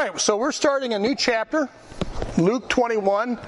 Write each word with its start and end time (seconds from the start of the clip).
right, 0.00 0.20
so 0.20 0.36
we're 0.36 0.52
starting 0.52 0.92
a 0.92 0.98
new 0.98 1.14
chapter, 1.14 1.68
Luke 2.36 2.68
21, 2.68 3.38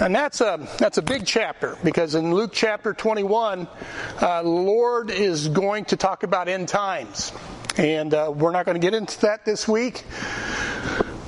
and 0.00 0.14
that's 0.14 0.40
a 0.40 0.66
that's 0.78 0.98
a 0.98 1.02
big 1.02 1.26
chapter 1.26 1.76
because 1.84 2.14
in 2.14 2.34
Luke 2.34 2.50
chapter 2.52 2.92
21, 2.94 3.68
uh, 4.20 4.42
Lord 4.42 5.10
is 5.10 5.48
going 5.48 5.84
to 5.86 5.96
talk 5.96 6.22
about 6.22 6.48
end 6.48 6.68
times, 6.68 7.32
and 7.76 8.12
uh, 8.12 8.32
we're 8.34 8.50
not 8.50 8.66
going 8.66 8.74
to 8.74 8.84
get 8.84 8.94
into 8.94 9.20
that 9.20 9.44
this 9.44 9.68
week. 9.68 10.04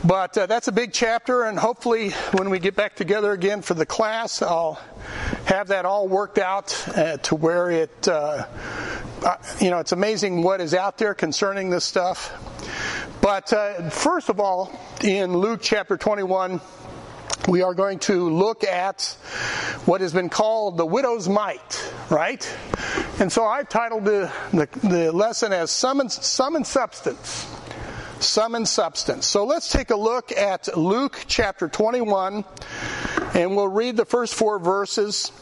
But 0.05 0.39
uh, 0.39 0.47
that's 0.47 0.69
a 0.69 0.73
big 0.73 0.93
chapter, 0.93 1.45
and 1.45 1.59
hopefully, 1.59 2.11
when 2.33 2.51
we 2.51 2.59
get 2.59 2.75
back 2.75 2.97
together 2.97 3.33
again 3.33 3.63
for 3.63 3.75
the 3.75 3.87
class, 3.87 4.43
I'll 4.43 4.81
have 5.45 5.69
that 5.69 5.85
all 5.85 6.09
worked 6.09 6.39
out 6.39 6.89
uh, 6.89 7.19
to 7.19 7.35
where 7.35 7.71
it, 7.71 8.09
uh, 8.09 8.47
uh, 9.25 9.37
you 9.61 9.71
know, 9.71 9.79
it's 9.79 9.93
amazing 9.93 10.43
what 10.43 10.61
is 10.61 10.75
out 10.75 10.99
there 10.99 11.15
concerning 11.15 11.71
this 11.71 11.85
stuff. 11.85 12.33
But 13.27 13.53
uh, 13.53 13.91
first 13.91 14.29
of 14.29 14.39
all, 14.39 14.71
in 15.03 15.37
Luke 15.37 15.59
chapter 15.61 15.97
21, 15.97 16.61
we 17.49 17.61
are 17.61 17.75
going 17.75 17.99
to 17.99 18.31
look 18.31 18.63
at 18.63 19.03
what 19.85 20.01
has 20.01 20.13
been 20.13 20.29
called 20.29 20.77
the 20.77 20.87
widow's 20.87 21.29
mite, 21.29 21.93
right? 22.09 22.57
And 23.19 23.33
so 23.33 23.45
I've 23.45 23.69
titled 23.69 24.05
the, 24.05 24.33
the, 24.53 24.69
the 24.87 25.11
lesson 25.11 25.53
as 25.53 25.73
Sum 25.73 25.99
and, 25.99 26.13
Sum 26.13 26.55
and 26.55 26.65
Substance. 26.65 27.53
Sum 28.21 28.55
and 28.55 28.69
Substance. 28.69 29.27
So 29.27 29.45
let's 29.45 29.73
take 29.73 29.91
a 29.91 29.97
look 29.97 30.31
at 30.31 30.77
Luke 30.77 31.25
chapter 31.27 31.67
21, 31.67 32.45
and 33.35 33.57
we'll 33.57 33.67
read 33.67 33.97
the 33.97 34.05
first 34.05 34.35
four 34.35 34.61
verses. 34.61 35.33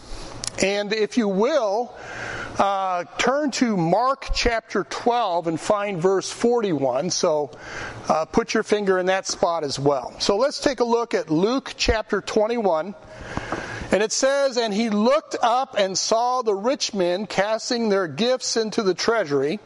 And 0.63 0.93
if 0.93 1.17
you 1.17 1.29
will, 1.29 1.95
uh, 2.59 3.05
turn 3.19 3.51
to 3.51 3.77
Mark 3.77 4.29
chapter 4.33 4.85
12 4.85 5.49
and 5.49 5.61
find 5.61 6.01
verse 6.01 6.31
41. 6.31 7.11
So 7.11 7.51
uh, 8.09 8.25
put 8.27 8.55
your 8.55 8.63
finger 8.63 8.99
in 8.99 9.07
that 9.07 9.27
spot 9.27 9.65
as 9.65 9.79
well. 9.79 10.15
So 10.21 10.37
let's 10.37 10.61
take 10.61 10.81
a 10.81 10.85
look 10.85 11.15
at 11.15 11.31
Luke 11.31 11.75
chapter 11.77 12.21
21. 12.21 12.95
And 13.91 14.03
it 14.03 14.13
says, 14.13 14.57
And 14.57 14.73
he 14.73 14.91
looked 14.91 15.37
up 15.43 15.75
and 15.77 15.99
saw 15.99 16.43
the 16.43 16.55
rich 16.55 16.95
men 16.95 17.27
casting 17.27 17.89
their 17.89 18.07
gifts 18.07 18.57
into 18.57 18.83
the 18.83 18.95
treasury. 18.95 19.59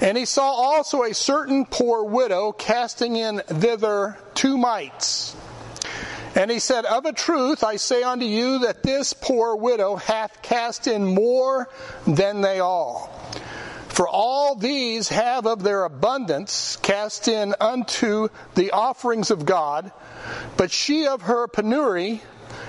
And 0.00 0.16
he 0.16 0.24
saw 0.24 0.50
also 0.50 1.02
a 1.02 1.14
certain 1.14 1.66
poor 1.66 2.04
widow 2.04 2.52
casting 2.52 3.16
in 3.16 3.40
thither 3.46 4.18
two 4.34 4.56
mites. 4.56 5.36
And 6.34 6.50
he 6.50 6.58
said, 6.58 6.84
Of 6.84 7.04
a 7.06 7.12
truth, 7.12 7.62
I 7.62 7.76
say 7.76 8.02
unto 8.02 8.26
you 8.26 8.60
that 8.60 8.82
this 8.82 9.12
poor 9.12 9.54
widow 9.56 9.96
hath 9.96 10.42
cast 10.42 10.86
in 10.86 11.04
more 11.04 11.68
than 12.06 12.40
they 12.40 12.58
all. 12.60 13.12
For 13.88 14.08
all 14.08 14.56
these 14.56 15.08
have 15.10 15.46
of 15.46 15.62
their 15.62 15.84
abundance 15.84 16.76
cast 16.82 17.28
in 17.28 17.54
unto 17.60 18.28
the 18.56 18.72
offerings 18.72 19.30
of 19.30 19.46
God, 19.46 19.92
but 20.56 20.72
she 20.72 21.06
of 21.06 21.22
her 21.22 21.46
penury 21.46 22.20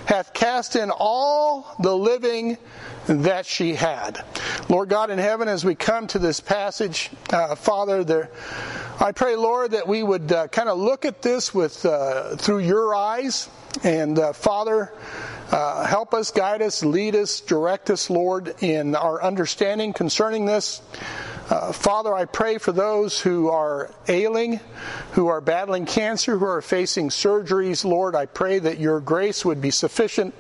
hath 0.06 0.34
cast 0.34 0.75
in 0.75 0.92
all 0.92 1.75
the 1.80 1.95
living 1.95 2.58
that 3.08 3.45
she 3.45 3.73
had. 3.73 4.23
Lord 4.70 4.89
God 4.89 5.09
in 5.09 5.20
heaven, 5.20 5.47
as 5.47 5.64
we 5.64 5.75
come 5.75 6.08
to 6.08 6.20
this 6.20 6.39
passage, 6.39 7.12
uh, 7.31 7.56
Father, 7.56 8.03
there, 8.03 8.30
I 9.00 9.12
pray, 9.12 9.36
Lord, 9.36 9.72
that 9.72 9.88
we 9.88 10.03
would 10.03 10.31
uh, 10.31 10.47
kind 10.47 10.70
of 10.70 10.78
look 10.78 11.06
at 11.06 11.22
this 11.22 11.53
with 11.53 11.86
uh, 11.86 12.36
through 12.38 12.59
your 12.59 12.95
eyes, 12.95 13.50
and 13.84 14.17
uh, 14.17 14.34
Father, 14.34 14.92
uh, 15.52 15.86
help 15.86 16.14
us, 16.14 16.31
guide 16.31 16.62
us, 16.62 16.84
lead 16.84 17.16
us, 17.16 17.42
direct 17.42 17.90
us, 17.90 18.09
Lord, 18.09 18.56
in 18.64 18.95
our 18.95 19.22
understanding 19.22 19.94
concerning 19.94 20.45
this. 20.45 20.81
Uh, 21.47 21.71
Father, 21.71 22.11
I 22.11 22.25
pray 22.25 22.57
for 22.57 22.71
those 22.71 23.21
who 23.21 23.49
are 23.49 23.91
ailing, 24.07 24.59
who 25.11 25.27
are 25.27 25.41
battling 25.41 25.85
cancer, 25.85 26.39
who 26.39 26.45
are 26.45 26.61
facing 26.61 27.09
surgeries. 27.09 27.85
Lord, 27.85 28.15
I 28.15 28.25
pray 28.25 28.57
that 28.57 28.79
your 28.79 28.99
grace 28.99 29.45
would 29.45 29.61
be 29.61 29.69
sufficient 29.69 30.33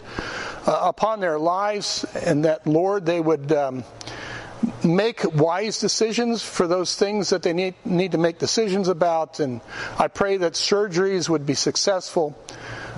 uh, 0.65 0.79
upon 0.81 1.19
their 1.19 1.37
lives, 1.37 2.05
and 2.25 2.45
that, 2.45 2.65
Lord, 2.65 3.05
they 3.05 3.19
would. 3.19 3.51
Um, 3.51 3.83
make 4.83 5.23
wise 5.35 5.79
decisions 5.79 6.41
for 6.41 6.65
those 6.65 6.95
things 6.95 7.29
that 7.29 7.43
they 7.43 7.53
need, 7.53 7.75
need 7.85 8.13
to 8.13 8.17
make 8.17 8.39
decisions 8.39 8.87
about. 8.87 9.39
And 9.39 9.61
I 9.99 10.07
pray 10.07 10.37
that 10.37 10.53
surgeries 10.53 11.29
would 11.29 11.45
be 11.45 11.53
successful. 11.53 12.35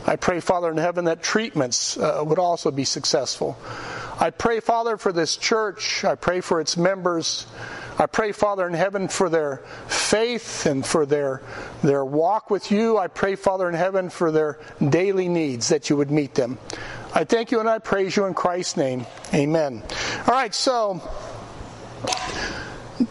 I 0.05 0.15
pray, 0.15 0.39
Father 0.39 0.69
in 0.69 0.77
heaven, 0.77 1.05
that 1.05 1.21
treatments 1.21 1.97
uh, 1.97 2.23
would 2.25 2.39
also 2.39 2.71
be 2.71 2.85
successful. 2.85 3.57
I 4.19 4.29
pray, 4.29 4.61
Father, 4.61 4.95
for 4.95 5.11
this 5.11 5.35
church. 5.35 6.05
I 6.05 6.15
pray 6.15 6.39
for 6.39 6.61
its 6.61 6.77
members. 6.77 7.47
I 7.99 8.05
pray, 8.05 8.31
Father 8.31 8.67
in 8.67 8.73
heaven, 8.73 9.07
for 9.07 9.29
their 9.29 9.57
faith 9.87 10.65
and 10.65 10.85
for 10.85 11.05
their, 11.05 11.41
their 11.83 12.05
walk 12.05 12.49
with 12.49 12.71
you. 12.71 12.97
I 12.97 13.07
pray, 13.07 13.35
Father 13.35 13.67
in 13.67 13.75
heaven, 13.75 14.09
for 14.09 14.31
their 14.31 14.59
daily 14.89 15.27
needs 15.27 15.69
that 15.69 15.89
you 15.89 15.97
would 15.97 16.11
meet 16.11 16.35
them. 16.35 16.59
I 17.13 17.23
thank 17.23 17.51
you 17.51 17.59
and 17.59 17.67
I 17.67 17.79
praise 17.79 18.15
you 18.15 18.25
in 18.25 18.33
Christ's 18.33 18.77
name. 18.77 19.05
Amen. 19.33 19.81
All 20.27 20.33
right, 20.33 20.53
so 20.53 21.01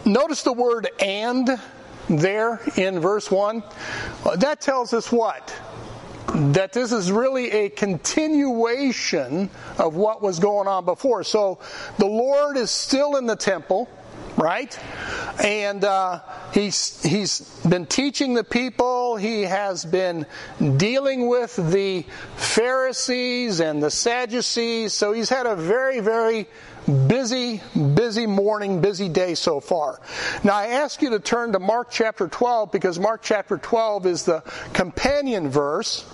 Notice 0.04 0.42
the 0.42 0.52
word 0.52 0.88
and 1.00 1.60
there 2.08 2.60
in 2.76 3.00
verse 3.00 3.30
1. 3.30 3.62
That 4.36 4.60
tells 4.60 4.92
us 4.92 5.12
what? 5.12 5.54
That 6.34 6.72
this 6.72 6.90
is 6.90 7.12
really 7.12 7.50
a 7.50 7.68
continuation 7.68 9.48
of 9.78 9.94
what 9.94 10.22
was 10.22 10.40
going 10.40 10.66
on 10.66 10.84
before. 10.84 11.22
So 11.22 11.60
the 11.98 12.06
Lord 12.06 12.56
is 12.56 12.70
still 12.70 13.16
in 13.16 13.26
the 13.26 13.36
temple, 13.36 13.88
right? 14.36 14.78
And 15.42 15.84
uh, 15.84 16.20
he's 16.52 17.02
he's 17.02 17.40
been 17.60 17.86
teaching 17.86 18.34
the 18.34 18.44
people. 18.44 19.16
He 19.16 19.42
has 19.42 19.84
been 19.84 20.26
dealing 20.76 21.28
with 21.28 21.56
the 21.56 22.04
Pharisees 22.36 23.60
and 23.60 23.82
the 23.82 23.90
Sadducees. 23.90 24.92
So 24.92 25.12
he's 25.12 25.28
had 25.28 25.46
a 25.46 25.56
very 25.56 26.00
very 26.00 26.46
busy, 27.08 27.60
busy 27.94 28.26
morning, 28.26 28.80
busy 28.80 29.08
day 29.08 29.34
so 29.34 29.60
far. 29.60 30.00
Now 30.44 30.54
I 30.54 30.68
ask 30.68 31.02
you 31.02 31.10
to 31.10 31.20
turn 31.20 31.52
to 31.52 31.58
Mark 31.58 31.88
chapter 31.90 32.28
12 32.28 32.70
because 32.70 32.98
Mark 32.98 33.22
chapter 33.22 33.58
12 33.58 34.06
is 34.06 34.24
the 34.24 34.42
companion 34.72 35.48
verse. 35.48 36.04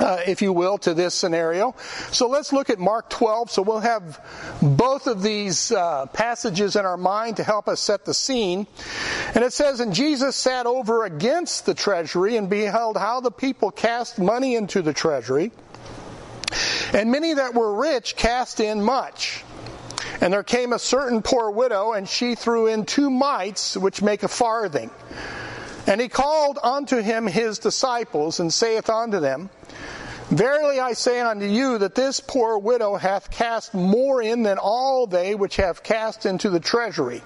Uh, 0.00 0.18
if 0.26 0.40
you 0.40 0.50
will, 0.50 0.78
to 0.78 0.94
this 0.94 1.14
scenario. 1.14 1.74
So 2.10 2.26
let's 2.26 2.54
look 2.54 2.70
at 2.70 2.78
Mark 2.78 3.10
12. 3.10 3.50
So 3.50 3.60
we'll 3.60 3.80
have 3.80 4.18
both 4.62 5.06
of 5.06 5.22
these 5.22 5.70
uh, 5.72 6.06
passages 6.06 6.74
in 6.74 6.86
our 6.86 6.96
mind 6.96 7.36
to 7.36 7.44
help 7.44 7.68
us 7.68 7.80
set 7.80 8.06
the 8.06 8.14
scene. 8.14 8.66
And 9.34 9.44
it 9.44 9.52
says, 9.52 9.78
And 9.80 9.92
Jesus 9.92 10.36
sat 10.36 10.64
over 10.64 11.04
against 11.04 11.66
the 11.66 11.74
treasury 11.74 12.38
and 12.38 12.48
beheld 12.48 12.96
how 12.96 13.20
the 13.20 13.30
people 13.30 13.70
cast 13.70 14.18
money 14.18 14.54
into 14.54 14.80
the 14.80 14.94
treasury. 14.94 15.50
And 16.94 17.12
many 17.12 17.34
that 17.34 17.52
were 17.52 17.74
rich 17.74 18.16
cast 18.16 18.58
in 18.58 18.82
much. 18.82 19.44
And 20.22 20.32
there 20.32 20.42
came 20.42 20.72
a 20.72 20.78
certain 20.78 21.20
poor 21.20 21.50
widow, 21.50 21.92
and 21.92 22.08
she 22.08 22.36
threw 22.36 22.68
in 22.68 22.86
two 22.86 23.10
mites, 23.10 23.76
which 23.76 24.00
make 24.00 24.22
a 24.22 24.28
farthing. 24.28 24.90
And 25.90 26.00
he 26.00 26.08
called 26.08 26.60
unto 26.62 26.98
him 26.98 27.26
his 27.26 27.58
disciples, 27.58 28.38
and 28.38 28.54
saith 28.54 28.88
unto 28.88 29.18
them, 29.18 29.50
Verily 30.28 30.78
I 30.78 30.92
say 30.92 31.20
unto 31.20 31.46
you 31.46 31.78
that 31.78 31.96
this 31.96 32.20
poor 32.20 32.56
widow 32.56 32.94
hath 32.94 33.32
cast 33.32 33.74
more 33.74 34.22
in 34.22 34.44
than 34.44 34.58
all 34.58 35.08
they 35.08 35.34
which 35.34 35.56
have 35.56 35.82
cast 35.82 36.26
into 36.26 36.48
the 36.48 36.60
treasury. 36.60 37.24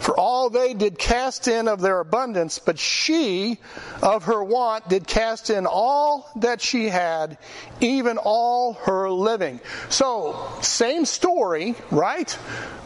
For 0.00 0.18
all 0.18 0.48
they 0.48 0.72
did 0.72 0.98
cast 0.98 1.46
in 1.46 1.68
of 1.68 1.82
their 1.82 2.00
abundance, 2.00 2.58
but 2.58 2.78
she 2.78 3.58
of 4.02 4.24
her 4.24 4.42
want 4.42 4.88
did 4.88 5.06
cast 5.06 5.50
in 5.50 5.66
all 5.66 6.30
that 6.36 6.62
she 6.62 6.88
had, 6.88 7.36
even 7.82 8.16
all 8.16 8.72
her 8.84 9.10
living. 9.10 9.60
So, 9.90 10.48
same 10.62 11.04
story, 11.04 11.74
right? 11.90 12.34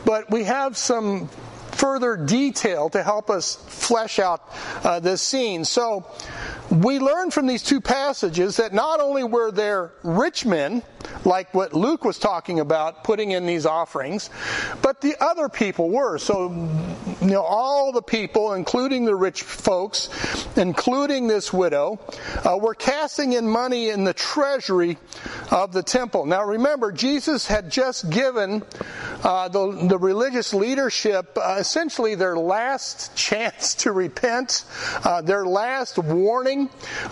But 0.05 0.29
we 0.29 0.43
have 0.45 0.77
some 0.77 1.31
further 1.79 2.17
detail 2.17 2.91
to 2.91 3.03
help 3.03 3.31
us 3.31 3.55
flesh 3.55 4.19
out 4.19 4.43
uh, 4.85 5.01
this 5.01 5.23
scene. 5.23 5.65
So, 5.65 6.05
we 6.71 6.99
learn 6.99 7.31
from 7.31 7.47
these 7.47 7.63
two 7.63 7.81
passages 7.81 8.57
that 8.59 8.75
not 8.75 9.01
only 9.01 9.25
were 9.25 9.51
there 9.51 9.93
rich 10.03 10.45
men, 10.45 10.83
like 11.25 11.53
what 11.55 11.73
Luke 11.73 12.05
was 12.05 12.19
talking 12.19 12.61
about, 12.61 13.05
putting 13.05 13.31
in 13.31 13.47
these 13.47 13.65
offerings, 13.65 14.29
but 14.83 15.01
the 15.01 15.17
other 15.21 15.49
people 15.49 15.89
were. 15.89 16.19
So, 16.19 16.51
you 17.21 17.29
know, 17.29 17.43
all 17.43 17.93
the 17.93 18.03
people, 18.03 18.53
including 18.53 19.05
the 19.05 19.15
rich 19.15 19.43
folks, 19.43 20.11
including 20.57 21.27
this 21.27 21.53
widow, 21.53 22.01
uh, 22.45 22.59
were 22.59 22.75
casting 22.75 23.33
in 23.33 23.49
money 23.49 23.89
in 23.89 24.05
the 24.05 24.15
treasury 24.15 24.99
of 25.51 25.73
the 25.73 25.83
temple. 25.83 26.27
Now 26.27 26.45
remember, 26.45 26.93
Jesus 26.93 27.47
had 27.47 27.71
just 27.71 28.11
given 28.11 28.63
uh, 29.25 29.49
the, 29.49 29.87
the 29.89 29.99
religious 29.99 30.53
leadership 30.53 31.37
uh, 31.37 31.57
essentially 31.59 32.15
their 32.15 32.37
last 32.37 33.17
chance 33.29 33.75
to 33.77 33.93
repent, 33.93 34.65
uh, 35.05 35.23
their 35.23 35.47
last 35.47 35.99
warning 35.99 36.58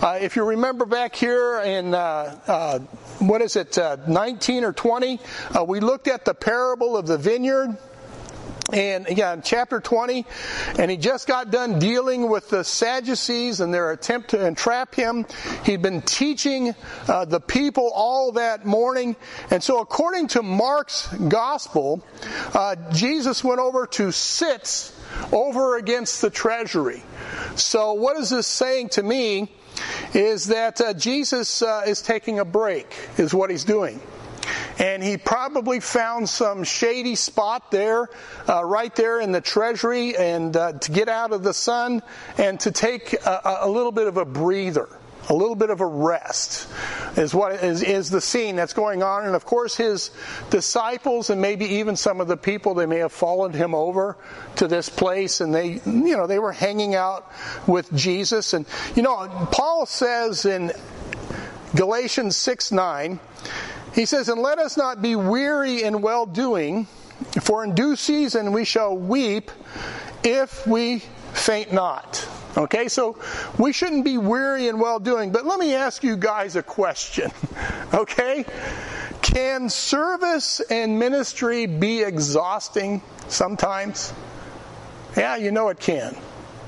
uh, 0.01 0.17
if 0.19 0.35
you 0.35 0.43
remember 0.43 0.85
back 0.85 1.15
here 1.15 1.61
in, 1.61 1.93
uh, 1.93 2.39
uh, 2.47 2.79
what 3.19 3.41
is 3.41 3.55
it, 3.55 3.77
uh, 3.77 3.97
19 4.07 4.63
or 4.63 4.73
20, 4.73 5.19
uh, 5.57 5.63
we 5.63 5.79
looked 5.79 6.07
at 6.07 6.25
the 6.25 6.33
parable 6.33 6.97
of 6.97 7.07
the 7.07 7.17
vineyard. 7.17 7.77
and 8.73 9.07
again, 9.07 9.41
chapter 9.45 9.79
20, 9.79 10.25
and 10.77 10.91
he 10.91 10.97
just 10.97 11.25
got 11.25 11.51
done 11.51 11.79
dealing 11.79 12.29
with 12.29 12.49
the 12.49 12.63
Sadducees 12.65 13.61
and 13.61 13.73
their 13.73 13.91
attempt 13.91 14.31
to 14.31 14.45
entrap 14.45 14.93
him. 14.93 15.25
He'd 15.63 15.81
been 15.81 16.01
teaching 16.01 16.75
uh, 17.07 17.23
the 17.23 17.39
people 17.39 17.89
all 17.95 18.33
that 18.33 18.65
morning. 18.65 19.15
And 19.51 19.63
so, 19.63 19.79
according 19.79 20.27
to 20.29 20.43
Mark's 20.43 21.07
gospel, 21.07 22.03
uh, 22.53 22.75
Jesus 22.91 23.41
went 23.41 23.61
over 23.61 23.87
to 23.87 24.11
sit 24.11 24.91
over 25.31 25.77
against 25.77 26.21
the 26.21 26.29
treasury. 26.29 27.03
So, 27.57 27.93
what 27.93 28.17
is 28.17 28.29
this 28.29 28.47
saying 28.47 28.89
to 28.89 29.03
me? 29.03 29.51
Is 30.13 30.45
that 30.47 30.81
uh, 30.81 30.93
Jesus 30.93 31.61
uh, 31.61 31.83
is 31.85 32.01
taking 32.01 32.39
a 32.39 32.45
break, 32.45 32.87
is 33.17 33.33
what 33.33 33.49
he's 33.49 33.63
doing 33.63 33.99
and 34.79 35.03
he 35.03 35.17
probably 35.17 35.79
found 35.79 36.29
some 36.29 36.63
shady 36.63 37.15
spot 37.15 37.71
there, 37.71 38.09
uh, 38.47 38.63
right 38.63 38.93
there 38.95 39.19
in 39.19 39.31
the 39.31 39.41
treasury, 39.41 40.15
and 40.15 40.55
uh, 40.55 40.73
to 40.73 40.91
get 40.91 41.09
out 41.09 41.31
of 41.31 41.43
the 41.43 41.53
sun 41.53 42.01
and 42.37 42.59
to 42.59 42.71
take 42.71 43.13
a, 43.13 43.59
a 43.61 43.69
little 43.69 43.91
bit 43.91 44.07
of 44.07 44.17
a 44.17 44.25
breather 44.25 44.87
a 45.29 45.33
little 45.33 45.55
bit 45.55 45.69
of 45.69 45.81
a 45.81 45.85
rest 45.85 46.67
is 47.17 47.33
what 47.33 47.63
is, 47.63 47.83
is 47.83 48.09
the 48.09 48.21
scene 48.21 48.55
that's 48.55 48.73
going 48.73 49.03
on. 49.03 49.25
And 49.25 49.35
of 49.35 49.45
course 49.45 49.75
his 49.75 50.11
disciples 50.49 51.29
and 51.29 51.41
maybe 51.41 51.65
even 51.65 51.95
some 51.95 52.21
of 52.21 52.27
the 52.27 52.37
people 52.37 52.73
they 52.73 52.85
may 52.85 52.99
have 52.99 53.11
followed 53.11 53.53
him 53.53 53.75
over 53.75 54.17
to 54.57 54.67
this 54.67 54.89
place 54.89 55.41
and 55.41 55.53
they 55.53 55.81
you 55.85 56.17
know 56.17 56.27
they 56.27 56.39
were 56.39 56.53
hanging 56.53 56.95
out 56.95 57.31
with 57.67 57.93
jesus. 57.93 58.53
And 58.53 58.65
you 58.95 59.03
know 59.03 59.27
paul 59.51 59.85
says 59.85 60.45
in 60.45 60.71
galatians 61.75 62.37
6 62.37 62.71
9 62.71 63.19
he 63.97 64.05
says, 64.05 64.29
And 64.29 64.39
let 64.39 64.59
us 64.59 64.77
not 64.77 65.01
be 65.01 65.15
weary 65.15 65.81
in 65.81 66.01
well 66.01 66.27
doing, 66.27 66.85
for 67.41 67.63
in 67.63 67.73
due 67.73 67.95
season 67.95 68.51
we 68.51 68.63
shall 68.63 68.95
weep 68.95 69.51
if 70.23 70.67
we 70.67 71.03
faint 71.37 71.71
not. 71.71 72.27
Okay, 72.57 72.87
so 72.87 73.17
we 73.59 73.71
shouldn't 73.71 74.03
be 74.03 74.17
weary 74.17 74.67
in 74.67 74.79
well 74.79 74.99
doing. 74.99 75.31
But 75.31 75.45
let 75.45 75.59
me 75.59 75.75
ask 75.75 76.03
you 76.03 76.17
guys 76.17 76.55
a 76.55 76.63
question. 76.63 77.31
Okay? 77.93 78.43
Can 79.21 79.69
service 79.69 80.59
and 80.59 80.99
ministry 80.99 81.67
be 81.67 82.01
exhausting 82.01 83.01
sometimes? 83.29 84.13
Yeah, 85.15 85.37
you 85.37 85.51
know 85.51 85.69
it 85.69 85.79
can. 85.79 86.17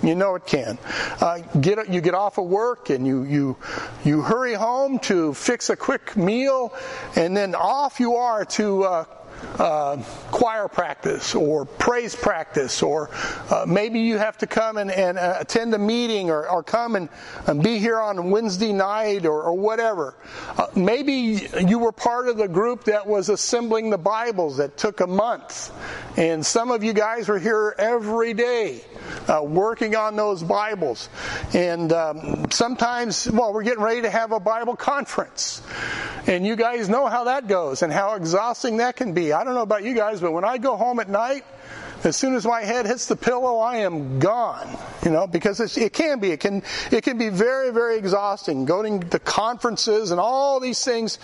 You 0.02 0.16
know 0.16 0.36
it 0.36 0.46
can. 0.46 0.78
Uh, 1.20 1.40
get 1.60 1.90
you 1.90 2.00
get 2.00 2.14
off 2.14 2.38
of 2.38 2.46
work 2.46 2.90
and 2.90 3.06
you 3.06 3.24
you 3.24 3.58
you 4.06 4.22
hurry 4.22 4.54
home 4.54 5.00
to 5.00 5.34
fix 5.34 5.70
a 5.70 5.76
quick 5.76 6.16
meal, 6.16 6.74
and 7.18 7.36
then 7.36 7.54
off 7.54 8.00
you 8.00 8.16
are 8.16 8.46
to 8.46 8.84
uh, 8.84 9.06
uh, 9.58 9.98
choir 10.32 10.68
practice 10.68 11.36
or 11.36 11.66
praise 11.66 12.16
practice, 12.16 12.82
or 12.82 13.10
uh, 13.50 13.66
maybe 13.68 14.00
you 14.00 14.18
have 14.18 14.38
to 14.38 14.48
come 14.48 14.78
and, 14.78 14.92
and 14.92 15.18
uh, 15.18 15.38
attend 15.40 15.74
a 15.74 15.78
meeting 15.78 16.30
or, 16.30 16.50
or 16.50 16.64
come 16.64 16.96
and, 16.96 17.10
and, 17.48 17.64
be 17.64 17.78
here 17.78 18.00
on 18.00 18.32
Wednesday 18.32 18.72
night 18.72 19.26
or, 19.26 19.44
or 19.44 19.54
whatever. 19.54 20.16
Uh, 20.58 20.68
maybe 20.76 21.48
you 21.68 21.80
were 21.80 21.92
part 21.92 22.28
of 22.28 22.38
the 22.38 22.48
group 22.48 22.86
that 22.86 23.06
was 23.06 23.30
assembling 23.30 23.90
the 23.90 23.98
Bibles 23.98 24.58
that 24.58 24.78
took 24.78 25.02
a 25.02 25.08
month, 25.08 25.72
and 26.18 26.46
some 26.46 26.72
of 26.72 26.84
you 26.84 26.94
guys 26.94 27.28
were 27.28 27.40
here 27.40 27.76
every 27.78 28.34
day. 28.34 28.82
Uh, 29.28 29.42
working 29.44 29.96
on 29.96 30.16
those 30.16 30.44
Bibles. 30.44 31.10
And 31.54 31.92
um, 31.94 32.52
sometimes, 32.52 33.30
well, 33.30 33.54
we're 33.54 33.64
getting 33.64 33.84
ready 33.84 34.02
to 34.02 34.10
have 34.10 34.32
a 34.32 34.40
Bible 34.40 34.76
conference. 34.76 35.62
And 36.28 36.46
you 36.46 36.56
guys 36.56 36.90
know 36.90 37.08
how 37.08 37.26
that 37.26 37.48
goes 37.48 37.82
and 37.82 37.92
how 37.92 38.16
exhausting 38.16 38.78
that 38.78 38.96
can 38.96 39.14
be. 39.14 39.34
I 39.34 39.44
don't 39.44 39.54
know 39.54 39.62
about 39.62 39.84
you 39.84 39.94
guys, 39.94 40.22
but 40.22 40.32
when 40.32 40.44
I 40.44 40.58
go 40.58 40.76
home 40.78 41.00
at 41.00 41.10
night, 41.10 41.44
as 42.04 42.16
soon 42.16 42.36
as 42.36 42.46
my 42.46 42.62
head 42.62 42.86
hits 42.86 43.08
the 43.08 43.16
pillow, 43.16 43.58
I 43.58 43.78
am 43.78 44.20
gone. 44.20 44.78
You 45.04 45.12
know, 45.12 45.28
because 45.28 45.60
it 45.78 45.94
can 45.94 46.20
be. 46.20 46.32
It 46.32 46.40
can. 46.40 46.64
It 46.92 47.04
can 47.04 47.18
be 47.18 47.30
very, 47.30 47.72
very 47.72 47.98
exhausting. 47.98 48.66
Going 48.66 49.02
to 49.10 49.20
conferences 49.20 50.12
and 50.12 50.20
all 50.20 50.60
these 50.60 50.84
things 50.84 51.20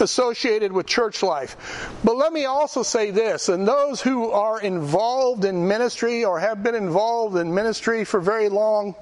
associated 0.00 0.72
with 0.72 0.86
church 0.86 1.22
life. 1.22 1.90
But 2.04 2.16
let 2.16 2.32
me 2.32 2.44
also 2.44 2.82
say 2.82 3.10
this: 3.10 3.48
and 3.48 3.66
those 3.66 4.00
who 4.00 4.30
are 4.30 4.60
involved 4.60 5.44
in 5.44 5.68
ministry 5.68 6.24
or 6.24 6.40
have 6.40 6.62
been 6.62 6.74
involved 6.74 7.36
in 7.36 7.54
ministry 7.54 8.04
for 8.04 8.20
very 8.20 8.48
long. 8.48 8.94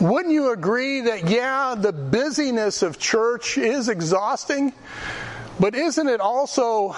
Wouldn't 0.00 0.34
you 0.34 0.50
agree 0.52 1.02
that, 1.02 1.30
yeah, 1.30 1.74
the 1.78 1.92
busyness 1.92 2.82
of 2.82 2.98
church 2.98 3.56
is 3.56 3.88
exhausting, 3.88 4.72
but 5.58 5.74
isn't 5.74 6.08
it 6.08 6.20
also 6.20 6.94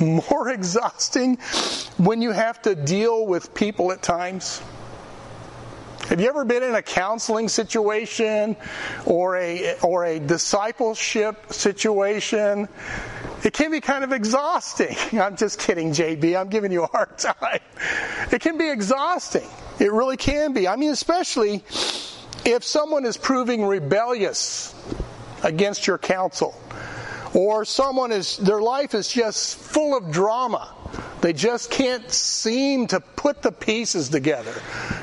more 0.30 0.48
exhausting 0.48 1.36
when 1.96 2.22
you 2.22 2.30
have 2.32 2.62
to 2.62 2.74
deal 2.74 3.26
with 3.26 3.54
people 3.54 3.92
at 3.92 4.02
times? 4.02 4.62
Have 6.08 6.20
you 6.20 6.28
ever 6.28 6.44
been 6.44 6.64
in 6.64 6.74
a 6.74 6.82
counseling 6.82 7.48
situation 7.48 8.56
or 9.06 9.36
a 9.36 9.78
or 9.80 10.04
a 10.04 10.18
discipleship 10.18 11.52
situation? 11.52 12.68
It 13.44 13.52
can 13.52 13.70
be 13.70 13.80
kind 13.80 14.02
of 14.02 14.12
exhausting. 14.12 14.96
I'm 15.20 15.36
just 15.36 15.60
kidding, 15.60 15.92
JB. 15.92 16.38
I'm 16.38 16.48
giving 16.48 16.72
you 16.72 16.82
a 16.82 16.88
hard 16.88 17.16
time. 17.18 17.60
It 18.32 18.40
can 18.40 18.58
be 18.58 18.68
exhausting. 18.68 19.46
It 19.78 19.92
really 19.92 20.16
can 20.16 20.52
be. 20.52 20.66
I 20.66 20.76
mean, 20.76 20.90
especially 20.90 21.62
if 22.44 22.64
someone 22.64 23.04
is 23.04 23.16
proving 23.16 23.64
rebellious 23.64 24.74
against 25.44 25.86
your 25.86 25.98
counsel 25.98 26.60
or 27.34 27.64
someone 27.64 28.12
is 28.12 28.36
their 28.38 28.60
life 28.60 28.94
is 28.94 29.08
just 29.08 29.56
full 29.56 29.96
of 29.96 30.10
drama 30.10 30.74
they 31.20 31.32
just 31.32 31.70
can't 31.70 32.10
seem 32.10 32.86
to 32.88 33.00
put 33.00 33.42
the 33.42 33.52
pieces 33.52 34.08
together. 34.08 34.54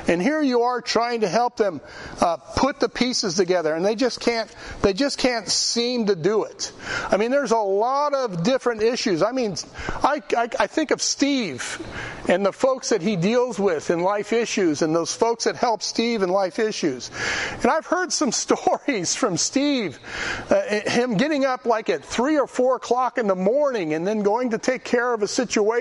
And 0.08 0.20
here 0.20 0.42
you 0.42 0.62
are 0.62 0.80
trying 0.80 1.20
to 1.20 1.28
help 1.28 1.56
them 1.56 1.80
uh, 2.20 2.36
put 2.36 2.80
the 2.80 2.88
pieces 2.88 3.36
together 3.36 3.74
and 3.74 3.84
they 3.84 3.94
just 3.94 4.20
can't 4.20 4.52
they 4.82 4.92
just 4.92 5.18
can't 5.18 5.48
seem 5.48 6.06
to 6.06 6.16
do 6.16 6.44
it. 6.44 6.72
I 7.10 7.16
mean 7.16 7.30
there's 7.30 7.52
a 7.52 7.58
lot 7.58 8.14
of 8.14 8.42
different 8.42 8.82
issues. 8.82 9.22
I 9.22 9.32
mean 9.32 9.54
i, 10.02 10.22
I, 10.36 10.48
I 10.58 10.66
think 10.66 10.90
of 10.90 11.00
steve 11.00 11.80
and 12.28 12.44
the 12.44 12.52
folks 12.52 12.88
that 12.88 13.02
he 13.02 13.16
deals 13.16 13.58
with 13.58 13.90
in 13.90 14.00
life 14.00 14.32
issues 14.32 14.82
and 14.82 14.94
those 14.94 15.14
folks 15.14 15.44
that 15.44 15.56
help 15.56 15.82
steve 15.82 16.22
in 16.22 16.30
life 16.30 16.58
issues. 16.58 17.10
And 17.62 17.66
i've 17.66 17.86
heard 17.86 18.12
some 18.12 18.32
stories 18.48 19.14
from 19.14 19.36
steve 19.36 19.98
uh, 20.50 20.62
him 20.90 21.16
getting 21.16 21.44
up 21.44 21.64
like 21.64 21.88
at 21.88 22.04
three 22.04 22.38
or 22.38 22.46
four 22.46 22.76
o'clock 22.76 23.18
in 23.18 23.26
the 23.26 23.36
morning 23.36 23.94
and 23.94 24.06
then 24.06 24.22
going 24.22 24.50
to 24.50 24.58
take 24.58 24.84
care 24.84 25.14
of 25.14 25.22
a 25.22 25.28
situation 25.28 25.77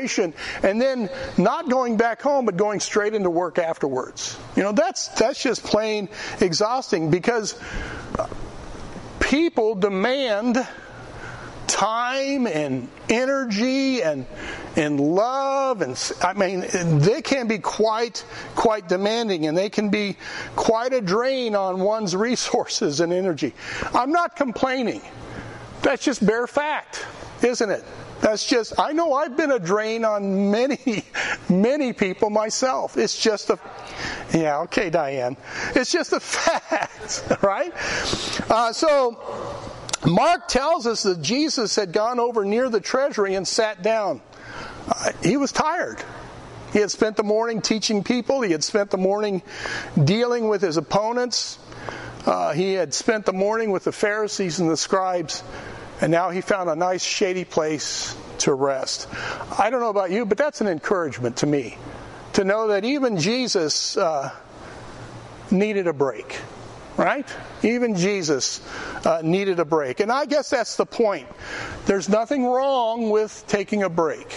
and 0.64 0.82
then 0.82 1.10
not 1.38 1.70
going 1.70 1.98
back 1.98 2.22
home 2.22 2.46
but 2.46 2.58
going 2.58 2.80
straight 2.80 3.14
into 3.14 3.30
work 3.30 3.58
afterwards 3.58 4.38
you 4.58 4.64
know, 4.64 4.72
that's 4.72 5.10
that's 5.10 5.42
just 5.42 5.64
plain 5.64 6.10
exhausting 6.42 7.12
because 7.12 7.60
people 9.20 9.76
demand 9.76 10.68
time 11.68 12.48
and 12.48 12.90
energy 13.08 14.02
and 14.02 14.26
and 14.76 15.00
love 15.00 15.84
and 15.84 16.14
I 16.24 16.34
mean 16.34 16.62
they 17.00 17.22
can 17.22 17.48
be 17.48 17.60
quite 17.60 18.26
quite 18.56 18.88
demanding 18.88 19.46
and 19.46 19.56
they 19.56 19.70
can 19.70 19.90
be 19.90 20.18
quite 20.56 20.92
a 20.94 21.02
drain 21.02 21.56
on 21.56 21.80
one's 21.80 22.16
resources 22.16 23.00
and 23.00 23.14
energy. 23.14 23.54
I'm 23.94 24.12
not 24.12 24.36
complaining. 24.36 25.02
That's 25.84 26.04
just 26.04 26.26
bare 26.26 26.48
fact, 26.48 27.06
isn't 27.44 27.70
it? 27.70 27.84
That's 28.22 28.46
just, 28.46 28.80
I 28.80 28.94
know 28.94 29.14
I've 29.14 29.38
been 29.38 29.52
a 29.52 29.60
drain 29.60 30.04
on 30.04 30.52
many, 30.52 31.04
many 31.50 31.94
people 31.94 32.30
myself. 32.30 32.98
It's 32.98 33.18
just 33.18 33.50
a, 33.50 33.60
yeah, 34.34 34.60
okay, 34.62 34.90
Diane. 34.90 35.38
It's 35.76 35.92
just 35.92 36.14
a 36.14 36.20
fact, 36.20 37.44
right? 37.44 37.72
Uh, 38.50 38.74
so, 38.74 39.20
Mark 40.06 40.48
tells 40.48 40.88
us 40.88 41.04
that 41.04 41.22
Jesus 41.22 41.76
had 41.76 41.92
gone 41.92 42.20
over 42.20 42.46
near 42.46 42.70
the 42.70 42.80
treasury 42.80 43.36
and 43.36 43.48
sat 43.48 43.82
down. 43.82 44.22
Uh, 44.88 45.12
he 45.24 45.38
was 45.38 45.52
tired. 45.52 46.04
He 46.74 46.80
had 46.80 46.92
spent 46.92 47.18
the 47.18 47.24
morning 47.24 47.62
teaching 47.62 48.04
people, 48.04 48.42
he 48.42 48.52
had 48.52 48.64
spent 48.64 48.90
the 48.90 48.98
morning 48.98 49.42
dealing 50.02 50.48
with 50.48 50.62
his 50.62 50.78
opponents, 50.78 51.60
uh, 52.26 52.52
he 52.54 52.74
had 52.74 52.94
spent 52.94 53.26
the 53.26 53.34
morning 53.34 53.72
with 53.72 53.86
the 53.86 53.92
Pharisees 53.92 54.60
and 54.60 54.70
the 54.70 54.76
scribes. 54.78 55.44
And 56.02 56.12
now 56.12 56.30
he 56.30 56.42
found 56.42 56.70
a 56.70 56.76
nice 56.76 57.04
shady 57.04 57.46
place 57.46 58.16
to 58.40 58.54
rest. 58.54 59.08
I 59.58 59.70
don't 59.70 59.80
know 59.80 59.90
about 59.90 60.12
you, 60.12 60.26
but 60.26 60.38
that's 60.38 60.62
an 60.62 60.68
encouragement 60.68 61.38
to 61.38 61.48
me 61.48 61.78
to 62.34 62.44
know 62.44 62.68
that 62.68 62.86
even 62.86 63.18
Jesus 63.18 63.98
uh, 63.98 64.32
needed 65.50 65.88
a 65.88 65.94
break, 65.94 66.40
right? 66.96 67.28
Even 67.64 67.96
Jesus 67.96 68.62
uh, 69.06 69.22
needed 69.24 69.60
a 69.60 69.66
break. 69.66 70.02
And 70.02 70.12
I 70.12 70.26
guess 70.26 70.52
that's 70.52 70.76
the 70.76 70.86
point. 70.86 71.28
There's 71.88 72.10
nothing 72.10 72.46
wrong 72.46 73.10
with 73.10 73.44
taking 73.48 73.82
a 73.82 73.90
break. 73.90 74.32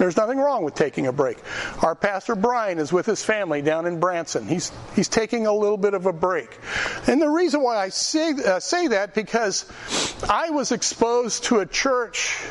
There's 0.00 0.16
nothing 0.16 0.38
wrong 0.38 0.64
with 0.64 0.74
taking 0.74 1.08
a 1.08 1.12
break. 1.12 1.36
Our 1.82 1.94
pastor 1.94 2.34
Brian 2.34 2.78
is 2.78 2.90
with 2.90 3.04
his 3.04 3.22
family 3.22 3.60
down 3.60 3.84
in 3.84 4.00
Branson. 4.00 4.48
He's 4.48 4.72
he's 4.96 5.08
taking 5.08 5.46
a 5.46 5.52
little 5.52 5.76
bit 5.76 5.92
of 5.92 6.06
a 6.06 6.12
break, 6.12 6.58
and 7.06 7.20
the 7.20 7.28
reason 7.28 7.60
why 7.60 7.76
I 7.76 7.90
say 7.90 8.30
uh, 8.30 8.60
say 8.60 8.86
that 8.88 9.12
because 9.12 9.70
I 10.26 10.48
was 10.48 10.72
exposed 10.72 11.44
to 11.44 11.58
a 11.58 11.66
church 11.66 12.48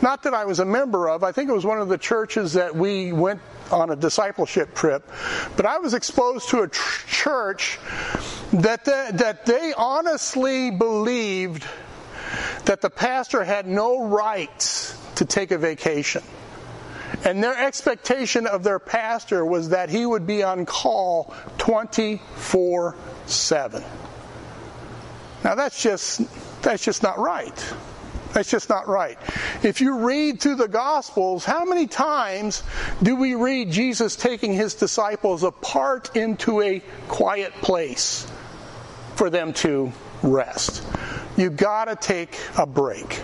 not 0.00 0.22
that 0.22 0.32
I 0.32 0.46
was 0.46 0.58
a 0.58 0.64
member 0.64 1.06
of. 1.10 1.22
I 1.22 1.32
think 1.32 1.50
it 1.50 1.52
was 1.52 1.66
one 1.66 1.82
of 1.82 1.90
the 1.90 1.98
churches 1.98 2.54
that 2.54 2.74
we 2.74 3.12
went 3.12 3.42
on 3.70 3.90
a 3.90 3.96
discipleship 3.96 4.74
trip, 4.74 5.06
but 5.56 5.66
I 5.66 5.78
was 5.80 5.92
exposed 5.92 6.48
to 6.48 6.60
a 6.60 6.68
tr- 6.68 7.06
church 7.06 7.78
that 8.54 8.86
the, 8.86 9.10
that 9.16 9.44
they 9.44 9.74
honestly 9.76 10.70
believed 10.70 11.66
that 12.64 12.80
the 12.80 12.88
pastor 12.88 13.44
had 13.44 13.66
no 13.66 14.06
rights 14.06 14.98
to 15.16 15.26
take 15.26 15.50
a 15.50 15.58
vacation. 15.58 16.22
And 17.24 17.42
their 17.42 17.56
expectation 17.56 18.46
of 18.46 18.62
their 18.62 18.78
pastor 18.78 19.44
was 19.44 19.68
that 19.70 19.90
he 19.90 20.04
would 20.04 20.26
be 20.26 20.42
on 20.42 20.66
call 20.66 21.34
24 21.58 22.96
7. 23.26 23.84
Now 25.44 25.54
that's 25.54 25.82
just 25.82 26.22
that's 26.62 26.84
just 26.84 27.02
not 27.02 27.18
right. 27.18 27.74
That's 28.32 28.50
just 28.50 28.68
not 28.68 28.88
right. 28.88 29.16
If 29.62 29.80
you 29.80 29.98
read 29.98 30.40
through 30.40 30.56
the 30.56 30.66
Gospels, 30.66 31.44
how 31.44 31.64
many 31.64 31.86
times 31.86 32.64
do 33.00 33.14
we 33.14 33.36
read 33.36 33.70
Jesus 33.70 34.16
taking 34.16 34.52
his 34.52 34.74
disciples 34.74 35.44
apart 35.44 36.16
into 36.16 36.60
a 36.60 36.80
quiet 37.06 37.52
place 37.62 38.26
for 39.14 39.30
them 39.30 39.52
to 39.54 39.92
rest? 40.22 40.82
You 41.36 41.50
gotta 41.50 41.94
take 41.94 42.36
a 42.58 42.66
break. 42.66 43.22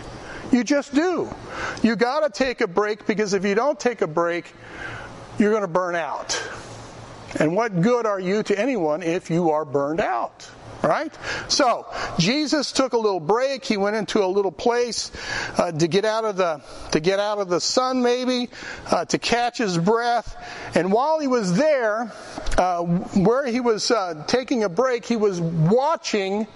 You 0.53 0.65
just 0.65 0.95
do. 0.95 1.29
You 1.83 1.97
gotta 1.97 2.29
take 2.29 2.61
a 2.61 2.67
break 2.67 3.07
because 3.07 3.35
if 3.35 3.45
you 3.45 3.55
don't 3.55 3.79
take 3.79 4.03
a 4.03 4.07
break, 4.07 4.53
you're 5.39 5.53
gonna 5.53 5.69
burn 5.69 5.95
out. 5.95 6.41
And 7.39 7.55
what 7.55 7.81
good 7.81 8.07
are 8.07 8.19
you 8.19 8.43
to 8.43 8.59
anyone 8.59 9.03
if 9.03 9.31
you 9.31 9.51
are 9.51 9.65
burned 9.65 10.01
out? 10.01 10.49
Right? 10.83 11.13
So, 11.49 11.87
Jesus 12.19 12.73
took 12.73 12.95
a 12.95 12.99
little 12.99 13.21
break. 13.21 13.65
He 13.65 13.77
went 13.77 13.97
into 13.97 14.25
a 14.25 14.27
little 14.27 14.53
place 14.53 15.13
uh, 15.59 15.73
to 15.73 15.89
get 15.89 16.07
out 16.07 16.25
of 16.25 16.37
the 16.37 16.63
to 16.93 17.01
get 17.01 17.19
out 17.21 17.39
of 17.39 17.49
the 17.49 17.61
sun, 17.61 18.03
maybe 18.03 18.49
uh, 18.91 19.05
to 19.07 19.19
catch 19.19 19.59
his 19.59 19.77
breath. 19.77 20.37
And 20.75 20.91
while 20.91 21.19
he 21.19 21.27
was 21.27 21.55
there, 21.55 22.13
uh, 22.57 22.83
where 22.83 23.47
he 23.47 23.61
was 23.61 23.91
uh, 23.91 24.25
taking 24.27 24.65
a 24.65 24.69
break, 24.69 25.05
he 25.05 25.17
was 25.17 25.41
watching 25.41 26.47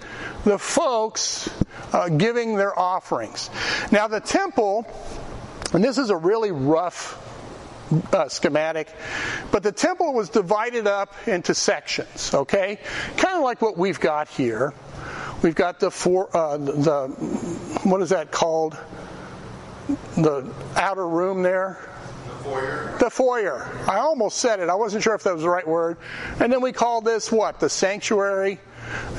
the 0.43 0.57
folks 0.57 1.49
uh, 1.93 2.09
giving 2.09 2.55
their 2.55 2.77
offerings. 2.77 3.49
Now, 3.91 4.07
the 4.07 4.19
temple, 4.19 4.87
and 5.73 5.83
this 5.83 5.97
is 5.97 6.09
a 6.09 6.17
really 6.17 6.51
rough 6.51 7.21
uh, 8.11 8.29
schematic. 8.29 8.87
But 9.51 9.63
the 9.63 9.71
temple 9.71 10.13
was 10.13 10.29
divided 10.29 10.87
up 10.87 11.13
into 11.27 11.53
sections, 11.53 12.33
okay? 12.33 12.79
Kind 13.17 13.37
of 13.37 13.43
like 13.43 13.61
what 13.61 13.77
we've 13.77 13.99
got 13.99 14.27
here. 14.27 14.73
We've 15.41 15.55
got 15.55 15.79
the 15.79 15.91
four, 15.91 16.35
uh, 16.35 16.57
the, 16.57 17.07
what 17.83 18.01
is 18.01 18.09
that 18.09 18.31
called? 18.31 18.77
The 20.17 20.51
outer 20.75 21.07
room 21.07 21.43
there. 21.43 21.77
The 22.45 22.51
foyer. 22.51 22.97
The 22.99 23.09
foyer. 23.09 23.69
I 23.87 23.97
almost 23.97 24.37
said 24.37 24.59
it. 24.59 24.69
I 24.69 24.75
wasn't 24.75 25.03
sure 25.03 25.15
if 25.15 25.23
that 25.23 25.33
was 25.33 25.41
the 25.41 25.49
right 25.49 25.67
word. 25.67 25.97
And 26.39 26.53
then 26.53 26.61
we 26.61 26.71
call 26.71 27.01
this 27.01 27.31
what? 27.31 27.59
The 27.59 27.69
sanctuary 27.69 28.59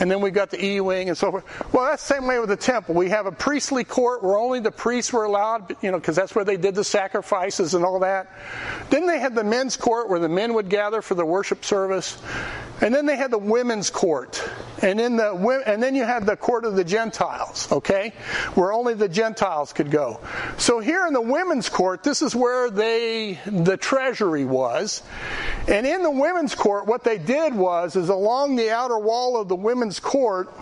and 0.00 0.10
then 0.10 0.20
we've 0.20 0.34
got 0.34 0.50
the 0.50 0.64
E 0.64 0.80
wing 0.80 1.08
and 1.08 1.16
so 1.16 1.30
forth. 1.30 1.44
Well, 1.72 1.84
that's 1.84 2.06
the 2.06 2.14
same 2.14 2.26
way 2.26 2.38
with 2.38 2.48
the 2.48 2.56
temple. 2.56 2.94
We 2.94 3.08
have 3.10 3.26
a 3.26 3.32
priestly 3.32 3.84
court 3.84 4.22
where 4.22 4.36
only 4.36 4.60
the 4.60 4.70
priests 4.70 5.12
were 5.12 5.24
allowed, 5.24 5.76
you 5.82 5.90
know, 5.90 5.98
because 5.98 6.16
that's 6.16 6.34
where 6.34 6.44
they 6.44 6.56
did 6.56 6.74
the 6.74 6.84
sacrifices 6.84 7.74
and 7.74 7.84
all 7.84 7.98
that. 8.00 8.30
Then 8.90 9.06
they 9.06 9.18
had 9.18 9.34
the 9.34 9.44
men's 9.44 9.76
court 9.76 10.08
where 10.08 10.20
the 10.20 10.28
men 10.28 10.54
would 10.54 10.68
gather 10.68 11.02
for 11.02 11.14
the 11.14 11.24
worship 11.24 11.64
service. 11.64 12.18
And 12.80 12.94
then 12.94 13.06
they 13.06 13.16
had 13.16 13.30
the 13.30 13.38
women's 13.38 13.88
court. 13.90 14.42
And 14.82 14.98
then 14.98 15.16
the 15.16 15.32
and 15.66 15.82
then 15.82 15.94
you 15.94 16.04
had 16.04 16.26
the 16.26 16.36
court 16.36 16.66
of 16.66 16.76
the 16.76 16.84
Gentiles, 16.84 17.70
okay? 17.72 18.12
Where 18.54 18.72
only 18.72 18.92
the 18.94 19.08
Gentiles 19.08 19.72
could 19.72 19.90
go. 19.90 20.20
So 20.58 20.80
here 20.80 21.06
in 21.06 21.14
the 21.14 21.20
women's 21.20 21.70
court, 21.70 22.02
this 22.02 22.20
is 22.20 22.36
where 22.36 22.70
they 22.70 23.38
the 23.46 23.78
treasury 23.78 24.44
was. 24.44 25.02
And 25.66 25.86
in 25.86 26.02
the 26.02 26.10
women's 26.10 26.54
court, 26.54 26.86
what 26.86 27.04
they 27.04 27.16
did 27.18 27.54
was 27.54 27.96
is 27.96 28.10
along 28.10 28.56
the 28.56 28.70
outer 28.70 28.98
wall 28.98 29.40
of 29.40 29.48
the 29.48 29.56
women's 29.56 29.98
court, 29.98 30.52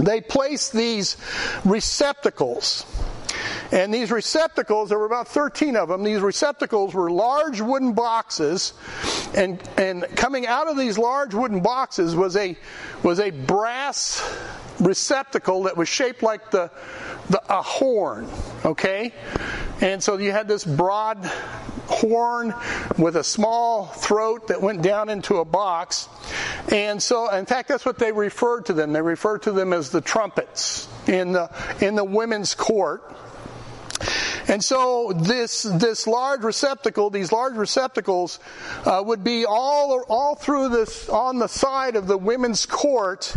they 0.00 0.20
placed 0.20 0.72
these 0.72 1.16
receptacles. 1.64 2.84
And 3.70 3.92
these 3.92 4.10
receptacles, 4.10 4.88
there 4.88 4.98
were 4.98 5.06
about 5.06 5.28
13 5.28 5.76
of 5.76 5.88
them, 5.88 6.02
these 6.02 6.20
receptacles 6.20 6.94
were 6.94 7.10
large 7.10 7.60
wooden 7.60 7.92
boxes, 7.92 8.74
and, 9.34 9.62
and 9.76 10.04
coming 10.16 10.46
out 10.46 10.68
of 10.68 10.76
these 10.76 10.98
large 10.98 11.34
wooden 11.34 11.60
boxes 11.60 12.14
was 12.14 12.36
a, 12.36 12.56
was 13.02 13.20
a 13.20 13.30
brass 13.30 14.20
receptacle 14.80 15.64
that 15.64 15.76
was 15.76 15.88
shaped 15.88 16.22
like 16.22 16.50
the, 16.50 16.70
the, 17.30 17.42
a 17.48 17.62
horn, 17.62 18.28
okay? 18.64 19.12
And 19.80 20.02
so 20.02 20.18
you 20.18 20.32
had 20.32 20.48
this 20.48 20.64
broad 20.64 21.24
horn 21.86 22.54
with 22.98 23.16
a 23.16 23.24
small 23.24 23.86
throat 23.86 24.48
that 24.48 24.60
went 24.60 24.82
down 24.82 25.08
into 25.08 25.36
a 25.36 25.44
box. 25.44 26.08
And 26.70 27.02
so, 27.02 27.30
in 27.30 27.46
fact, 27.46 27.68
that's 27.68 27.84
what 27.84 27.98
they 27.98 28.12
referred 28.12 28.66
to 28.66 28.72
them. 28.72 28.92
They 28.92 29.02
referred 29.02 29.42
to 29.42 29.52
them 29.52 29.72
as 29.72 29.90
the 29.90 30.00
trumpets 30.00 30.88
in 31.06 31.32
the, 31.32 31.50
in 31.80 31.94
the 31.94 32.04
women's 32.04 32.54
court. 32.54 33.14
And 34.48 34.62
so 34.62 35.12
this 35.12 35.62
this 35.62 36.06
large 36.06 36.42
receptacle, 36.42 37.10
these 37.10 37.32
large 37.32 37.54
receptacles, 37.54 38.40
uh, 38.84 39.02
would 39.04 39.22
be 39.22 39.44
all 39.46 40.04
all 40.08 40.34
through 40.34 40.70
this 40.70 41.08
on 41.08 41.38
the 41.38 41.48
side 41.48 41.96
of 41.96 42.06
the 42.06 42.18
women's 42.18 42.66
court, 42.66 43.36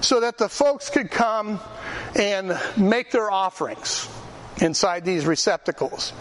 so 0.00 0.20
that 0.20 0.38
the 0.38 0.48
folks 0.48 0.90
could 0.90 1.10
come 1.10 1.60
and 2.14 2.58
make 2.76 3.10
their 3.10 3.30
offerings 3.30 4.08
inside 4.60 5.04
these 5.04 5.24
receptacles. 5.24 6.12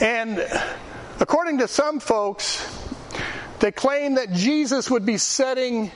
And 0.00 0.38
according 1.20 1.58
to 1.58 1.68
some 1.68 2.00
folks, 2.00 2.66
they 3.60 3.72
claim 3.72 4.14
that 4.16 4.32
Jesus 4.32 4.90
would 4.90 5.06
be 5.06 5.18
setting 5.18 5.90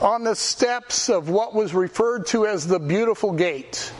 on 0.00 0.24
the 0.24 0.34
steps 0.34 1.08
of 1.08 1.28
what 1.28 1.54
was 1.54 1.74
referred 1.74 2.26
to 2.26 2.46
as 2.46 2.66
the 2.66 2.78
beautiful 2.78 3.32
gate. 3.32 3.92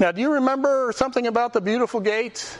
Now, 0.00 0.10
do 0.10 0.20
you 0.20 0.32
remember 0.34 0.92
something 0.94 1.26
about 1.26 1.52
the 1.52 1.60
beautiful 1.60 2.00
gate? 2.00 2.58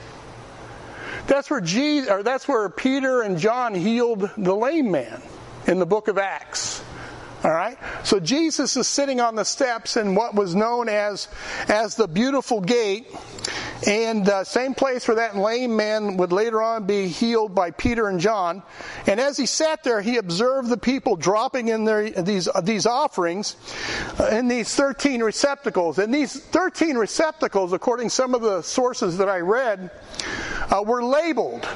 That's 1.27 1.49
where 1.49 1.61
Jesus, 1.61 2.09
or 2.09 2.23
that's 2.23 2.47
where 2.47 2.69
Peter 2.69 3.21
and 3.21 3.37
John 3.37 3.73
healed 3.73 4.29
the 4.37 4.55
lame 4.55 4.91
man 4.91 5.21
in 5.67 5.79
the 5.79 5.85
book 5.85 6.07
of 6.07 6.17
Acts. 6.17 6.83
All 7.43 7.51
right? 7.51 7.77
So 8.03 8.19
Jesus 8.19 8.75
is 8.77 8.87
sitting 8.87 9.19
on 9.19 9.35
the 9.35 9.43
steps 9.43 9.97
in 9.97 10.15
what 10.15 10.33
was 10.33 10.55
known 10.55 10.89
as 10.89 11.27
as 11.67 11.95
the 11.95 12.07
beautiful 12.07 12.61
gate 12.61 13.07
and 13.85 14.27
uh, 14.29 14.43
same 14.43 14.73
place 14.73 15.07
where 15.07 15.15
that 15.15 15.35
lame 15.35 15.75
man 15.75 16.17
would 16.17 16.31
later 16.31 16.61
on 16.61 16.85
be 16.85 17.07
healed 17.07 17.53
by 17.53 17.71
Peter 17.71 18.07
and 18.07 18.19
John. 18.19 18.63
And 19.05 19.19
as 19.19 19.37
he 19.37 19.45
sat 19.45 19.83
there, 19.83 20.01
he 20.01 20.17
observed 20.17 20.69
the 20.69 20.77
people 20.77 21.15
dropping 21.15 21.67
in 21.67 21.83
their, 21.83 22.09
these, 22.09 22.47
uh, 22.47 22.61
these 22.61 22.85
offerings 22.85 23.55
uh, 24.19 24.27
in 24.27 24.47
these 24.47 24.73
13 24.73 25.21
receptacles. 25.21 25.99
And 25.99 26.13
these 26.13 26.39
13 26.39 26.97
receptacles, 26.97 27.73
according 27.73 28.07
to 28.07 28.15
some 28.15 28.33
of 28.33 28.41
the 28.41 28.61
sources 28.61 29.17
that 29.17 29.29
I 29.29 29.39
read, 29.39 29.91
uh, 30.71 30.81
were 30.81 31.03
labeled. 31.03 31.67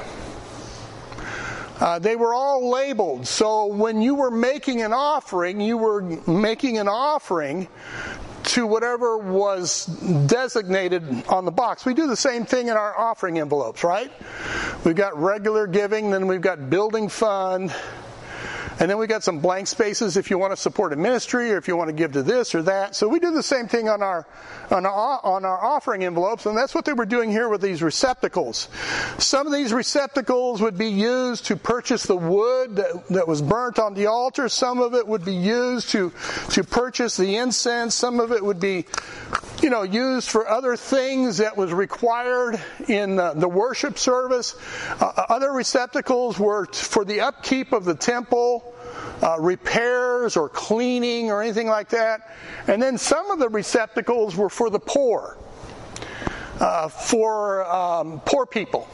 Uh, 1.79 1.98
they 2.00 2.15
were 2.15 2.34
all 2.34 2.70
labeled. 2.70 3.25
So 3.27 3.68
when 3.68 4.01
you 4.01 4.15
were 4.15 4.32
making 4.32 4.82
an 4.82 4.91
offering, 4.91 5.62
you 5.62 5.77
were 5.77 6.01
making 6.01 6.77
an 6.77 6.89
offering 6.89 7.70
to 8.50 8.65
whatever 8.65 9.18
was 9.18 9.86
designated 10.25 11.03
on 11.27 11.46
the 11.46 11.51
box. 11.51 11.86
We 11.86 11.94
do 11.94 12.08
the 12.08 12.15
same 12.15 12.46
thing 12.46 12.68
in 12.68 12.77
our 12.77 12.98
offering 12.98 13.38
envelopes, 13.38 13.84
right? 13.84 14.12
We've 14.84 14.96
got 14.96 15.15
regular 15.18 15.68
giving, 15.68 16.10
then 16.10 16.25
we've 16.25 16.41
got 16.41 16.70
building 16.70 17.10
fund, 17.10 17.74
and 18.79 18.89
then 18.89 18.98
we 18.98 19.07
got 19.07 19.24
some 19.24 19.39
blank 19.39 19.67
spaces 19.67 20.15
if 20.15 20.29
you 20.29 20.38
want 20.38 20.53
to 20.53 20.57
support 20.57 20.93
a 20.93 20.95
ministry 20.95 21.51
or 21.51 21.57
if 21.57 21.67
you 21.67 21.75
want 21.75 21.89
to 21.89 21.93
give 21.93 22.13
to 22.13 22.24
this 22.24 22.55
or 22.55 22.62
that. 22.63 22.95
So 22.95 23.07
we 23.07 23.19
do 23.19 23.31
the 23.31 23.43
same 23.43 23.67
thing 23.67 23.89
on 23.89 24.01
our 24.01 24.25
on 24.71 24.86
our, 24.86 25.19
on 25.24 25.45
our 25.45 25.63
offering 25.63 26.03
envelopes, 26.03 26.45
and 26.45 26.57
that's 26.57 26.75
what 26.75 26.86
they 26.86 26.93
were 26.93 27.05
doing 27.05 27.31
here 27.31 27.50
with 27.50 27.62
these 27.62 27.81
receptacles. 27.81 28.69
Some 29.17 29.48
of 29.48 29.53
these 29.53 29.74
receptacles 29.74 30.62
would 30.62 30.77
be 30.77 30.89
used 30.89 31.45
to 31.48 31.55
purchase 31.55 32.03
the 32.03 32.15
wood 32.15 32.75
that, 32.75 33.07
that 33.09 33.27
was 33.27 33.41
burnt 33.41 33.79
on 33.79 33.95
the 33.95 34.05
altar. 34.05 34.48
Some 34.48 34.79
of 34.79 34.93
it 34.93 35.07
would 35.07 35.25
be 35.25 35.36
used 35.36 35.89
to 35.89 36.13
to 36.51 36.63
purchase 36.63 37.17
the 37.17 37.38
incense. 37.38 37.95
Some 37.95 38.19
of 38.19 38.31
it 38.31 38.43
would 38.43 38.59
be 38.59 38.86
you 39.62 39.69
know, 39.69 39.83
used 39.83 40.29
for 40.29 40.48
other 40.48 40.75
things 40.75 41.38
that 41.38 41.57
was 41.57 41.74
required 41.74 42.62
in 42.88 43.15
the, 43.15 43.33
the 43.33 43.48
worship 43.48 43.98
service. 43.98 44.55
Uh, 45.00 45.25
other 45.29 45.51
receptacles 45.51 46.39
were 46.39 46.65
for 46.67 47.03
the 47.03 47.21
upkeep 47.21 47.74
of 47.74 47.86
the 47.86 47.95
temple, 47.95 48.68
uh, 49.21 49.38
repairs 49.39 50.38
or 50.38 50.49
cleaning 50.49 51.31
or 51.31 51.41
anything 51.41 51.67
like 51.67 51.89
that. 51.89 52.35
And 52.67 52.81
then 52.81 52.97
some 52.97 53.31
of 53.31 53.39
the 53.39 53.49
receptacles 53.49 54.35
were 54.35 54.49
for 54.49 54.69
the 54.69 54.79
poor, 54.79 55.38
uh, 56.59 56.88
for 56.88 57.65
um, 57.65 58.21
poor 58.25 58.45
people. 58.45 58.88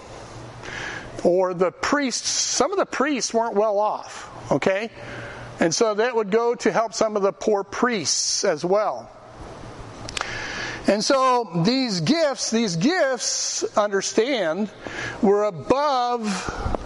Or 1.24 1.54
the 1.54 1.72
priests, 1.72 2.30
some 2.30 2.72
of 2.72 2.78
the 2.78 2.86
priests 2.86 3.34
weren't 3.34 3.56
well 3.56 3.80
off, 3.80 4.52
okay? 4.52 4.92
And 5.60 5.74
so 5.74 5.96
that 5.96 6.16
would 6.16 6.30
go 6.30 6.54
to 6.56 6.72
help 6.72 6.94
some 6.94 7.16
of 7.16 7.24
the 7.24 7.32
poor 7.32 7.64
priests 7.64 8.44
as 8.44 8.64
well. 8.64 9.12
And 10.88 11.04
so 11.04 11.64
these 11.66 12.02
gifts, 12.02 12.52
these 12.52 12.76
gifts, 12.76 13.64
understand, 13.76 14.70
were 15.22 15.46
above 15.46 16.22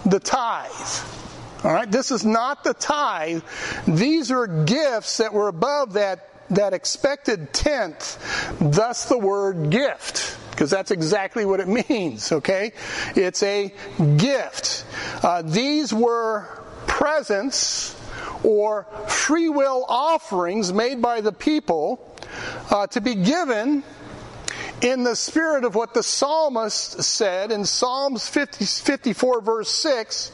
the 0.06 0.18
tithe. 0.18 1.19
All 1.62 1.72
right, 1.72 1.90
this 1.90 2.10
is 2.10 2.24
not 2.24 2.64
the 2.64 2.74
tithe. 2.74 3.42
These 3.86 4.30
are 4.30 4.46
gifts 4.46 5.18
that 5.18 5.32
were 5.32 5.48
above 5.48 5.94
that 5.94 6.26
that 6.50 6.72
expected 6.72 7.52
tenth. 7.52 8.18
Thus 8.60 9.04
the 9.04 9.18
word 9.18 9.70
gift 9.70 10.36
because 10.50 10.70
that's 10.70 10.90
exactly 10.90 11.46
what 11.46 11.58
it 11.58 11.68
means, 11.88 12.32
okay? 12.32 12.72
It's 13.16 13.42
a 13.42 13.72
gift. 14.18 14.84
Uh, 15.22 15.40
these 15.42 15.92
were 15.92 16.62
presents 16.86 17.96
or 18.42 18.86
free 19.08 19.48
will 19.48 19.86
offerings 19.88 20.72
made 20.72 21.00
by 21.00 21.22
the 21.22 21.32
people 21.32 22.14
uh, 22.70 22.86
to 22.88 23.00
be 23.00 23.14
given 23.14 23.82
in 24.82 25.04
the 25.04 25.14
spirit 25.14 25.64
of 25.64 25.74
what 25.74 25.92
the 25.92 26.02
psalmist 26.02 27.02
said 27.02 27.52
in 27.52 27.64
Psalms 27.64 28.28
50, 28.28 28.64
54 28.64 29.40
verse 29.42 29.70
6, 29.70 30.28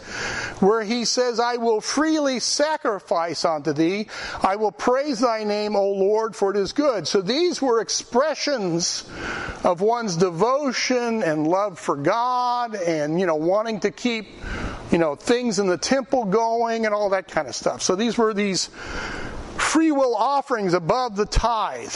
where 0.61 0.83
he 0.83 1.05
says, 1.05 1.41
I 1.41 1.57
will 1.57 1.81
freely 1.81 2.39
sacrifice 2.39 3.45
unto 3.45 3.73
thee. 3.73 4.07
I 4.43 4.57
will 4.57 4.73
praise 4.73 5.21
thy 5.21 5.45
name, 5.45 5.75
O 5.75 5.91
Lord, 5.91 6.37
for 6.37 6.53
it 6.53 6.57
is 6.57 6.73
good. 6.73 7.09
So 7.09 7.21
these 7.21 7.61
were 7.61 7.81
expressions 7.81 9.09
of 9.65 9.81
one's 9.81 10.17
devotion 10.17 11.23
and 11.23 11.47
love 11.47 11.79
for 11.79 11.97
God 11.97 12.77
and, 12.77 13.19
you 13.19 13.27
know, 13.27 13.37
wanting 13.37 13.81
to 13.81 13.91
keep, 13.91 14.29
you 14.93 14.99
know, 14.99 15.17
things 15.17 15.59
in 15.59 15.67
the 15.67 15.79
temple 15.79 16.25
going 16.25 16.87
and 16.87 16.95
all 16.95 17.11
that 17.11 17.29
kind 17.29 17.49
of 17.49 17.55
stuff. 17.55 17.83
So 17.83 17.97
these 17.97 18.17
were 18.17 18.33
these 18.33 18.71
free 19.57 19.91
will 19.91 20.15
offerings 20.15 20.75
above 20.75 21.17
the 21.17 21.27
tithe. 21.27 21.95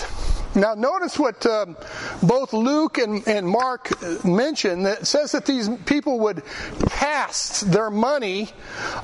Now, 0.54 0.75
notice 0.75 1.16
what 1.16 1.47
um, 1.47 1.76
both 2.23 2.52
Luke 2.52 2.99
and, 2.99 3.26
and 3.28 3.47
Mark 3.47 4.25
mention. 4.25 4.83
That 4.83 5.07
says 5.07 5.33
that 5.33 5.47
these 5.47 5.69
people 5.87 6.21
would 6.21 6.42
cast 6.88 7.71
their 7.71 7.88
money 7.88 8.50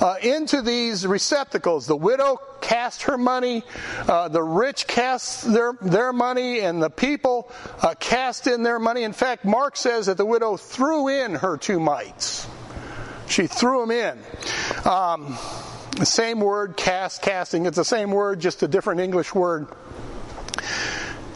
uh, 0.00 0.16
into 0.20 0.60
these 0.60 1.06
receptacles. 1.06 1.86
The 1.86 1.96
widow 1.96 2.40
cast 2.60 3.02
her 3.02 3.16
money, 3.16 3.62
uh, 4.08 4.28
the 4.28 4.42
rich 4.42 4.88
cast 4.88 5.52
their 5.52 5.74
their 5.80 6.12
money, 6.12 6.60
and 6.60 6.82
the 6.82 6.90
people 6.90 7.52
uh, 7.80 7.94
cast 7.94 8.48
in 8.48 8.64
their 8.64 8.80
money. 8.80 9.04
In 9.04 9.12
fact, 9.12 9.44
Mark 9.44 9.76
says 9.76 10.06
that 10.06 10.16
the 10.16 10.26
widow 10.26 10.56
threw 10.56 11.08
in 11.08 11.36
her 11.36 11.56
two 11.56 11.78
mites. 11.78 12.48
She 13.28 13.46
threw 13.46 13.86
them 13.86 13.90
in. 13.92 14.18
Um, 14.84 15.38
the 15.96 16.06
same 16.06 16.40
word, 16.40 16.76
cast, 16.76 17.22
casting. 17.22 17.66
It's 17.66 17.76
the 17.76 17.84
same 17.84 18.10
word, 18.10 18.40
just 18.40 18.62
a 18.62 18.68
different 18.68 19.00
English 19.00 19.34
word. 19.34 19.68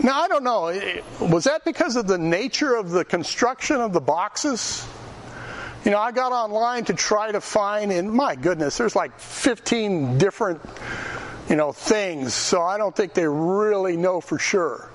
Now, 0.02 0.23
I 0.23 0.28
don't 0.28 0.45
know. 0.45 0.73
Was 1.21 1.45
that 1.45 1.64
because 1.64 1.97
of 1.97 2.07
the 2.07 2.16
nature 2.16 2.75
of 2.75 2.90
the 2.90 3.04
construction 3.04 3.80
of 3.80 3.92
the 3.92 4.00
boxes? 4.00 4.87
You 5.85 5.90
know, 5.90 5.99
I 5.99 6.12
got 6.12 6.33
online 6.33 6.85
to 6.87 6.95
try 6.95 7.33
to 7.33 7.40
find, 7.40 7.92
and 7.92 8.11
my 8.11 8.35
goodness, 8.35 8.78
there's 8.78 8.97
like 8.97 9.19
15 9.19 10.19
different, 10.19 10.61
you 11.49 11.57
know, 11.57 11.73
things. 11.73 12.35
So 12.35 12.62
I 12.62 12.78
don't 12.78 12.95
think 12.95 13.12
they 13.12 13.28
really 13.28 13.97
know 13.97 14.21
for 14.21 14.38
sure. 14.38 14.88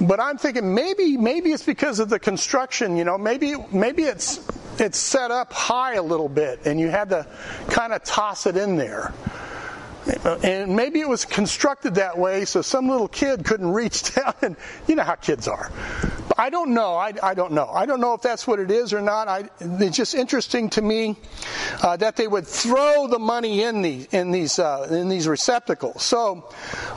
But 0.00 0.20
I'm 0.20 0.38
thinking 0.38 0.74
maybe, 0.74 1.16
maybe 1.16 1.50
it's 1.50 1.64
because 1.64 1.98
of 1.98 2.08
the 2.08 2.18
construction. 2.18 2.96
You 2.96 3.04
know, 3.04 3.18
maybe, 3.18 3.54
maybe 3.72 4.02
it's 4.04 4.40
it's 4.80 4.98
set 4.98 5.30
up 5.32 5.52
high 5.52 5.94
a 5.94 6.02
little 6.02 6.28
bit, 6.28 6.60
and 6.66 6.78
you 6.78 6.88
had 6.88 7.10
to 7.10 7.26
kind 7.68 7.92
of 7.92 8.04
toss 8.04 8.46
it 8.46 8.56
in 8.56 8.76
there. 8.76 9.12
And 10.42 10.74
maybe 10.74 11.00
it 11.00 11.08
was 11.08 11.24
constructed 11.24 11.96
that 11.96 12.16
way 12.16 12.44
so 12.44 12.62
some 12.62 12.88
little 12.88 13.08
kid 13.08 13.44
couldn't 13.44 13.70
reach 13.70 14.14
down 14.14 14.34
and 14.42 14.56
you 14.86 14.94
know 14.94 15.02
how 15.02 15.16
kids 15.16 15.48
are. 15.48 15.70
But 16.28 16.38
I 16.38 16.50
don't 16.50 16.72
know. 16.72 16.94
I, 16.94 17.12
I 17.22 17.34
don't 17.34 17.52
know. 17.52 17.68
I 17.68 17.86
don't 17.86 18.00
know 18.00 18.14
if 18.14 18.22
that's 18.22 18.46
what 18.46 18.58
it 18.58 18.70
is 18.70 18.92
or 18.92 19.02
not. 19.02 19.28
I, 19.28 19.48
it's 19.60 19.96
just 19.96 20.14
interesting 20.14 20.70
to 20.70 20.82
me 20.82 21.16
uh, 21.82 21.96
that 21.96 22.16
they 22.16 22.26
would 22.26 22.46
throw 22.46 23.06
the 23.06 23.18
money 23.18 23.62
in 23.62 23.82
these 23.82 24.06
in 24.06 24.30
these 24.30 24.58
uh, 24.58 24.88
in 24.90 25.08
these 25.08 25.28
receptacles. 25.28 26.02
So 26.02 26.48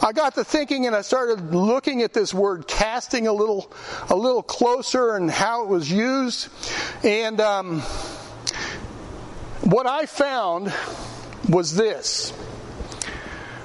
I 0.02 0.14
got 0.14 0.36
to 0.36 0.44
thinking 0.44 0.88
and 0.88 0.96
I 0.96 1.02
started 1.02 1.54
looking 1.54 2.02
at 2.04 2.14
this 2.14 2.34
word 2.34 2.68
casting 2.68 3.28
a 3.28 3.34
little 3.34 3.72
a 4.10 4.16
little 4.16 4.44
closer 4.44 5.16
and 5.16 5.30
how 5.30 5.64
it 5.64 5.70
was 5.70 5.92
used. 5.92 6.50
And 7.04 7.42
um, 7.42 7.82
what 9.62 9.88
I 9.88 10.06
found 10.06 10.74
was 11.50 11.76
this 11.76 12.34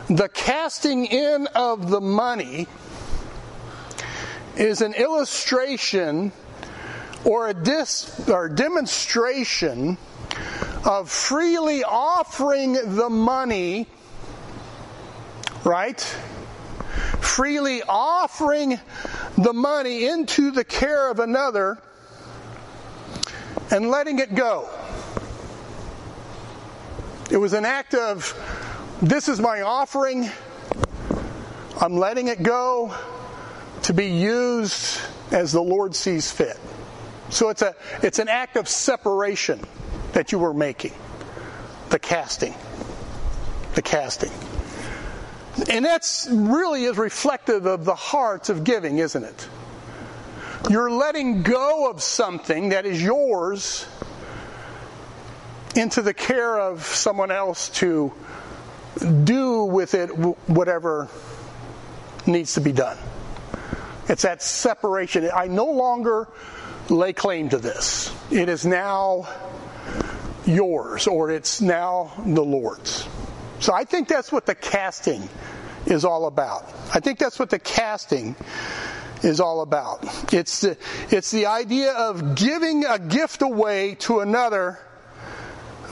the 0.08 0.28
casting 0.28 1.06
in 1.06 1.48
of 1.54 1.90
the 1.90 2.00
money 2.00 2.68
is 4.56 4.80
an 4.80 4.94
illustration 4.94 6.32
or 7.24 7.48
a 7.48 7.54
dis, 7.54 8.28
or 8.28 8.48
demonstration 8.48 9.98
of 10.84 11.10
freely 11.10 11.82
offering 11.82 12.74
the 12.96 13.10
money, 13.10 13.88
right? 15.64 16.00
Freely 17.20 17.82
offering 17.88 18.78
the 19.36 19.52
money 19.52 20.06
into 20.06 20.52
the 20.52 20.64
care 20.64 21.10
of 21.10 21.18
another 21.18 21.78
and 23.72 23.90
letting 23.90 24.20
it 24.20 24.34
go. 24.36 24.68
It 27.28 27.38
was 27.38 27.52
an 27.54 27.64
act 27.64 27.94
of 27.94 28.32
this 29.02 29.28
is 29.28 29.40
my 29.40 29.62
offering. 29.62 30.30
I'm 31.80 31.96
letting 31.96 32.28
it 32.28 32.42
go 32.42 32.96
to 33.82 33.92
be 33.92 34.06
used 34.06 35.00
as 35.30 35.52
the 35.52 35.62
Lord 35.62 35.94
sees 35.94 36.30
fit. 36.30 36.58
So 37.28 37.50
it's 37.50 37.62
a 37.62 37.74
it's 38.02 38.18
an 38.18 38.28
act 38.28 38.56
of 38.56 38.68
separation 38.68 39.60
that 40.12 40.32
you 40.32 40.38
were 40.38 40.54
making. 40.54 40.92
The 41.90 41.98
casting. 41.98 42.54
The 43.74 43.82
casting. 43.82 44.32
And 45.68 45.84
that's 45.84 46.28
really 46.30 46.84
is 46.84 46.98
reflective 46.98 47.66
of 47.66 47.84
the 47.84 47.94
heart 47.94 48.48
of 48.48 48.64
giving, 48.64 48.98
isn't 48.98 49.24
it? 49.24 49.48
You're 50.70 50.90
letting 50.90 51.42
go 51.42 51.90
of 51.90 52.02
something 52.02 52.70
that 52.70 52.86
is 52.86 53.02
yours 53.02 53.86
into 55.74 56.02
the 56.02 56.14
care 56.14 56.58
of 56.58 56.82
someone 56.84 57.30
else 57.30 57.68
to 57.68 58.12
do 59.24 59.64
with 59.64 59.94
it 59.94 60.08
whatever 60.08 61.08
needs 62.26 62.54
to 62.54 62.60
be 62.60 62.72
done. 62.72 62.98
It's 64.08 64.22
that 64.22 64.42
separation. 64.42 65.28
I 65.34 65.46
no 65.46 65.66
longer 65.66 66.28
lay 66.88 67.12
claim 67.12 67.48
to 67.50 67.58
this. 67.58 68.14
It 68.30 68.48
is 68.48 68.64
now 68.64 69.28
yours, 70.44 71.06
or 71.06 71.30
it's 71.30 71.60
now 71.60 72.12
the 72.24 72.44
Lord's. 72.44 73.06
So 73.58 73.72
I 73.72 73.84
think 73.84 74.08
that's 74.08 74.30
what 74.30 74.46
the 74.46 74.54
casting 74.54 75.28
is 75.86 76.04
all 76.04 76.26
about. 76.26 76.72
I 76.94 77.00
think 77.00 77.18
that's 77.18 77.38
what 77.38 77.50
the 77.50 77.58
casting 77.58 78.36
is 79.22 79.40
all 79.40 79.62
about. 79.62 80.04
It's 80.32 80.60
the, 80.60 80.76
it's 81.10 81.30
the 81.30 81.46
idea 81.46 81.92
of 81.92 82.34
giving 82.34 82.84
a 82.84 82.98
gift 82.98 83.42
away 83.42 83.96
to 84.00 84.20
another 84.20 84.78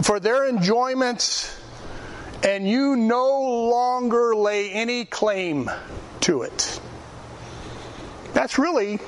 for 0.02 0.20
their 0.20 0.46
enjoyment 0.46 1.56
and 2.44 2.68
you 2.68 2.94
no 2.94 3.40
longer 3.70 4.37
lay 4.37 4.70
any 4.70 5.07
claim 5.07 5.70
to 6.20 6.42
it. 6.42 6.80
That's 8.35 8.59
really 8.59 9.00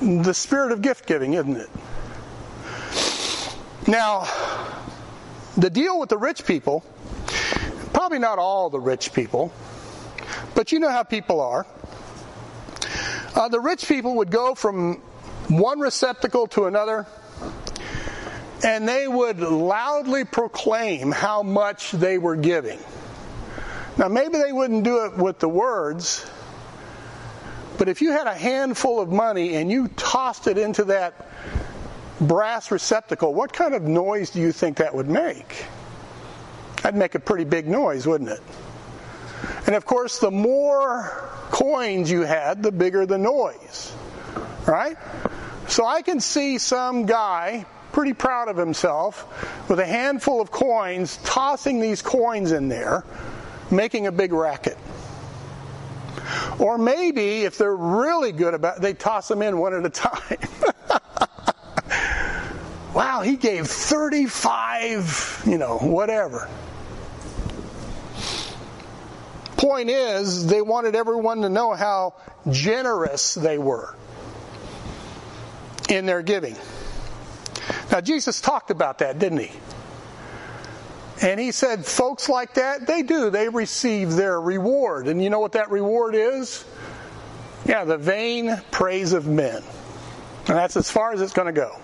the 0.00 0.32
spirit 0.32 0.72
of 0.72 0.80
gift 0.80 1.06
giving, 1.06 1.34
isn't 1.34 1.56
it? 1.56 1.70
Now, 3.86 4.26
the 5.56 5.68
deal 5.68 6.00
with 6.00 6.08
the 6.08 6.16
rich 6.16 6.46
people, 6.46 6.84
probably 7.92 8.18
not 8.18 8.38
all 8.38 8.70
the 8.70 8.80
rich 8.80 9.12
people, 9.12 9.52
but 10.54 10.72
you 10.72 10.78
know 10.78 10.90
how 10.90 11.02
people 11.02 11.40
are. 11.40 11.66
Uh, 13.34 13.48
the 13.48 13.60
rich 13.60 13.86
people 13.86 14.16
would 14.16 14.30
go 14.30 14.54
from 14.54 15.02
one 15.48 15.80
receptacle 15.80 16.46
to 16.48 16.64
another 16.66 17.06
and 18.64 18.88
they 18.88 19.08
would 19.08 19.40
loudly 19.40 20.24
proclaim 20.24 21.10
how 21.10 21.42
much 21.42 21.90
they 21.92 22.18
were 22.18 22.36
giving. 22.36 22.78
Now, 23.98 24.08
maybe 24.08 24.38
they 24.38 24.52
wouldn't 24.52 24.84
do 24.84 25.04
it 25.04 25.16
with 25.16 25.38
the 25.38 25.48
words, 25.48 26.24
but 27.78 27.88
if 27.88 28.00
you 28.00 28.12
had 28.12 28.26
a 28.26 28.34
handful 28.34 29.00
of 29.00 29.10
money 29.10 29.56
and 29.56 29.70
you 29.70 29.88
tossed 29.88 30.46
it 30.46 30.56
into 30.56 30.84
that 30.84 31.28
brass 32.20 32.70
receptacle, 32.70 33.34
what 33.34 33.52
kind 33.52 33.74
of 33.74 33.82
noise 33.82 34.30
do 34.30 34.40
you 34.40 34.52
think 34.52 34.78
that 34.78 34.94
would 34.94 35.08
make? 35.08 35.64
That'd 36.82 36.98
make 36.98 37.14
a 37.14 37.20
pretty 37.20 37.44
big 37.44 37.66
noise, 37.66 38.06
wouldn't 38.06 38.30
it? 38.30 38.40
And 39.66 39.74
of 39.74 39.84
course, 39.84 40.18
the 40.18 40.30
more 40.30 41.28
coins 41.50 42.10
you 42.10 42.22
had, 42.22 42.62
the 42.62 42.72
bigger 42.72 43.06
the 43.06 43.18
noise. 43.18 43.92
Right? 44.66 44.96
So 45.72 45.86
I 45.86 46.02
can 46.02 46.20
see 46.20 46.58
some 46.58 47.06
guy 47.06 47.64
pretty 47.92 48.12
proud 48.12 48.48
of 48.48 48.58
himself 48.58 49.26
with 49.70 49.80
a 49.80 49.86
handful 49.86 50.42
of 50.42 50.50
coins, 50.50 51.16
tossing 51.24 51.80
these 51.80 52.02
coins 52.02 52.52
in 52.52 52.68
there, 52.68 53.04
making 53.70 54.06
a 54.06 54.12
big 54.12 54.34
racket. 54.34 54.76
Or 56.58 56.76
maybe 56.76 57.44
if 57.44 57.56
they're 57.56 57.74
really 57.74 58.32
good 58.32 58.52
about 58.52 58.76
it, 58.76 58.82
they 58.82 58.92
toss 58.92 59.28
them 59.28 59.40
in 59.40 59.56
one 59.56 59.72
at 59.72 59.86
a 59.86 59.88
time. 59.88 60.38
wow, 62.94 63.22
he 63.22 63.36
gave 63.36 63.66
35, 63.66 65.44
you 65.46 65.56
know, 65.56 65.78
whatever. 65.78 66.50
Point 69.56 69.88
is, 69.88 70.46
they 70.46 70.60
wanted 70.60 70.94
everyone 70.94 71.40
to 71.40 71.48
know 71.48 71.72
how 71.72 72.16
generous 72.50 73.32
they 73.32 73.56
were 73.56 73.94
in 75.92 76.06
their 76.06 76.22
giving. 76.22 76.56
Now, 77.90 78.00
Jesus 78.00 78.40
talked 78.40 78.70
about 78.70 78.98
that, 78.98 79.18
didn't 79.18 79.38
he? 79.38 79.52
And 81.20 81.38
he 81.38 81.52
said, 81.52 81.84
folks 81.86 82.28
like 82.28 82.54
that, 82.54 82.86
they 82.86 83.02
do. 83.02 83.30
They 83.30 83.48
receive 83.48 84.12
their 84.12 84.40
reward. 84.40 85.06
And 85.06 85.22
you 85.22 85.30
know 85.30 85.38
what 85.38 85.52
that 85.52 85.70
reward 85.70 86.14
is? 86.14 86.64
Yeah, 87.64 87.84
the 87.84 87.98
vain 87.98 88.60
praise 88.72 89.12
of 89.12 89.26
men. 89.26 89.62
And 90.48 90.56
that's 90.56 90.76
as 90.76 90.90
far 90.90 91.12
as 91.12 91.20
it's 91.20 91.32
going 91.32 91.46
to 91.46 91.52
go. 91.52 91.78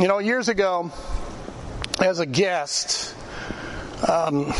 You 0.00 0.06
know, 0.06 0.18
years 0.18 0.48
ago, 0.48 0.92
as 2.00 2.20
a 2.20 2.26
guest, 2.26 3.16
um, 4.08 4.52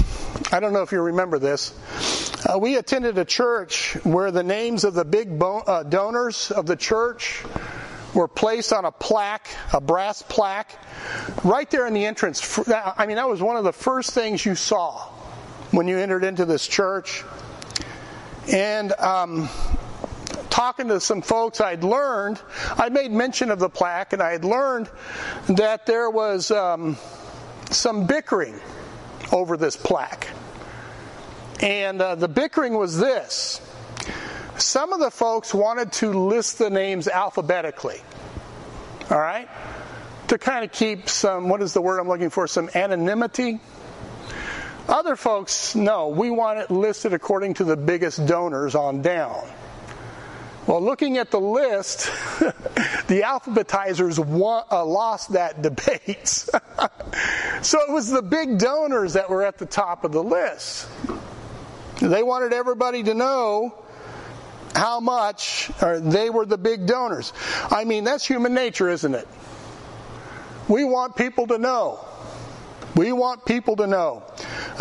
I 0.51 0.59
don't 0.59 0.73
know 0.73 0.83
if 0.83 0.91
you 0.91 1.01
remember 1.01 1.39
this. 1.39 1.73
Uh, 2.47 2.59
we 2.59 2.77
attended 2.77 3.17
a 3.17 3.25
church 3.25 3.95
where 4.05 4.31
the 4.31 4.43
names 4.43 4.85
of 4.85 4.93
the 4.93 5.05
big 5.05 5.39
bo- 5.39 5.61
uh, 5.61 5.83
donors 5.83 6.51
of 6.51 6.67
the 6.67 6.77
church 6.77 7.43
were 8.13 8.29
placed 8.29 8.71
on 8.71 8.85
a 8.85 8.93
plaque, 8.93 9.49
a 9.73 9.81
brass 9.81 10.21
plaque, 10.21 10.79
right 11.43 11.71
there 11.71 11.87
in 11.87 11.95
the 11.95 12.05
entrance. 12.05 12.61
I 12.69 13.07
mean, 13.07 13.17
that 13.17 13.29
was 13.29 13.41
one 13.41 13.57
of 13.57 13.65
the 13.65 13.73
first 13.73 14.11
things 14.11 14.45
you 14.45 14.55
saw 14.55 15.09
when 15.71 15.89
you 15.89 15.97
entered 15.97 16.23
into 16.23 16.45
this 16.45 16.67
church. 16.67 17.25
And 18.53 18.93
um, 18.93 19.49
talking 20.51 20.89
to 20.89 21.01
some 21.01 21.23
folks, 21.23 21.63
I'd 21.63 21.83
learned, 21.83 22.43
I 22.77 22.91
made 22.91 23.11
mention 23.11 23.51
of 23.51 23.59
the 23.59 23.71
plaque, 23.71 24.13
and 24.13 24.23
I 24.23 24.33
had 24.33 24.45
learned 24.45 24.91
that 25.49 25.87
there 25.87 26.11
was 26.11 26.51
um, 26.51 26.99
some 27.71 28.07
bickering 28.07 28.61
over 29.33 29.57
this 29.57 29.77
plaque. 29.77 30.29
And 31.65 32.03
uh, 32.03 32.15
the 32.15 32.29
bickering 32.29 32.75
was 32.75 32.99
this 32.99 33.59
some 34.59 34.93
of 34.93 35.01
the 35.01 35.11
folks 35.11 35.55
wanted 35.55 35.93
to 35.93 36.11
list 36.11 36.59
the 36.59 36.69
names 36.69 37.09
alphabetically. 37.09 38.03
All 39.11 39.19
right? 39.19 39.49
To 40.29 40.37
kind 40.37 40.65
of 40.65 40.73
keep 40.73 41.09
some, 41.09 41.49
what 41.49 41.63
is 41.63 41.73
the 41.73 41.81
word 41.81 41.99
I'm 41.99 42.09
looking 42.09 42.29
for? 42.29 42.47
Some 42.47 42.69
anonymity. 42.75 43.61
Other 44.89 45.17
folks, 45.17 45.75
no, 45.75 46.09
we 46.09 46.31
want 46.31 46.59
it 46.59 46.71
listed 46.71 47.15
according 47.15 47.55
to 47.55 47.65
the 47.65 47.79
biggest 47.79 48.27
donors 48.27 48.75
on 48.75 49.01
down. 49.01 49.49
Well, 50.67 50.83
looking 50.83 51.17
at 51.17 51.31
the 51.31 51.41
list, 51.41 52.07
the 53.09 53.23
alphabetizers 53.25 54.19
won, 54.19 54.65
uh, 54.71 54.85
lost 54.85 55.33
that 55.33 55.63
debate. 55.63 56.29
so 56.29 57.81
it 57.81 57.91
was 57.91 58.11
the 58.11 58.23
big 58.23 58.59
donors 58.59 59.15
that 59.15 59.31
were 59.31 59.43
at 59.43 59.57
the 59.57 59.67
top 59.67 60.05
of 60.05 60.13
the 60.13 60.23
list. 60.23 60.89
They 62.01 62.23
wanted 62.23 62.53
everybody 62.53 63.03
to 63.05 63.15
know 63.15 63.75
how 64.75 65.01
much 65.01 65.71
or 65.81 66.01
they 66.01 66.31
were 66.31 66.47
the 66.47 66.59
big 66.59 66.87
donors. 66.87 67.33
I 67.71 67.85
mean, 67.85 68.05
that's 68.05 68.27
human 68.27 68.55
nature, 68.55 68.89
isn't 68.89 69.15
it? 69.15 69.29
We 70.69 70.85
want 70.85 71.17
people 71.17 71.47
to 71.49 71.59
know. 71.59 72.05
We 72.97 73.13
want 73.13 73.45
people 73.45 73.77
to 73.77 73.87
know. 73.87 74.23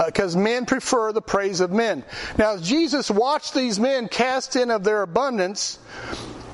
Because 0.03 0.35
uh, 0.35 0.39
men 0.39 0.65
prefer 0.65 1.11
the 1.11 1.21
praise 1.21 1.59
of 1.61 1.71
men. 1.71 2.03
Now, 2.37 2.53
as 2.53 2.67
Jesus 2.67 3.11
watched 3.11 3.53
these 3.53 3.79
men 3.79 4.07
cast 4.07 4.55
in 4.55 4.71
of 4.71 4.83
their 4.83 5.01
abundance, 5.01 5.79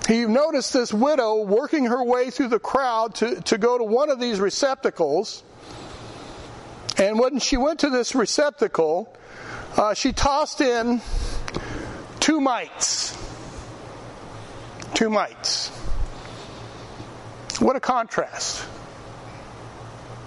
he 0.08 0.26
noticed 0.26 0.74
this 0.74 0.94
widow 0.94 1.44
working 1.44 1.86
her 1.86 2.04
way 2.04 2.32
through 2.32 2.48
the 2.48 2.60
crowd 2.60 3.16
to, 3.16 3.42
to 3.42 3.58
go 3.58 3.78
to 3.78 3.84
one 3.84 4.10
of 4.10 4.20
these 4.20 4.40
receptacles. 4.40 5.44
And 6.98 7.20
when 7.20 7.40
she 7.40 7.58
went 7.58 7.82
to 7.82 7.90
this 7.90 8.16
receptacle, 8.16 9.16
uh, 9.80 9.94
she 9.96 10.14
tossed 10.14 10.62
in 10.62 11.02
two 12.20 12.40
mites 12.40 13.18
two 15.00 15.10
mites. 15.10 15.70
What 17.62 17.78
a 17.78 17.80
contrast 17.80 18.66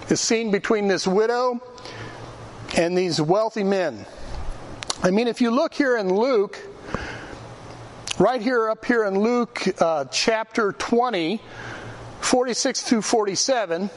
is 0.09 0.19
seen 0.19 0.49
between 0.49 0.87
this 0.87 1.05
widow 1.05 1.61
and 2.75 2.97
these 2.97 3.21
wealthy 3.21 3.63
men. 3.63 4.07
I 5.03 5.11
mean, 5.11 5.27
if 5.27 5.41
you 5.41 5.51
look 5.51 5.75
here 5.75 5.95
in 5.97 6.11
Luke, 6.11 6.57
right 8.17 8.41
here 8.41 8.67
up 8.67 8.83
here 8.83 9.05
in 9.05 9.19
Luke 9.19 9.61
uh, 9.79 10.05
chapter 10.05 10.71
20, 10.71 11.39
46 12.21 12.81
through 12.81 13.03
47, 13.03 13.91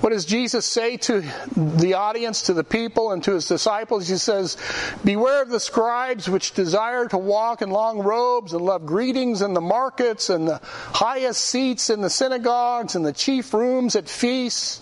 what 0.00 0.10
does 0.10 0.24
Jesus 0.24 0.66
say 0.66 0.96
to 0.98 1.22
the 1.56 1.94
audience, 1.94 2.42
to 2.42 2.52
the 2.52 2.64
people, 2.64 3.12
and 3.12 3.22
to 3.24 3.32
his 3.32 3.46
disciples? 3.46 4.08
He 4.08 4.16
says, 4.16 4.56
Beware 5.04 5.42
of 5.42 5.48
the 5.48 5.60
scribes 5.60 6.28
which 6.28 6.52
desire 6.52 7.06
to 7.08 7.18
walk 7.18 7.62
in 7.62 7.70
long 7.70 8.00
robes 8.00 8.52
and 8.52 8.62
love 8.62 8.86
greetings 8.86 9.40
in 9.40 9.54
the 9.54 9.60
markets 9.60 10.30
and 10.30 10.48
the 10.48 10.60
highest 10.64 11.42
seats 11.44 11.90
in 11.90 12.00
the 12.00 12.10
synagogues 12.10 12.96
and 12.96 13.06
the 13.06 13.12
chief 13.12 13.54
rooms 13.54 13.96
at 13.96 14.08
feasts, 14.08 14.80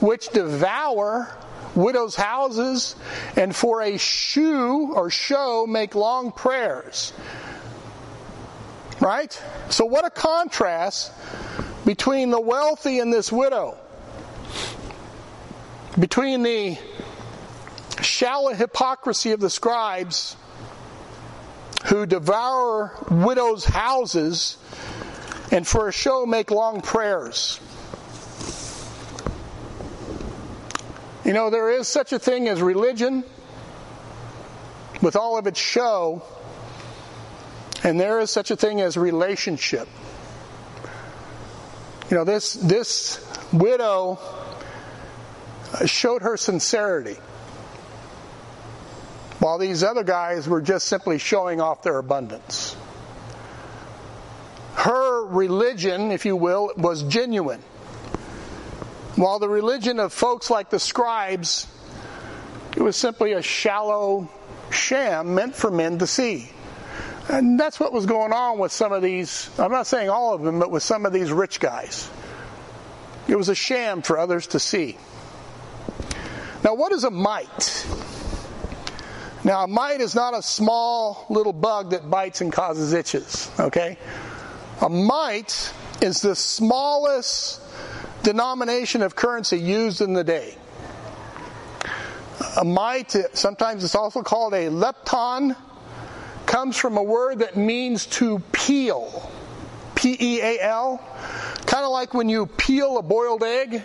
which 0.00 0.28
devour 0.28 1.36
widows' 1.74 2.14
houses, 2.14 2.94
and 3.36 3.54
for 3.54 3.82
a 3.82 3.98
shoe 3.98 4.92
or 4.94 5.10
show 5.10 5.66
make 5.66 5.94
long 5.94 6.32
prayers. 6.32 7.12
Right? 9.00 9.38
So, 9.68 9.84
what 9.84 10.04
a 10.04 10.10
contrast 10.10 11.12
between 11.84 12.30
the 12.30 12.40
wealthy 12.40 13.00
and 13.00 13.12
this 13.12 13.32
widow 13.32 13.76
between 15.98 16.42
the 16.42 16.76
shallow 18.02 18.52
hypocrisy 18.52 19.32
of 19.32 19.40
the 19.40 19.50
scribes 19.50 20.36
who 21.86 22.06
devour 22.06 22.96
widows' 23.10 23.64
houses 23.64 24.56
and 25.50 25.66
for 25.66 25.88
a 25.88 25.92
show 25.92 26.26
make 26.26 26.50
long 26.50 26.80
prayers. 26.80 27.60
You 31.24 31.32
know, 31.32 31.50
there 31.50 31.70
is 31.70 31.88
such 31.88 32.12
a 32.12 32.18
thing 32.18 32.48
as 32.48 32.60
religion 32.60 33.24
with 35.00 35.16
all 35.16 35.38
of 35.38 35.46
its 35.46 35.60
show, 35.60 36.22
and 37.82 38.00
there 38.00 38.20
is 38.20 38.30
such 38.30 38.50
a 38.50 38.56
thing 38.56 38.80
as 38.80 38.96
relationship. 38.96 39.88
You 42.10 42.18
know, 42.18 42.24
this, 42.24 42.54
this 42.54 43.26
widow 43.52 44.18
showed 45.86 46.22
her 46.22 46.36
sincerity. 46.36 47.16
While 49.38 49.58
these 49.58 49.82
other 49.82 50.04
guys 50.04 50.48
were 50.48 50.62
just 50.62 50.86
simply 50.86 51.18
showing 51.18 51.60
off 51.60 51.82
their 51.82 51.98
abundance. 51.98 52.76
Her 54.74 55.24
religion, 55.24 56.10
if 56.10 56.24
you 56.24 56.36
will, 56.36 56.72
was 56.76 57.02
genuine. 57.04 57.60
While 59.16 59.38
the 59.38 59.48
religion 59.48 60.00
of 60.00 60.12
folks 60.12 60.50
like 60.50 60.70
the 60.70 60.78
scribes, 60.78 61.66
it 62.76 62.82
was 62.82 62.96
simply 62.96 63.32
a 63.32 63.42
shallow 63.42 64.28
sham 64.70 65.34
meant 65.34 65.54
for 65.54 65.70
men 65.70 65.98
to 65.98 66.06
see. 66.06 66.50
And 67.28 67.58
that's 67.58 67.78
what 67.78 67.92
was 67.92 68.06
going 68.06 68.32
on 68.32 68.58
with 68.58 68.72
some 68.72 68.92
of 68.92 69.02
these, 69.02 69.48
I'm 69.58 69.70
not 69.70 69.86
saying 69.86 70.10
all 70.10 70.34
of 70.34 70.42
them, 70.42 70.58
but 70.58 70.70
with 70.70 70.82
some 70.82 71.06
of 71.06 71.12
these 71.12 71.32
rich 71.32 71.60
guys. 71.60 72.10
It 73.28 73.36
was 73.36 73.48
a 73.48 73.54
sham 73.54 74.02
for 74.02 74.18
others 74.18 74.48
to 74.48 74.60
see. 74.60 74.98
Now, 76.64 76.74
what 76.74 76.92
is 76.92 77.04
a 77.04 77.10
mite? 77.10 77.86
Now, 79.44 79.64
a 79.64 79.66
mite 79.66 80.00
is 80.00 80.14
not 80.14 80.32
a 80.32 80.40
small 80.40 81.26
little 81.28 81.52
bug 81.52 81.90
that 81.90 82.08
bites 82.08 82.40
and 82.40 82.50
causes 82.50 82.94
itches, 82.94 83.50
okay? 83.60 83.98
A 84.80 84.88
mite 84.88 85.74
is 86.00 86.22
the 86.22 86.34
smallest 86.34 87.60
denomination 88.22 89.02
of 89.02 89.14
currency 89.14 89.58
used 89.58 90.00
in 90.00 90.14
the 90.14 90.24
day. 90.24 90.56
A 92.56 92.64
mite, 92.64 93.14
sometimes 93.34 93.84
it's 93.84 93.94
also 93.94 94.22
called 94.22 94.54
a 94.54 94.68
lepton, 94.68 95.54
comes 96.46 96.78
from 96.78 96.96
a 96.96 97.02
word 97.02 97.40
that 97.40 97.56
means 97.56 98.06
to 98.06 98.38
peel. 98.52 99.30
P 99.94 100.16
E 100.18 100.40
A 100.40 100.60
L. 100.62 100.98
Kind 101.66 101.84
of 101.84 101.90
like 101.90 102.14
when 102.14 102.28
you 102.28 102.46
peel 102.46 102.98
a 102.98 103.02
boiled 103.02 103.42
egg. 103.42 103.82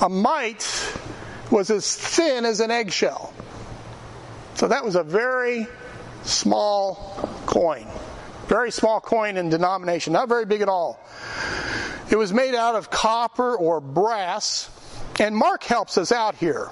A 0.00 0.08
mite 0.08 0.92
was 1.54 1.70
as 1.70 1.94
thin 1.94 2.44
as 2.44 2.58
an 2.58 2.72
eggshell. 2.72 3.32
So 4.56 4.66
that 4.68 4.84
was 4.84 4.96
a 4.96 5.04
very 5.04 5.68
small 6.24 7.28
coin. 7.46 7.86
Very 8.48 8.72
small 8.72 9.00
coin 9.00 9.36
in 9.36 9.50
denomination, 9.50 10.12
not 10.12 10.28
very 10.28 10.46
big 10.46 10.62
at 10.62 10.68
all. 10.68 11.00
It 12.10 12.16
was 12.16 12.32
made 12.32 12.56
out 12.56 12.74
of 12.74 12.90
copper 12.90 13.54
or 13.54 13.80
brass, 13.80 14.68
and 15.20 15.36
Mark 15.36 15.62
helps 15.62 15.96
us 15.96 16.10
out 16.10 16.34
here. 16.34 16.70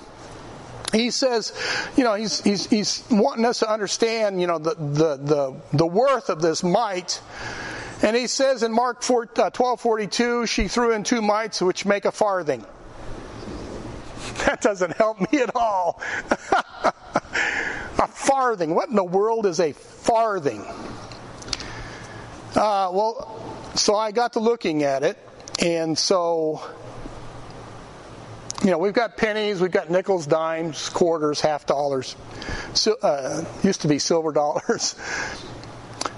he 0.91 1.13
says, 1.13 1.53
you 1.97 2.03
know, 2.03 2.15
he's, 2.15 2.43
he's, 2.43 2.67
he's 2.67 3.05
wanting 3.09 3.45
us 3.45 3.61
to 3.61 3.71
understand, 3.71 4.41
you 4.41 4.49
know, 4.49 4.59
the, 4.59 4.75
the, 4.75 5.17
the, 5.17 5.61
the 5.75 5.87
worth 5.87 6.29
of 6.29 6.43
this 6.43 6.65
mite. 6.65 7.21
And 8.03 8.17
he 8.17 8.27
says 8.27 8.65
in 8.65 8.73
Mark 8.73 9.05
4, 9.05 9.29
uh, 9.37 9.51
12 9.51 9.81
42, 9.81 10.47
she 10.47 10.67
threw 10.67 10.93
in 10.93 11.05
two 11.05 11.23
mites 11.23 11.63
which 11.63 11.87
make 11.87 12.05
a 12.05 12.11
farthing. 12.11 12.67
That 14.47 14.61
doesn't 14.61 14.97
help 14.97 15.21
me 15.33 15.41
at 15.41 15.55
all. 15.55 16.01
a 16.31 18.09
farthing. 18.09 18.75
What 18.75 18.89
in 18.89 18.97
the 18.97 19.05
world 19.05 19.47
is 19.47 19.61
a 19.61 19.73
farthing? 19.73 20.65
Uh, 22.55 22.91
well, 22.93 23.71
so 23.75 23.95
I 23.95 24.11
got 24.11 24.35
to 24.35 24.41
looking 24.41 24.83
at 24.83 25.03
it, 25.03 25.19
and 25.61 25.99
so 25.99 26.61
you 28.65 28.71
know, 28.71 28.79
we've 28.79 28.93
got 28.93 29.17
pennies, 29.17 29.61
we've 29.61 29.73
got 29.73 29.91
nickels, 29.91 30.27
dimes, 30.27 30.89
quarters, 30.91 31.41
half 31.41 31.67
dollars. 31.67 32.15
So, 32.75 32.97
uh, 33.03 33.45
used 33.65 33.81
to 33.83 33.89
be 33.89 33.99
silver 33.99 34.31
dollars. 34.33 34.95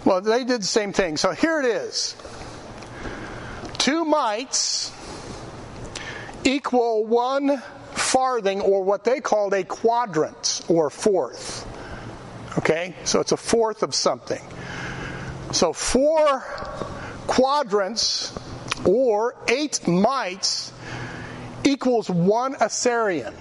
Well, 0.05 0.21
they 0.21 0.45
did 0.45 0.61
the 0.61 0.67
same 0.67 0.93
thing. 0.93 1.17
So 1.17 1.33
here 1.33 1.61
it 1.61 1.67
is. 1.67 2.17
Two 3.79 4.05
mites 4.05 4.93
equal 6.45 7.07
one 7.07 7.63
farthing, 8.15 8.61
or 8.61 8.85
what 8.85 9.03
they 9.03 9.21
called 9.21 9.53
a 9.55 9.65
quadrant, 9.65 10.61
or 10.69 10.89
fourth. 10.89 11.67
Okay? 12.59 12.95
So 13.03 13.19
it's 13.19 13.33
a 13.33 13.37
fourth 13.37 13.83
of 13.83 13.93
something. 13.93 14.41
So 15.51 15.73
four 15.73 16.41
quadrants, 17.27 18.33
or 18.87 19.35
eight 19.49 19.89
mites, 19.89 20.73
equals 21.65 22.09
one 22.09 22.55
assarion. 22.55 23.35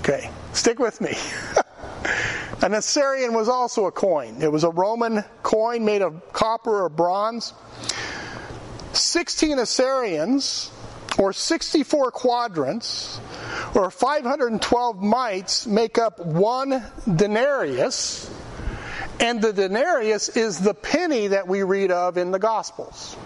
Okay, 0.00 0.30
stick 0.52 0.78
with 0.78 1.00
me. 1.00 1.10
An 2.62 2.72
assarion 2.72 3.34
was 3.34 3.48
also 3.48 3.86
a 3.86 3.92
coin. 3.92 4.40
It 4.40 4.52
was 4.52 4.62
a 4.62 4.70
Roman 4.70 5.24
coin 5.42 5.84
made 5.84 6.02
of 6.02 6.32
copper 6.32 6.84
or 6.84 6.88
bronze. 6.88 7.52
16 8.92 9.58
assarions, 9.58 10.70
or 11.18 11.32
64 11.32 12.10
quadrants, 12.12 13.20
or 13.74 13.90
512 13.90 15.02
mites 15.02 15.66
make 15.66 15.98
up 15.98 16.24
one 16.24 16.82
denarius, 17.16 18.30
and 19.20 19.42
the 19.42 19.52
denarius 19.52 20.36
is 20.36 20.58
the 20.58 20.74
penny 20.74 21.28
that 21.28 21.46
we 21.46 21.62
read 21.62 21.90
of 21.90 22.16
in 22.16 22.30
the 22.30 22.38
Gospels. 22.38 23.16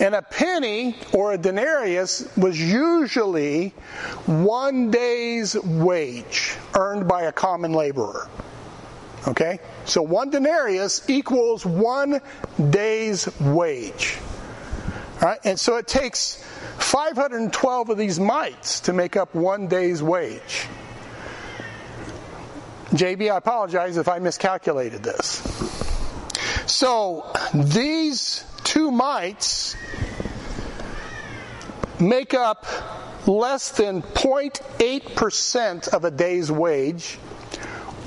And 0.00 0.14
a 0.14 0.22
penny 0.22 0.96
or 1.12 1.32
a 1.32 1.38
denarius 1.38 2.28
was 2.36 2.60
usually 2.60 3.68
one 4.26 4.90
day's 4.90 5.54
wage 5.54 6.56
earned 6.74 7.06
by 7.06 7.22
a 7.22 7.32
common 7.32 7.72
laborer. 7.72 8.28
Okay? 9.28 9.60
So 9.84 10.02
one 10.02 10.30
denarius 10.30 11.08
equals 11.08 11.64
one 11.64 12.20
day's 12.70 13.28
wage. 13.40 14.18
All 15.20 15.28
right? 15.28 15.38
And 15.44 15.58
so 15.60 15.76
it 15.76 15.86
takes 15.86 16.44
512 16.78 17.88
of 17.90 17.98
these 17.98 18.20
mites 18.20 18.80
to 18.80 18.92
make 18.92 19.16
up 19.16 19.34
one 19.34 19.68
day's 19.68 20.02
wage. 20.02 20.66
JB, 22.90 23.32
I 23.32 23.36
apologize 23.38 23.96
if 23.96 24.08
I 24.08 24.18
miscalculated 24.18 25.02
this. 25.02 25.42
So 26.66 27.32
these 27.54 28.44
two 28.64 28.90
mites 28.90 29.76
make 31.98 32.34
up 32.34 32.66
less 33.26 33.70
than 33.70 34.02
0.8% 34.02 35.88
of 35.88 36.04
a 36.04 36.10
day's 36.10 36.50
wage 36.50 37.18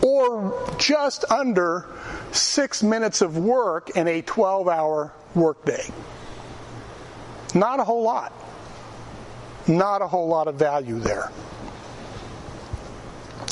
or 0.02 0.76
just 0.78 1.26
under 1.32 1.88
six 2.32 2.84
minutes 2.84 3.22
of 3.22 3.38
work 3.38 3.92
in 3.92 4.08
a 4.08 4.22
12 4.22 4.68
hour 4.68 5.14
workday. 5.34 5.88
Not 7.56 7.80
a 7.80 7.84
whole 7.84 8.04
lot. 8.04 8.34
Not 9.68 10.02
a 10.02 10.08
whole 10.08 10.28
lot 10.28 10.48
of 10.48 10.56
value 10.56 11.00
there. 11.00 11.32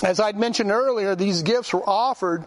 As 0.04 0.20
I'd 0.20 0.38
mentioned 0.38 0.70
earlier, 0.70 1.16
these 1.16 1.44
gifts 1.44 1.74
were 1.74 1.88
offered 1.88 2.44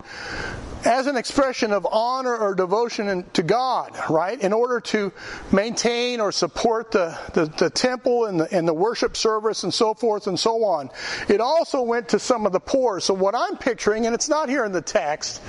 as 0.85 1.07
an 1.07 1.17
expression 1.17 1.73
of 1.73 1.87
honor 1.91 2.37
or 2.37 2.55
devotion 2.55 3.25
to 3.33 3.43
God, 3.43 3.93
right? 4.11 4.41
In 4.41 4.53
order 4.53 4.81
to 4.81 5.13
maintain 5.51 6.21
or 6.21 6.33
support 6.33 6.91
the, 6.93 7.19
the, 7.33 7.47
the, 7.47 7.71
temple 7.71 8.27
and 8.27 8.41
the, 8.41 8.57
and 8.57 8.69
the 8.69 8.75
worship 8.75 9.17
service 9.17 9.65
and 9.65 9.73
so 9.73 9.95
forth 9.95 10.27
and 10.27 10.39
so 10.39 10.65
on. 10.65 10.91
It 11.29 11.41
also 11.41 11.83
went 11.83 12.11
to 12.11 12.19
some 12.19 12.47
of 12.47 12.53
the 12.53 12.61
poor. 12.61 13.01
So 13.01 13.15
what 13.15 13.35
I'm 13.35 13.57
picturing, 13.57 14.07
and 14.07 14.15
it's 14.15 14.29
not 14.29 14.49
here 14.49 14.65
in 14.65 14.73
the 14.73 14.83
text, 14.83 15.43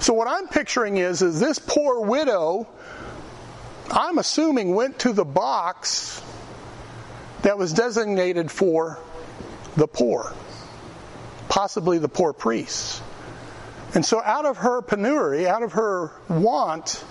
so 0.00 0.12
what 0.12 0.28
I'm 0.28 0.48
picturing 0.48 0.98
is, 0.98 1.22
is 1.22 1.40
this 1.40 1.58
poor 1.58 2.00
widow, 2.04 2.66
I'm 3.90 4.18
assuming 4.18 4.74
went 4.74 4.98
to 5.00 5.12
the 5.12 5.24
box 5.24 6.20
that 7.44 7.58
was 7.58 7.74
designated 7.74 8.50
for 8.50 8.98
the 9.76 9.86
poor, 9.86 10.32
possibly 11.50 11.98
the 11.98 12.08
poor 12.08 12.32
priests. 12.32 13.02
And 13.94 14.04
so, 14.04 14.20
out 14.22 14.46
of 14.46 14.56
her 14.56 14.80
penury, 14.80 15.46
out 15.46 15.62
of 15.62 15.72
her 15.74 16.10
want, 16.28 17.04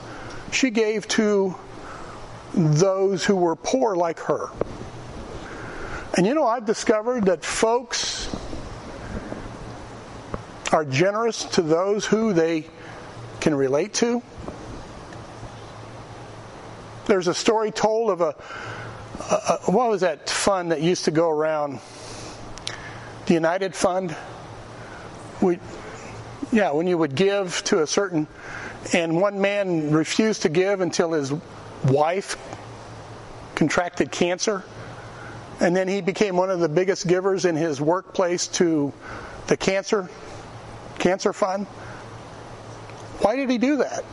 she 0.52 0.72
gave 0.72 1.08
to 1.10 1.56
those 2.56 3.24
who 3.24 3.36
were 3.36 3.56
poor 3.56 3.96
like 3.96 4.20
her. 4.22 4.50
And 6.18 6.26
you 6.26 6.34
know, 6.34 6.48
I've 6.48 6.66
discovered 6.66 7.26
that 7.26 7.46
folks 7.46 8.36
are 10.72 10.84
generous 10.84 11.44
to 11.44 11.62
those 11.62 12.08
who 12.08 12.34
they 12.34 12.66
can 13.40 13.54
relate 13.54 13.94
to. 13.96 14.24
There's 17.06 17.28
a 17.28 17.34
story 17.36 17.70
told 17.72 18.10
of 18.10 18.22
a, 18.22 18.36
a, 19.20 19.60
a 19.68 19.72
what 19.72 19.90
was 19.90 20.02
that 20.02 20.30
fund 20.30 20.72
that 20.72 20.82
used 20.82 21.06
to 21.06 21.12
go 21.12 21.30
around? 21.30 21.80
The 23.26 23.34
United 23.34 23.76
Fund. 23.76 24.16
We 25.42 25.60
yeah, 26.52 26.72
when 26.72 26.88
you 26.88 26.98
would 26.98 27.16
give 27.16 27.64
to 27.66 27.82
a 27.82 27.88
certain, 27.88 28.28
and 28.94 29.20
one 29.20 29.42
man 29.42 29.92
refused 29.92 30.44
to 30.44 30.50
give 30.50 30.82
until 30.82 31.12
his 31.12 31.34
wife 31.86 32.38
contracted 33.56 34.12
cancer. 34.12 34.64
And 35.60 35.76
then 35.76 35.88
he 35.88 36.02
became 36.02 36.36
one 36.36 36.50
of 36.50 36.60
the 36.60 36.70
biggest 36.70 37.08
givers 37.08 37.46
in 37.46 37.56
his 37.56 37.80
workplace 37.80 38.48
to 38.50 38.94
the 39.48 39.58
cancer 39.58 40.10
cancer 41.00 41.34
fund. 41.34 41.66
Why 43.20 43.36
did 43.36 43.50
he 43.50 43.58
do 43.58 43.78
that? 43.78 44.04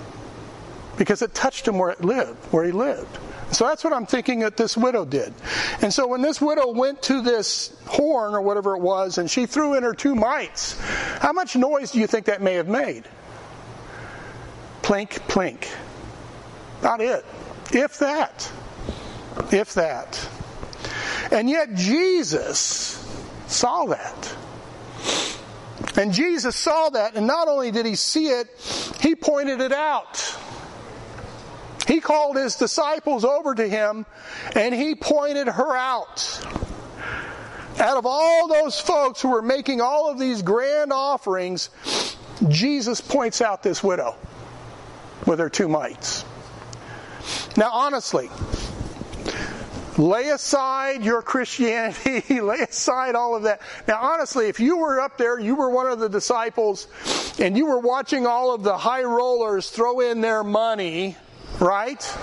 Because 0.96 1.22
it 1.22 1.34
touched 1.34 1.66
him 1.66 1.78
where 1.78 1.90
it 1.90 2.02
lived, 2.02 2.36
where 2.52 2.64
he 2.64 2.72
lived. 2.72 3.18
So 3.52 3.66
that's 3.66 3.82
what 3.82 3.92
I'm 3.92 4.06
thinking 4.06 4.40
that 4.40 4.56
this 4.56 4.76
widow 4.76 5.04
did. 5.04 5.34
And 5.82 5.92
so 5.92 6.06
when 6.06 6.22
this 6.22 6.40
widow 6.40 6.72
went 6.72 7.02
to 7.04 7.20
this 7.20 7.76
horn 7.86 8.34
or 8.34 8.42
whatever 8.42 8.76
it 8.76 8.80
was 8.80 9.18
and 9.18 9.30
she 9.30 9.46
threw 9.46 9.74
in 9.74 9.82
her 9.82 9.94
two 9.94 10.14
mites, 10.14 10.80
how 11.18 11.32
much 11.32 11.56
noise 11.56 11.90
do 11.90 11.98
you 11.98 12.06
think 12.06 12.26
that 12.26 12.40
may 12.42 12.54
have 12.54 12.68
made? 12.68 13.08
Plink, 14.82 15.10
plink. 15.28 15.68
Not 16.82 17.00
it. 17.00 17.24
If 17.72 17.98
that. 17.98 18.50
If 19.52 19.74
that. 19.74 20.28
And 21.30 21.50
yet 21.50 21.74
Jesus 21.74 22.96
saw 23.46 23.86
that. 23.86 24.36
And 25.96 26.12
Jesus 26.12 26.56
saw 26.56 26.90
that, 26.90 27.16
and 27.16 27.26
not 27.26 27.48
only 27.48 27.70
did 27.70 27.84
he 27.84 27.94
see 27.94 28.28
it, 28.28 28.48
he 29.00 29.14
pointed 29.14 29.60
it 29.60 29.72
out. 29.72 30.36
He 31.86 32.00
called 32.00 32.36
his 32.36 32.56
disciples 32.56 33.24
over 33.24 33.54
to 33.54 33.68
him 33.68 34.06
and 34.54 34.74
he 34.74 34.94
pointed 34.94 35.48
her 35.48 35.76
out. 35.76 36.40
Out 37.78 37.96
of 37.96 38.04
all 38.04 38.48
those 38.48 38.78
folks 38.78 39.22
who 39.22 39.30
were 39.30 39.42
making 39.42 39.80
all 39.80 40.10
of 40.10 40.18
these 40.18 40.42
grand 40.42 40.92
offerings, 40.92 41.70
Jesus 42.48 43.00
points 43.00 43.40
out 43.40 43.62
this 43.62 43.82
widow 43.82 44.16
with 45.26 45.38
her 45.38 45.48
two 45.48 45.68
mites. 45.68 46.24
Now, 47.56 47.70
honestly, 47.72 48.30
lay 49.96 50.28
aside 50.28 51.02
your 51.04 51.22
Christianity, 51.22 52.40
lay 52.40 52.60
aside 52.60 53.14
all 53.14 53.34
of 53.34 53.44
that. 53.44 53.60
Now, 53.88 54.00
honestly, 54.00 54.48
if 54.48 54.60
you 54.60 54.78
were 54.78 55.00
up 55.00 55.18
there, 55.18 55.38
you 55.38 55.54
were 55.54 55.70
one 55.70 55.86
of 55.86 55.98
the 55.98 56.08
disciples, 56.08 56.86
and 57.38 57.56
you 57.56 57.66
were 57.66 57.80
watching 57.80 58.26
all 58.26 58.54
of 58.54 58.62
the 58.62 58.76
high 58.76 59.04
rollers 59.04 59.70
throw 59.70 60.00
in 60.00 60.20
their 60.20 60.44
money 60.44 61.16
right? 61.58 62.18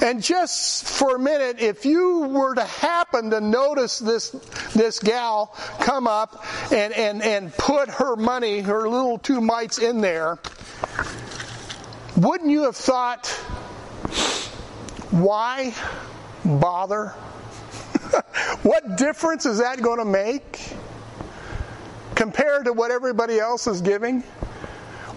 And 0.00 0.22
just 0.22 0.84
for 0.84 1.16
a 1.16 1.18
minute, 1.18 1.60
if 1.60 1.84
you 1.84 2.20
were 2.28 2.54
to 2.54 2.64
happen 2.64 3.30
to 3.30 3.40
notice 3.40 3.98
this, 3.98 4.30
this 4.74 4.98
gal 4.98 5.56
come 5.80 6.06
up 6.06 6.44
and, 6.70 6.92
and, 6.92 7.22
and 7.22 7.52
put 7.54 7.88
her 7.88 8.16
money, 8.16 8.60
her 8.60 8.88
little 8.88 9.18
two 9.18 9.40
mites 9.40 9.78
in 9.78 10.00
there, 10.00 10.38
wouldn't 12.16 12.50
you 12.50 12.64
have 12.64 12.76
thought, 12.76 13.26
why 15.10 15.74
bother? 16.44 17.08
what 18.62 18.96
difference 18.96 19.46
is 19.46 19.58
that 19.58 19.82
going 19.82 19.98
to 19.98 20.04
make? 20.04 20.60
compared 22.14 22.66
to 22.66 22.72
what 22.72 22.90
everybody 22.90 23.38
else 23.38 23.66
is 23.66 23.80
giving? 23.80 24.22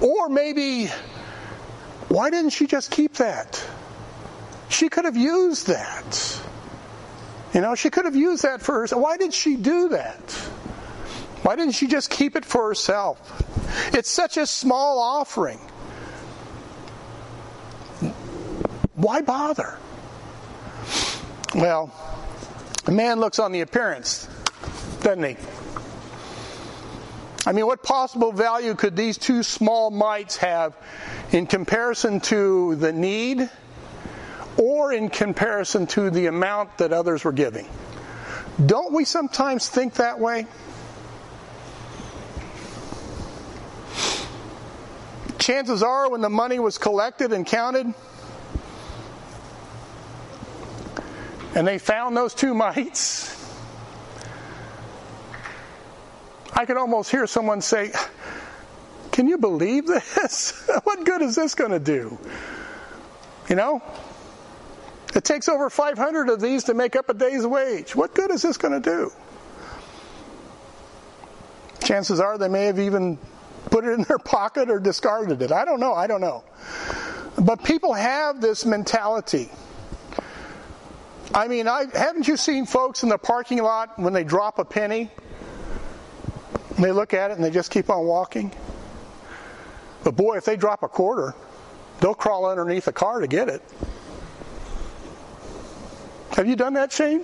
Or 0.01 0.29
maybe, 0.29 0.89
why 2.07 2.29
didn't 2.29 2.51
she 2.51 2.67
just 2.67 2.91
keep 2.91 3.15
that? 3.15 3.63
She 4.69 4.89
could 4.89 5.05
have 5.05 5.17
used 5.17 5.67
that. 5.67 6.41
You 7.53 7.61
know, 7.61 7.75
she 7.75 7.89
could 7.89 8.05
have 8.05 8.15
used 8.15 8.43
that 8.43 8.61
for 8.61 8.79
herself. 8.81 9.01
Why 9.01 9.17
did 9.17 9.33
she 9.33 9.55
do 9.55 9.89
that? 9.89 10.31
Why 11.43 11.55
didn't 11.55 11.73
she 11.73 11.87
just 11.87 12.09
keep 12.09 12.35
it 12.35 12.43
for 12.43 12.67
herself? 12.67 13.19
It's 13.93 14.09
such 14.09 14.37
a 14.37 14.45
small 14.45 14.99
offering. 14.99 15.59
Why 18.95 19.21
bother? 19.21 19.77
Well, 21.53 21.93
a 22.85 22.91
man 22.91 23.19
looks 23.19 23.39
on 23.39 23.51
the 23.51 23.61
appearance, 23.61 24.27
doesn't 25.01 25.23
he? 25.23 25.37
I 27.45 27.51
mean, 27.51 27.67
what 27.67 27.84
possible 27.84 28.31
value 28.31 28.73
could 28.73 28.95
these 28.95 29.17
two 29.17 29.43
small 29.43 29.91
mites 29.91 30.38
have 30.38 30.75
in 31.31 31.45
comparison 31.45 32.19
to 32.21 32.75
the 32.75 32.91
need 32.91 33.49
or 34.58 34.91
in 34.93 35.10
comparison 35.10 35.86
to 35.88 36.10
the 36.10 36.25
amount 36.25 36.79
that 36.79 36.91
others 36.91 37.23
were 37.23 37.31
giving? 37.31 37.67
Don't 38.65 38.93
we 38.93 39.05
sometimes 39.05 39.69
think 39.69 39.95
that 39.95 40.19
way? 40.19 40.47
Chances 45.38 45.84
are, 45.84 46.10
when 46.10 46.21
the 46.21 46.29
money 46.29 46.58
was 46.58 46.79
collected 46.79 47.31
and 47.31 47.45
counted, 47.45 47.93
and 51.53 51.67
they 51.67 51.77
found 51.77 52.17
those 52.17 52.34
two 52.34 52.55
mites, 52.55 53.44
I 56.55 56.65
could 56.65 56.77
almost 56.77 57.11
hear 57.11 57.27
someone 57.27 57.61
say, 57.61 57.91
Can 59.11 59.27
you 59.27 59.37
believe 59.37 59.85
this? 59.87 60.67
what 60.83 61.05
good 61.05 61.21
is 61.21 61.35
this 61.35 61.53
going 61.53 61.71
to 61.71 61.79
do? 61.79 62.17
You 63.49 63.57
know? 63.57 63.83
It 65.13 65.23
takes 65.23 65.47
over 65.47 65.69
500 65.69 66.29
of 66.29 66.41
these 66.41 66.65
to 66.65 66.73
make 66.73 66.95
up 66.95 67.09
a 67.09 67.13
day's 67.13 67.45
wage. 67.45 67.95
What 67.95 68.13
good 68.13 68.31
is 68.31 68.41
this 68.41 68.57
going 68.57 68.81
to 68.81 68.89
do? 68.89 69.11
Chances 71.83 72.19
are 72.19 72.37
they 72.37 72.49
may 72.49 72.65
have 72.65 72.79
even 72.79 73.17
put 73.69 73.85
it 73.85 73.91
in 73.91 74.03
their 74.03 74.17
pocket 74.17 74.69
or 74.69 74.79
discarded 74.79 75.41
it. 75.41 75.51
I 75.51 75.63
don't 75.65 75.79
know. 75.79 75.93
I 75.93 76.07
don't 76.07 76.21
know. 76.21 76.43
But 77.37 77.63
people 77.63 77.93
have 77.93 78.41
this 78.41 78.65
mentality. 78.65 79.49
I 81.33 81.47
mean, 81.47 81.67
I, 81.67 81.85
haven't 81.93 82.27
you 82.27 82.37
seen 82.37 82.65
folks 82.65 83.03
in 83.03 83.09
the 83.09 83.17
parking 83.17 83.61
lot 83.61 83.97
when 83.99 84.13
they 84.13 84.23
drop 84.23 84.59
a 84.59 84.65
penny? 84.65 85.11
They 86.77 86.91
look 86.91 87.13
at 87.13 87.31
it 87.31 87.35
and 87.35 87.43
they 87.43 87.51
just 87.51 87.71
keep 87.71 87.89
on 87.89 88.05
walking. 88.05 88.51
But 90.03 90.15
boy, 90.15 90.38
if 90.38 90.45
they 90.45 90.57
drop 90.57 90.83
a 90.83 90.88
quarter, 90.88 91.33
they'll 91.99 92.13
crawl 92.13 92.45
underneath 92.45 92.88
a 92.88 92.91
car 92.91 93.21
to 93.21 93.27
get 93.27 93.49
it. 93.49 93.61
Have 96.31 96.47
you 96.47 96.55
done 96.55 96.73
that, 96.73 96.91
Shane? 96.91 97.23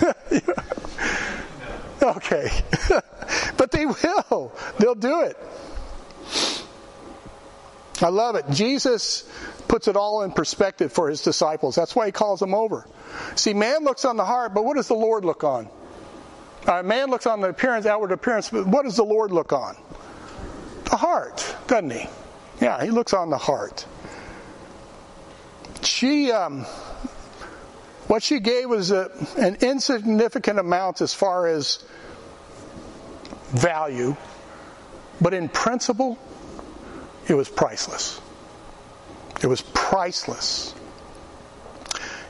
okay. 2.02 2.50
but 3.56 3.70
they 3.70 3.86
will. 3.86 4.52
They'll 4.78 4.94
do 4.94 5.22
it. 5.22 5.36
I 8.02 8.08
love 8.08 8.36
it. 8.36 8.46
Jesus 8.50 9.28
puts 9.68 9.88
it 9.88 9.96
all 9.96 10.22
in 10.22 10.32
perspective 10.32 10.92
for 10.92 11.08
his 11.08 11.22
disciples. 11.22 11.74
That's 11.74 11.94
why 11.94 12.06
he 12.06 12.12
calls 12.12 12.40
them 12.40 12.54
over. 12.54 12.86
See, 13.36 13.54
man 13.54 13.84
looks 13.84 14.04
on 14.04 14.16
the 14.16 14.24
heart, 14.24 14.54
but 14.54 14.64
what 14.64 14.76
does 14.76 14.88
the 14.88 14.94
Lord 14.94 15.24
look 15.24 15.44
on? 15.44 15.68
Uh, 16.66 16.82
man 16.82 17.10
looks 17.10 17.26
on 17.26 17.40
the 17.40 17.48
appearance, 17.48 17.86
outward 17.86 18.12
appearance, 18.12 18.50
but 18.50 18.66
what 18.66 18.84
does 18.84 18.96
the 18.96 19.04
Lord 19.04 19.32
look 19.32 19.52
on? 19.52 19.76
The 20.84 20.96
heart, 20.96 21.56
doesn't 21.66 21.90
he? 21.90 22.06
Yeah, 22.60 22.82
he 22.84 22.90
looks 22.90 23.14
on 23.14 23.30
the 23.30 23.38
heart. 23.38 23.86
She, 25.82 26.30
um, 26.30 26.64
what 28.06 28.22
she 28.22 28.40
gave 28.40 28.68
was 28.68 28.90
a, 28.90 29.10
an 29.38 29.56
insignificant 29.62 30.58
amount 30.58 31.00
as 31.00 31.14
far 31.14 31.46
as 31.46 31.82
value, 33.48 34.16
but 35.20 35.32
in 35.32 35.48
principle, 35.48 36.18
it 37.26 37.34
was 37.34 37.48
priceless. 37.48 38.20
It 39.42 39.46
was 39.46 39.62
priceless. 39.62 40.74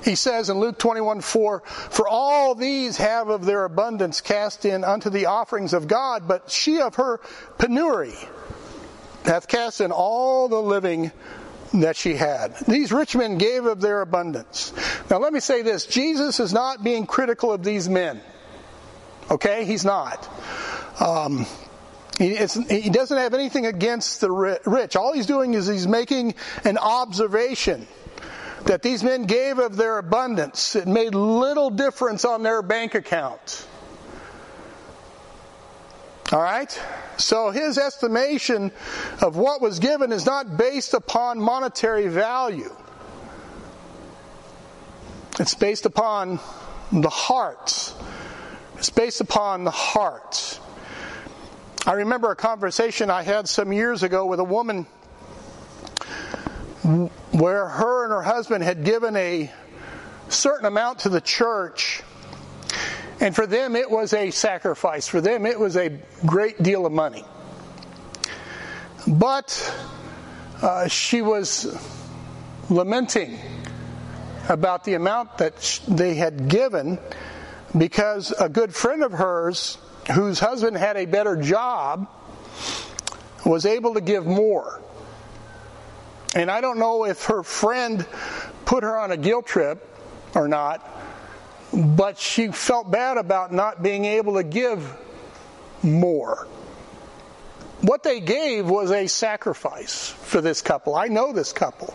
He 0.03 0.15
says 0.15 0.49
in 0.49 0.59
Luke 0.59 0.79
21 0.79 1.21
4, 1.21 1.63
For 1.65 2.09
all 2.09 2.55
these 2.55 2.97
have 2.97 3.29
of 3.29 3.45
their 3.45 3.65
abundance 3.65 4.21
cast 4.21 4.65
in 4.65 4.85
unto 4.85 5.11
the 5.11 5.27
offerings 5.27 5.75
of 5.75 5.89
God, 5.89 6.27
but 6.27 6.51
she 6.51 6.81
of 6.81 6.95
her 6.97 7.21
penury 7.59 8.15
hath 9.25 9.49
cast 9.49 9.81
in 9.81 9.93
all 9.93 10.49
the 10.49 10.61
living 10.61 11.13
that 11.75 11.97
she 11.97 12.15
had. 12.15 12.57
These 12.67 12.93
rich 12.93 13.15
men 13.15 13.39
gave 13.39 13.67
of 13.67 13.81
their 13.81 14.01
abundance. 14.01 14.73
Now 15.11 15.19
let 15.19 15.33
me 15.33 15.41
say 15.41 15.63
this 15.63 15.87
Jesus 15.87 16.41
is 16.41 16.53
not 16.53 16.83
being 16.83 17.07
critical 17.07 17.53
of 17.53 17.63
these 17.63 17.89
men. 17.89 18.21
Okay? 19.31 19.65
He's 19.65 19.85
not. 19.85 20.29
Um, 21.01 21.47
he, 22.19 22.35
he 22.37 22.91
doesn't 22.91 23.17
have 23.17 23.33
anything 23.33 23.67
against 23.67 24.21
the 24.21 24.31
rich. 24.31 24.97
All 24.97 25.13
he's 25.13 25.27
doing 25.27 25.55
is 25.55 25.67
he's 25.67 25.87
making 25.87 26.35
an 26.65 26.77
observation 26.77 27.87
that 28.65 28.83
these 28.83 29.03
men 29.03 29.25
gave 29.25 29.59
of 29.59 29.77
their 29.77 29.99
abundance. 29.99 30.77
It 30.77 30.87
made 30.87 31.15
little 31.15 31.71
difference 31.71 32.25
on 32.25 32.43
their 32.43 32.63
bank 32.63 32.95
account. 32.95 33.67
All 36.33 36.41
right? 36.41 36.81
So 37.17 37.51
his 37.51 37.77
estimation 37.79 38.71
of 39.21 39.37
what 39.37 39.61
was 39.61 39.79
given 39.79 40.13
is 40.13 40.27
not 40.27 40.57
based 40.57 40.95
upon 40.95 41.41
monetary 41.41 42.09
value. 42.09 42.75
It's 45.39 45.55
based 45.55 45.87
upon 45.87 46.39
the 46.93 47.09
heart. 47.09 47.95
It's 48.77 48.91
based 48.91 49.21
upon 49.21 49.65
the 49.65 49.71
heart. 49.71 50.61
I 51.87 51.95
remember 51.95 52.31
a 52.31 52.37
conversation 52.37 53.11
I 53.11 53.23
had 53.23 53.49
some 53.49 53.73
years 53.73 54.03
ago 54.03 54.27
with 54.27 54.39
a 54.39 54.45
woman 54.45 54.87
where 57.41 57.67
her 57.67 58.05
and 58.05 58.13
her 58.13 58.23
husband 58.23 58.63
had 58.63 58.85
given 58.85 59.17
a 59.17 59.51
certain 60.29 60.67
amount 60.67 61.01
to 61.01 61.09
the 61.09 61.23
church. 61.23 62.03
And 63.19 63.35
for 63.35 63.47
them, 63.47 63.77
it 63.77 63.91
was 63.91 64.13
a 64.13 64.31
sacrifice. 64.31 65.09
For 65.09 65.23
them, 65.23 65.47
it 65.47 65.59
was 65.59 65.77
a 65.77 65.99
great 66.27 66.63
deal 66.63 66.85
of 66.85 66.93
money. 66.93 67.25
But 69.07 69.75
uh, 70.61 70.89
she 70.89 71.23
was 71.23 71.67
lamenting 72.69 73.39
about 74.51 74.85
the 74.85 74.95
amount 74.95 75.39
that 75.39 75.81
they 75.89 76.17
had 76.17 76.49
given 76.49 76.99
because 77.77 78.33
a 78.33 78.51
good 78.51 78.75
friend 78.75 79.03
of 79.03 79.13
hers, 79.13 79.79
whose 80.13 80.39
husband 80.39 80.77
had 80.77 80.99
a 80.99 81.07
better 81.07 81.37
job, 81.37 82.07
was 83.47 83.65
able 83.65 83.95
to 83.95 84.03
give 84.03 84.27
more. 84.27 84.83
And 86.35 86.51
I 86.51 86.61
don't 86.61 86.79
know 86.79 87.05
if 87.05 87.25
her 87.25 87.43
friend 87.43 88.07
put 88.65 88.85
her 88.85 88.97
on 88.97 89.11
a 89.11 89.17
guilt 89.17 89.47
trip 89.47 89.85
or 90.35 90.47
not, 90.47 90.87
but 91.73 92.19
she 92.19 92.49
felt 92.49 92.91
bad 92.91 93.17
about 93.17 93.53
not 93.53 93.83
being 93.83 94.05
able 94.05 94.35
to 94.35 94.45
give 94.45 94.97
more. 95.83 96.47
What 97.81 98.03
they 98.03 98.21
gave 98.21 98.69
was 98.69 98.91
a 98.91 99.07
sacrifice 99.07 100.09
for 100.09 100.41
this 100.41 100.63
couple. 100.63 100.95
I 100.95 101.09
know 101.09 101.33
this 101.33 101.53
couple. 101.53 101.95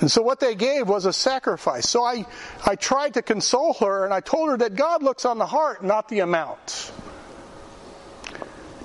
And 0.00 0.10
so 0.10 0.20
what 0.20 0.40
they 0.40 0.54
gave 0.54 0.88
was 0.88 1.06
a 1.06 1.12
sacrifice. 1.12 1.88
So 1.88 2.02
I, 2.02 2.26
I 2.66 2.74
tried 2.74 3.14
to 3.14 3.22
console 3.22 3.74
her 3.74 4.04
and 4.04 4.12
I 4.12 4.20
told 4.20 4.50
her 4.50 4.56
that 4.58 4.74
God 4.74 5.02
looks 5.02 5.24
on 5.24 5.38
the 5.38 5.46
heart, 5.46 5.82
not 5.84 6.08
the 6.08 6.20
amount. 6.20 6.92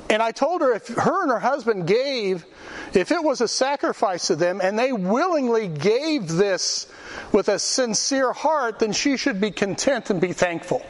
And 0.10 0.22
I 0.22 0.32
told 0.32 0.62
her 0.62 0.74
if 0.74 0.88
her 0.88 1.24
and 1.24 1.32
her 1.32 1.40
husband 1.40 1.86
gave, 1.86 2.46
if 2.94 3.12
it 3.12 3.22
was 3.22 3.42
a 3.42 3.48
sacrifice 3.48 4.28
to 4.28 4.36
them 4.36 4.62
and 4.62 4.80
they 4.80 4.94
willingly 4.94 5.68
gave 5.68 6.30
this 6.30 6.88
with 7.34 7.50
a 7.50 7.60
sincere 7.60 8.32
heart, 8.32 8.80
then 8.80 8.94
she 8.94 9.18
should 9.18 9.42
be 9.42 9.52
content 9.52 10.10
and 10.10 10.22
be 10.22 10.32
thankful. 10.32 10.86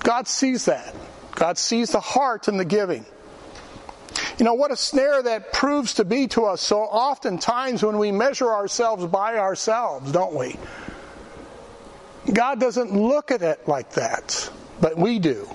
God 0.00 0.28
sees 0.28 0.66
that. 0.66 0.94
God 1.34 1.58
sees 1.58 1.90
the 1.90 2.00
heart 2.00 2.46
and 2.48 2.60
the 2.60 2.64
giving. 2.64 3.04
You 4.38 4.44
know, 4.44 4.54
what 4.54 4.70
a 4.70 4.76
snare 4.76 5.20
that 5.22 5.52
proves 5.52 5.94
to 5.94 6.04
be 6.04 6.28
to 6.28 6.44
us 6.44 6.60
so 6.60 6.80
oftentimes 6.80 7.82
when 7.82 7.98
we 7.98 8.12
measure 8.12 8.52
ourselves 8.52 9.04
by 9.06 9.36
ourselves, 9.36 10.12
don't 10.12 10.34
we? 10.34 10.56
God 12.32 12.60
doesn't 12.60 12.92
look 12.92 13.30
at 13.30 13.42
it 13.42 13.66
like 13.66 13.90
that, 13.92 14.50
but 14.80 14.96
we 14.96 15.18
do. 15.18 15.48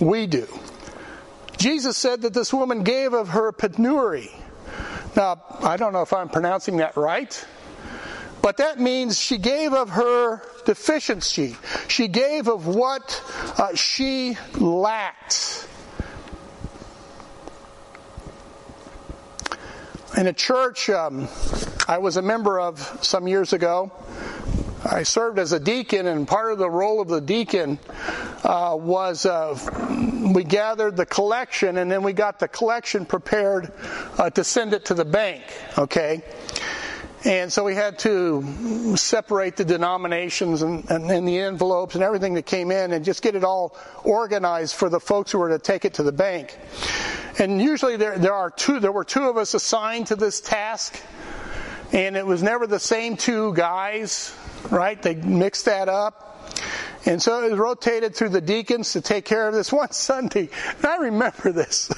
We 0.00 0.26
do. 0.26 0.48
Jesus 1.58 1.96
said 1.96 2.22
that 2.22 2.32
this 2.32 2.52
woman 2.54 2.82
gave 2.84 3.12
of 3.12 3.28
her 3.28 3.52
penury. 3.52 4.30
Now, 5.14 5.42
I 5.60 5.76
don't 5.76 5.92
know 5.92 6.00
if 6.02 6.12
I'm 6.12 6.28
pronouncing 6.30 6.78
that 6.78 6.96
right, 6.96 7.44
But 8.42 8.56
that 8.56 8.80
means 8.80 9.20
she 9.20 9.36
gave 9.38 9.72
of 9.72 9.90
her 9.90 10.42
deficiency. 10.64 11.56
She 11.88 12.08
gave 12.08 12.48
of 12.48 12.66
what 12.66 13.22
uh, 13.58 13.74
she 13.74 14.36
lacked. 14.54 15.66
In 20.16 20.26
a 20.26 20.32
church 20.32 20.88
um, 20.90 21.28
I 21.86 21.98
was 21.98 22.16
a 22.16 22.22
member 22.22 22.58
of 22.58 22.80
some 23.02 23.28
years 23.28 23.52
ago, 23.52 23.92
I 24.90 25.04
served 25.04 25.38
as 25.38 25.52
a 25.52 25.60
deacon, 25.60 26.08
and 26.08 26.26
part 26.26 26.50
of 26.50 26.58
the 26.58 26.68
role 26.68 27.00
of 27.00 27.06
the 27.06 27.20
deacon 27.20 27.78
uh, 28.42 28.76
was 28.78 29.24
uh, 29.24 29.56
we 30.34 30.42
gathered 30.42 30.96
the 30.96 31.06
collection, 31.06 31.76
and 31.76 31.90
then 31.90 32.02
we 32.02 32.12
got 32.12 32.40
the 32.40 32.48
collection 32.48 33.06
prepared 33.06 33.72
uh, 34.18 34.30
to 34.30 34.42
send 34.42 34.72
it 34.72 34.86
to 34.86 34.94
the 34.94 35.04
bank. 35.04 35.44
Okay. 35.78 36.22
And 37.22 37.52
so 37.52 37.62
we 37.62 37.74
had 37.74 37.98
to 38.00 38.96
separate 38.96 39.56
the 39.56 39.64
denominations 39.64 40.62
and, 40.62 40.90
and, 40.90 41.10
and, 41.10 41.28
the 41.28 41.38
envelopes 41.38 41.94
and 41.94 42.02
everything 42.02 42.32
that 42.34 42.46
came 42.46 42.70
in 42.70 42.92
and 42.92 43.04
just 43.04 43.20
get 43.20 43.36
it 43.36 43.44
all 43.44 43.76
organized 44.04 44.74
for 44.74 44.88
the 44.88 44.98
folks 44.98 45.30
who 45.30 45.38
were 45.38 45.50
to 45.50 45.58
take 45.58 45.84
it 45.84 45.94
to 45.94 46.02
the 46.02 46.12
bank. 46.12 46.58
And 47.38 47.60
usually 47.60 47.96
there, 47.96 48.18
there 48.18 48.32
are 48.32 48.50
two, 48.50 48.80
there 48.80 48.90
were 48.90 49.04
two 49.04 49.24
of 49.24 49.36
us 49.36 49.52
assigned 49.52 50.06
to 50.06 50.16
this 50.16 50.40
task. 50.40 50.98
And 51.92 52.16
it 52.16 52.24
was 52.24 52.42
never 52.42 52.66
the 52.66 52.78
same 52.78 53.16
two 53.16 53.52
guys 53.54 54.32
right? 54.68 55.00
They 55.00 55.14
mixed 55.14 55.64
that 55.66 55.88
up. 55.88 56.29
And 57.06 57.22
so 57.22 57.42
it 57.42 57.50
was 57.50 57.58
rotated 57.58 58.14
through 58.14 58.28
the 58.30 58.40
deacons 58.40 58.92
to 58.92 59.00
take 59.00 59.24
care 59.24 59.48
of 59.48 59.54
this 59.54 59.72
one 59.72 59.92
Sunday. 59.92 60.48
And 60.76 60.86
I 60.86 60.96
remember 60.96 61.52
this. 61.52 61.88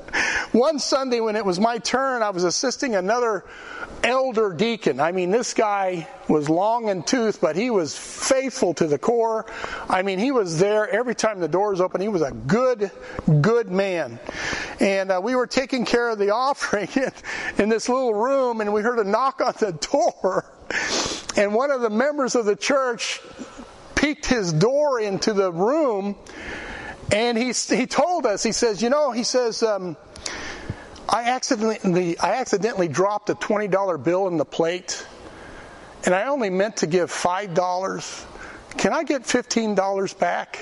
one 0.52 0.78
Sunday 0.78 1.20
when 1.20 1.36
it 1.36 1.44
was 1.44 1.58
my 1.58 1.78
turn, 1.78 2.22
I 2.22 2.30
was 2.30 2.44
assisting 2.44 2.94
another 2.94 3.44
elder 4.04 4.52
deacon. 4.52 5.00
I 5.00 5.12
mean, 5.12 5.30
this 5.30 5.54
guy 5.54 6.08
was 6.28 6.48
long 6.48 6.88
in 6.88 7.02
tooth, 7.02 7.40
but 7.40 7.56
he 7.56 7.70
was 7.70 7.96
faithful 7.96 8.74
to 8.74 8.86
the 8.86 8.98
core. 8.98 9.46
I 9.88 10.02
mean, 10.02 10.18
he 10.18 10.32
was 10.32 10.58
there 10.58 10.88
every 10.88 11.14
time 11.14 11.40
the 11.40 11.48
doors 11.48 11.80
opened. 11.80 12.02
He 12.02 12.08
was 12.08 12.22
a 12.22 12.32
good, 12.32 12.90
good 13.40 13.70
man. 13.70 14.18
And 14.80 15.10
uh, 15.10 15.20
we 15.22 15.34
were 15.36 15.46
taking 15.46 15.84
care 15.84 16.10
of 16.10 16.18
the 16.18 16.30
offering 16.34 16.88
in, 16.96 17.12
in 17.58 17.68
this 17.68 17.88
little 17.88 18.14
room, 18.14 18.60
and 18.60 18.72
we 18.72 18.82
heard 18.82 18.98
a 18.98 19.04
knock 19.04 19.40
on 19.40 19.54
the 19.58 19.72
door. 19.72 20.44
And 21.36 21.54
one 21.54 21.70
of 21.70 21.80
the 21.80 21.90
members 21.90 22.34
of 22.34 22.44
the 22.44 22.56
church 22.56 23.20
peeked 24.02 24.26
his 24.26 24.52
door 24.52 24.98
into 24.98 25.32
the 25.32 25.52
room 25.52 26.16
and 27.12 27.38
he, 27.38 27.52
he 27.52 27.86
told 27.86 28.26
us, 28.26 28.42
he 28.42 28.50
says, 28.50 28.82
you 28.82 28.90
know, 28.90 29.12
he 29.12 29.22
says, 29.22 29.62
um, 29.62 29.96
I 31.08 31.30
accidentally, 31.30 32.18
I 32.18 32.32
accidentally 32.40 32.88
dropped 32.88 33.30
a 33.30 33.36
$20 33.36 34.02
bill 34.02 34.26
in 34.26 34.38
the 34.38 34.44
plate 34.44 35.06
and 36.04 36.16
I 36.16 36.24
only 36.24 36.50
meant 36.50 36.78
to 36.78 36.88
give 36.88 37.12
$5. 37.12 38.26
Can 38.76 38.92
I 38.92 39.04
get 39.04 39.22
$15 39.22 40.18
back? 40.18 40.58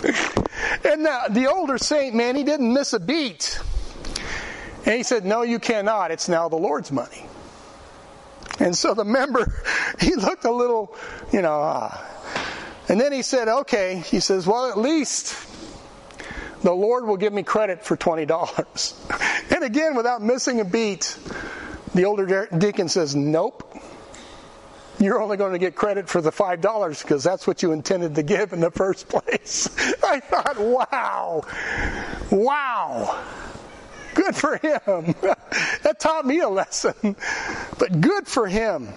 and 0.86 1.04
the, 1.04 1.20
the 1.32 1.50
older 1.50 1.76
saint, 1.76 2.14
man, 2.14 2.34
he 2.34 2.44
didn't 2.44 2.72
miss 2.72 2.94
a 2.94 3.00
beat. 3.00 3.60
And 4.86 4.94
he 4.94 5.02
said, 5.02 5.26
No, 5.26 5.42
you 5.42 5.58
cannot. 5.58 6.12
It's 6.12 6.30
now 6.30 6.48
the 6.48 6.56
Lord's 6.56 6.90
money. 6.90 7.26
And 8.60 8.76
so 8.76 8.94
the 8.94 9.04
member, 9.04 9.52
he 10.00 10.14
looked 10.14 10.44
a 10.44 10.52
little, 10.52 10.94
you 11.32 11.42
know, 11.42 11.60
uh, 11.60 11.98
and 12.88 13.00
then 13.00 13.12
he 13.12 13.22
said, 13.22 13.48
Okay. 13.48 14.02
He 14.06 14.20
says, 14.20 14.46
Well, 14.46 14.70
at 14.70 14.78
least 14.78 15.34
the 16.62 16.72
Lord 16.72 17.06
will 17.06 17.16
give 17.16 17.32
me 17.32 17.42
credit 17.42 17.84
for 17.84 17.96
$20. 17.96 18.26
And 19.52 19.64
again, 19.64 19.96
without 19.96 20.22
missing 20.22 20.60
a 20.60 20.64
beat, 20.64 21.18
the 21.94 22.04
older 22.04 22.48
deacon 22.56 22.88
says, 22.88 23.16
Nope. 23.16 23.66
You're 25.00 25.20
only 25.20 25.38
going 25.38 25.52
to 25.52 25.58
get 25.58 25.74
credit 25.74 26.08
for 26.08 26.20
the 26.20 26.30
$5 26.30 27.02
because 27.02 27.24
that's 27.24 27.46
what 27.46 27.62
you 27.62 27.72
intended 27.72 28.14
to 28.16 28.22
give 28.22 28.52
in 28.52 28.60
the 28.60 28.70
first 28.70 29.08
place. 29.10 29.68
I 30.04 30.20
thought, 30.20 30.58
wow. 30.58 31.42
Wow. 32.30 33.24
Good 34.20 34.36
for 34.36 34.56
him. 34.58 35.14
that 35.82 35.96
taught 35.98 36.26
me 36.26 36.40
a 36.40 36.48
lesson. 36.48 37.16
But 37.78 38.02
good 38.02 38.28
for 38.28 38.46
him. 38.46 38.92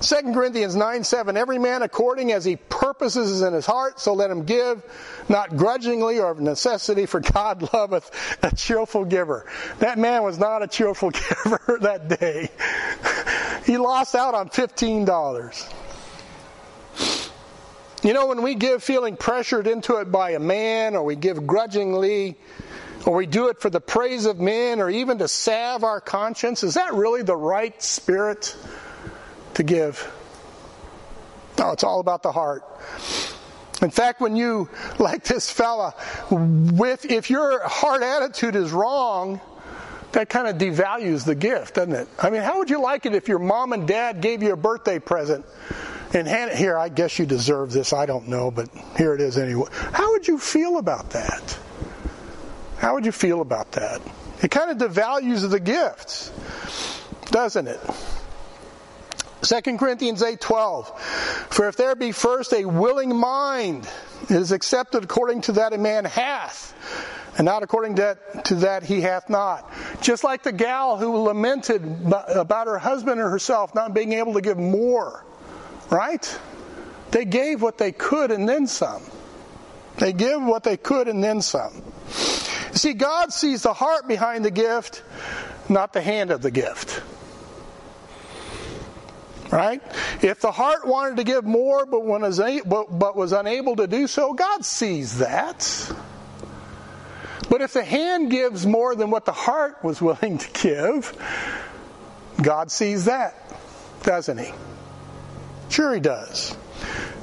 2 0.00 0.32
Corinthians 0.32 0.74
9 0.74 1.04
7, 1.04 1.36
every 1.36 1.58
man 1.58 1.82
according 1.82 2.32
as 2.32 2.46
he 2.46 2.56
purposes 2.56 3.42
in 3.42 3.52
his 3.52 3.66
heart, 3.66 4.00
so 4.00 4.14
let 4.14 4.30
him 4.30 4.44
give, 4.44 4.82
not 5.28 5.54
grudgingly 5.54 6.18
or 6.18 6.30
of 6.30 6.40
necessity, 6.40 7.04
for 7.04 7.20
God 7.20 7.68
loveth 7.74 8.38
a 8.42 8.56
cheerful 8.56 9.04
giver. 9.04 9.44
That 9.80 9.98
man 9.98 10.22
was 10.22 10.38
not 10.38 10.62
a 10.62 10.66
cheerful 10.66 11.10
giver 11.10 11.78
that 11.82 12.08
day. 12.08 12.48
he 13.66 13.76
lost 13.76 14.14
out 14.14 14.34
on 14.34 14.48
$15. 14.48 15.74
You 18.02 18.14
know, 18.14 18.28
when 18.28 18.40
we 18.40 18.54
give 18.54 18.82
feeling 18.82 19.16
pressured 19.16 19.66
into 19.66 19.98
it 19.98 20.10
by 20.10 20.30
a 20.30 20.40
man, 20.40 20.96
or 20.96 21.04
we 21.04 21.16
give 21.16 21.46
grudgingly, 21.46 22.38
or 23.06 23.16
we 23.16 23.26
do 23.26 23.48
it 23.48 23.60
for 23.60 23.70
the 23.70 23.80
praise 23.80 24.26
of 24.26 24.38
men 24.38 24.80
or 24.80 24.88
even 24.90 25.18
to 25.18 25.28
salve 25.28 25.84
our 25.84 26.00
conscience, 26.00 26.62
is 26.62 26.74
that 26.74 26.94
really 26.94 27.22
the 27.22 27.36
right 27.36 27.80
spirit 27.82 28.56
to 29.54 29.62
give? 29.62 30.10
No, 31.58 31.72
it's 31.72 31.84
all 31.84 32.00
about 32.00 32.22
the 32.22 32.32
heart. 32.32 32.62
In 33.82 33.90
fact, 33.90 34.20
when 34.20 34.36
you, 34.36 34.68
like 34.98 35.24
this 35.24 35.50
fella, 35.50 35.94
with, 36.30 37.04
if 37.04 37.30
your 37.30 37.66
heart 37.66 38.02
attitude 38.02 38.54
is 38.54 38.70
wrong, 38.70 39.40
that 40.12 40.28
kind 40.28 40.46
of 40.46 40.56
devalues 40.56 41.24
the 41.24 41.34
gift, 41.34 41.74
doesn't 41.74 41.94
it? 41.94 42.08
I 42.18 42.30
mean, 42.30 42.42
how 42.42 42.58
would 42.58 42.70
you 42.70 42.80
like 42.80 43.06
it 43.06 43.14
if 43.14 43.28
your 43.28 43.38
mom 43.38 43.72
and 43.72 43.88
dad 43.88 44.20
gave 44.20 44.42
you 44.42 44.52
a 44.52 44.56
birthday 44.56 44.98
present 44.98 45.44
and 46.14 46.28
hand 46.28 46.52
it 46.52 46.56
here? 46.56 46.78
I 46.78 46.90
guess 46.90 47.18
you 47.18 47.26
deserve 47.26 47.72
this. 47.72 47.92
I 47.92 48.06
don't 48.06 48.28
know, 48.28 48.50
but 48.50 48.68
here 48.96 49.14
it 49.14 49.20
is 49.20 49.38
anyway. 49.38 49.68
How 49.72 50.12
would 50.12 50.28
you 50.28 50.38
feel 50.38 50.78
about 50.78 51.10
that? 51.10 51.58
How 52.82 52.94
would 52.94 53.06
you 53.06 53.12
feel 53.12 53.42
about 53.42 53.70
that? 53.72 54.02
It 54.42 54.50
kind 54.50 54.68
of 54.68 54.76
devalues 54.76 55.48
the 55.48 55.60
gift, 55.60 56.32
doesn't 57.30 57.68
it? 57.68 57.80
2 59.42 59.78
Corinthians 59.78 60.20
8:12 60.20 60.98
For 60.98 61.68
if 61.68 61.76
there 61.76 61.94
be 61.94 62.10
first 62.10 62.52
a 62.52 62.64
willing 62.64 63.16
mind 63.16 63.88
it 64.24 64.32
is 64.32 64.50
accepted 64.50 65.04
according 65.04 65.42
to 65.42 65.52
that 65.52 65.72
a 65.72 65.78
man 65.78 66.04
hath 66.04 66.74
and 67.38 67.44
not 67.44 67.62
according 67.62 67.94
to 67.96 68.02
that, 68.02 68.44
to 68.46 68.56
that 68.56 68.82
he 68.82 69.00
hath 69.00 69.30
not 69.30 69.70
just 70.00 70.24
like 70.24 70.42
the 70.42 70.50
gal 70.50 70.96
who 70.96 71.18
lamented 71.18 71.84
about 72.34 72.66
her 72.66 72.78
husband 72.78 73.20
or 73.20 73.30
herself 73.30 73.76
not 73.76 73.94
being 73.94 74.12
able 74.12 74.34
to 74.34 74.40
give 74.40 74.58
more 74.58 75.24
right 75.88 76.36
they 77.12 77.24
gave 77.24 77.62
what 77.62 77.78
they 77.78 77.92
could 77.92 78.32
and 78.32 78.48
then 78.48 78.66
some 78.66 79.02
they 79.98 80.12
give 80.12 80.42
what 80.42 80.64
they 80.64 80.76
could 80.76 81.06
and 81.06 81.22
then 81.22 81.40
some 81.40 81.80
See, 82.72 82.94
God 82.94 83.32
sees 83.32 83.62
the 83.62 83.74
heart 83.74 84.08
behind 84.08 84.44
the 84.44 84.50
gift, 84.50 85.02
not 85.68 85.92
the 85.92 86.00
hand 86.00 86.30
of 86.30 86.42
the 86.42 86.50
gift. 86.50 87.02
Right? 89.50 89.82
If 90.22 90.40
the 90.40 90.50
heart 90.50 90.86
wanted 90.86 91.18
to 91.18 91.24
give 91.24 91.44
more 91.44 91.84
but 91.84 92.04
was, 92.04 92.40
but 92.64 93.16
was 93.16 93.32
unable 93.32 93.76
to 93.76 93.86
do 93.86 94.06
so, 94.06 94.32
God 94.32 94.64
sees 94.64 95.18
that. 95.18 95.92
But 97.50 97.60
if 97.60 97.74
the 97.74 97.84
hand 97.84 98.30
gives 98.30 98.64
more 98.66 98.94
than 98.94 99.10
what 99.10 99.26
the 99.26 99.32
heart 99.32 99.84
was 99.84 100.00
willing 100.00 100.38
to 100.38 100.50
give, 100.62 101.12
God 102.40 102.70
sees 102.70 103.04
that, 103.04 103.34
doesn't 104.04 104.38
He? 104.38 104.52
Sure, 105.68 105.92
He 105.92 106.00
does. 106.00 106.56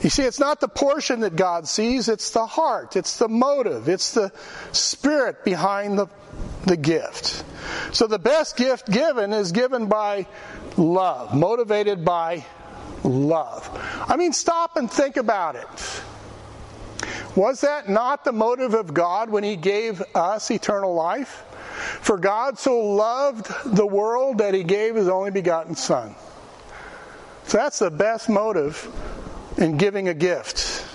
You 0.02 0.10
see, 0.10 0.24
it's 0.24 0.40
not 0.40 0.62
the 0.62 0.68
portion 0.68 1.22
that 1.22 1.36
God 1.36 1.68
sees, 1.68 2.08
it's 2.08 2.32
the 2.32 2.46
heart, 2.46 2.96
it's 2.96 3.18
the 3.18 3.28
motive, 3.28 3.90
it's 3.90 4.14
the 4.14 4.32
spirit 4.72 5.44
behind 5.44 6.00
the, 6.00 6.08
the 6.66 6.78
gift. 6.78 7.44
So 7.92 8.08
the 8.08 8.20
best 8.20 8.56
gift 8.56 8.90
given 8.90 9.34
is 9.34 9.52
given 9.52 9.88
by 9.88 10.26
love, 10.78 11.36
motivated 11.36 12.06
by 12.06 12.46
love. 13.04 13.70
I 14.08 14.16
mean, 14.16 14.32
stop 14.32 14.78
and 14.78 14.90
think 14.90 15.18
about 15.18 15.56
it. 15.56 16.02
Was 17.36 17.62
that 17.62 17.90
not 17.90 18.24
the 18.24 18.32
motive 18.32 18.74
of 18.74 18.94
God 18.94 19.30
when 19.30 19.44
He 19.44 19.56
gave 19.56 20.02
us 20.16 20.50
eternal 20.50 20.94
life? 20.94 21.44
For 22.02 22.18
God 22.18 22.58
so 22.58 22.78
loved 22.80 23.50
the 23.66 23.86
world 23.86 24.40
that 24.40 24.54
He 24.54 24.64
gave 24.64 24.96
His 24.96 25.08
only 25.08 25.32
begotten 25.32 25.76
Son. 25.76 26.16
So 27.46 27.58
that's 27.58 27.80
the 27.80 27.92
best 27.92 28.30
motive 28.30 28.88
in 29.60 29.78
giving 29.78 30.08
a 30.08 30.14
gift. 30.14 30.86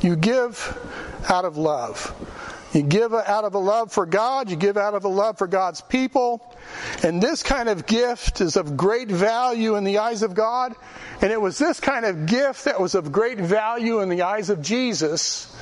You 0.00 0.16
give 0.16 0.78
out 1.28 1.44
of 1.44 1.56
love. 1.56 2.14
You 2.72 2.82
give 2.82 3.12
out 3.12 3.44
of 3.44 3.54
a 3.54 3.58
love 3.58 3.92
for 3.92 4.06
God, 4.06 4.48
you 4.48 4.56
give 4.56 4.76
out 4.76 4.94
of 4.94 5.04
a 5.04 5.08
love 5.08 5.38
for 5.38 5.48
God's 5.48 5.80
people. 5.80 6.56
And 7.02 7.20
this 7.20 7.42
kind 7.42 7.68
of 7.68 7.84
gift 7.84 8.40
is 8.40 8.56
of 8.56 8.76
great 8.76 9.08
value 9.08 9.74
in 9.74 9.82
the 9.82 9.98
eyes 9.98 10.22
of 10.22 10.34
God. 10.34 10.74
And 11.20 11.32
it 11.32 11.40
was 11.40 11.58
this 11.58 11.80
kind 11.80 12.06
of 12.06 12.26
gift 12.26 12.66
that 12.66 12.80
was 12.80 12.94
of 12.94 13.10
great 13.10 13.38
value 13.38 14.00
in 14.00 14.08
the 14.08 14.22
eyes 14.22 14.50
of 14.50 14.62
Jesus 14.62 15.52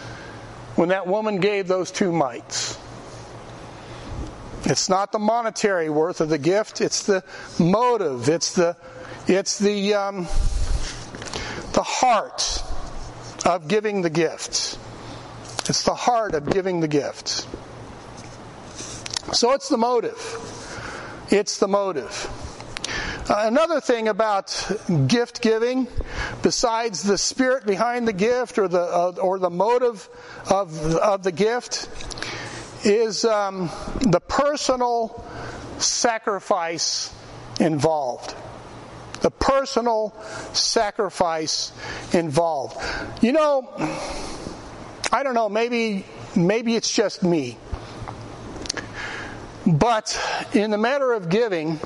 when 0.76 0.90
that 0.90 1.06
woman 1.06 1.40
gave 1.40 1.66
those 1.66 1.90
two 1.90 2.12
mites. 2.12 2.78
It's 4.64 4.90
not 4.90 5.10
the 5.10 5.18
monetary 5.18 5.88
worth 5.88 6.20
of 6.20 6.28
the 6.28 6.38
gift, 6.38 6.82
it's 6.82 7.04
the 7.04 7.24
motive, 7.58 8.28
it's 8.28 8.52
the, 8.52 8.76
it's 9.26 9.58
the, 9.58 9.94
um, 9.94 10.28
the 11.78 11.84
heart 11.84 12.64
of 13.46 13.68
giving 13.68 14.02
the 14.02 14.10
gift. 14.10 14.76
It's 15.68 15.84
the 15.84 15.94
heart 15.94 16.34
of 16.34 16.50
giving 16.50 16.80
the 16.80 16.88
gift. 16.88 17.46
So 19.32 19.52
it's 19.52 19.68
the 19.68 19.76
motive. 19.76 20.18
It's 21.30 21.60
the 21.60 21.68
motive. 21.68 22.10
Uh, 23.30 23.44
another 23.46 23.80
thing 23.80 24.08
about 24.08 24.48
gift 25.06 25.40
giving, 25.40 25.86
besides 26.42 27.04
the 27.04 27.16
spirit 27.16 27.64
behind 27.64 28.08
the 28.08 28.12
gift 28.12 28.58
or 28.58 28.66
the 28.66 28.80
uh, 28.80 29.12
or 29.22 29.38
the 29.38 29.50
motive 29.50 30.08
of 30.50 30.96
of 30.96 31.22
the 31.22 31.30
gift, 31.30 31.88
is 32.84 33.24
um, 33.24 33.70
the 34.00 34.20
personal 34.26 35.24
sacrifice 35.78 37.14
involved. 37.60 38.34
The 39.20 39.30
personal 39.30 40.14
sacrifice 40.52 41.72
involved. 42.12 42.76
You 43.22 43.32
know, 43.32 43.68
I 45.12 45.22
don't 45.22 45.34
know. 45.34 45.48
Maybe 45.48 46.04
maybe 46.36 46.76
it's 46.76 46.90
just 46.90 47.22
me. 47.22 47.58
But 49.66 50.18
in 50.54 50.70
the 50.70 50.78
matter 50.78 51.12
of 51.12 51.28
giving, 51.28 51.78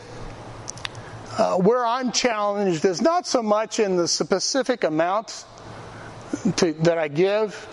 uh, 1.38 1.56
where 1.56 1.84
I'm 1.84 2.12
challenged 2.12 2.84
is 2.84 3.00
not 3.00 3.26
so 3.26 3.42
much 3.42 3.80
in 3.80 3.96
the 3.96 4.06
specific 4.06 4.84
amount 4.84 5.44
to, 6.56 6.74
that 6.74 6.98
I 6.98 7.08
give, 7.08 7.68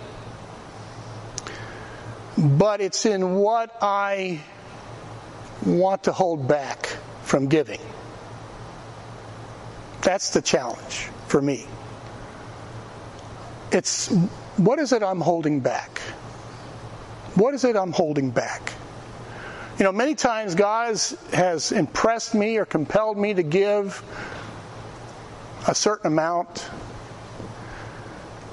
but 2.37 2.81
it's 2.81 3.05
in 3.05 3.35
what 3.35 3.75
I 3.81 4.41
want 5.65 6.03
to 6.03 6.13
hold 6.13 6.47
back 6.47 6.87
from 7.23 7.47
giving. 7.47 7.81
That's 10.01 10.31
the 10.31 10.41
challenge 10.41 11.09
for 11.27 11.41
me. 11.41 11.67
It's 13.71 14.07
what 14.57 14.79
is 14.79 14.93
it 14.93 15.03
I'm 15.03 15.21
holding 15.21 15.59
back? 15.59 15.99
What 17.35 17.53
is 17.53 17.63
it 17.63 17.75
I'm 17.75 17.91
holding 17.91 18.31
back? 18.31 18.73
You 19.77 19.85
know, 19.85 19.91
many 19.91 20.15
times 20.15 20.55
God 20.55 20.87
has 21.31 21.71
impressed 21.71 22.35
me 22.35 22.57
or 22.57 22.65
compelled 22.65 23.17
me 23.17 23.33
to 23.33 23.43
give 23.43 24.03
a 25.67 25.75
certain 25.75 26.07
amount, 26.07 26.69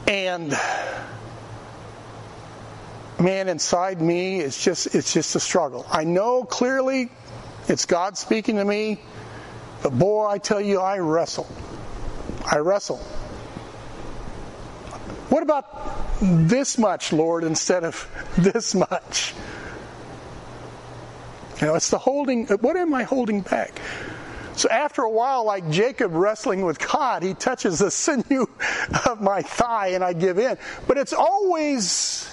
and 0.07 0.55
man, 3.19 3.49
inside 3.49 4.01
me, 4.01 4.41
it's 4.41 4.63
just 4.63 4.95
it's 4.95 5.13
just 5.13 5.35
a 5.35 5.41
struggle. 5.41 5.87
I 5.91 6.05
know 6.05 6.45
clearly 6.45 7.11
it's 7.69 7.87
God 7.87 8.17
speaking 8.17 8.57
to 8.57 8.65
me, 8.65 9.01
but 9.87 9.97
boy, 10.01 10.27
I 10.27 10.39
tell 10.39 10.61
you, 10.61 10.81
I 10.81 10.99
wrestle. 10.99 11.47
I 12.45 12.57
wrestle. 12.57 12.97
What 15.29 15.45
about 15.45 16.19
this 16.21 16.77
much, 16.77 17.13
Lord, 17.13 17.45
instead 17.45 17.85
of 17.85 18.09
this 18.37 18.75
much? 18.75 19.33
You 21.61 21.69
know, 21.69 21.77
it's 21.77 21.91
the 21.91 21.99
holding, 21.99 22.49
what 22.49 22.77
am 22.77 22.95
I 22.95 23.05
holding 23.05 23.43
back? 23.43 23.81
So 24.57 24.69
after 24.71 25.03
a 25.03 25.11
while, 25.11 25.45
like 25.45 25.71
Jacob 25.71 26.15
wrestling 26.15 26.65
with 26.65 26.81
God, 26.81 27.23
he 27.23 27.35
touches 27.35 27.79
the 27.79 27.91
sinew 27.93 28.49
of 29.09 29.21
my 29.21 29.41
thigh 29.41 29.91
and 29.91 30.03
I 30.03 30.15
give 30.15 30.41
in. 30.41 30.59
But 30.89 30.99
it's 30.99 31.13
always, 31.13 32.27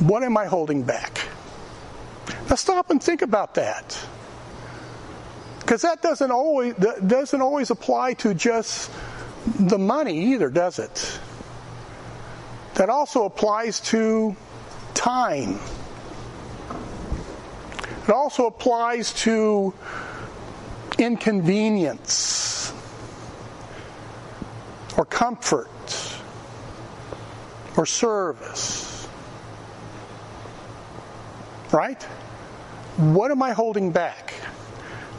what 0.00 0.24
am 0.24 0.36
I 0.36 0.46
holding 0.46 0.82
back? 0.82 1.24
Now 2.48 2.56
stop 2.56 2.90
and 2.90 3.00
think 3.00 3.22
about 3.22 3.54
that. 3.54 3.96
Because 5.62 5.82
that 5.82 6.02
doesn't 6.02 6.30
always, 6.30 6.74
that 6.76 7.08
doesn't 7.08 7.40
always 7.40 7.70
apply 7.70 8.14
to 8.14 8.34
just 8.34 8.90
the 9.58 9.78
money 9.78 10.32
either, 10.32 10.50
does 10.50 10.78
it? 10.78 11.18
That 12.74 12.90
also 12.90 13.24
applies 13.24 13.80
to 13.80 14.36
time 14.94 15.58
it 18.04 18.10
also 18.10 18.46
applies 18.46 19.12
to 19.22 19.72
inconvenience 20.98 22.72
or 24.96 25.04
comfort 25.04 25.68
or 27.76 27.86
service. 27.86 29.08
Right? 31.70 32.02
What 32.96 33.30
am 33.30 33.42
I 33.42 33.52
holding 33.52 33.92
back 33.92 34.34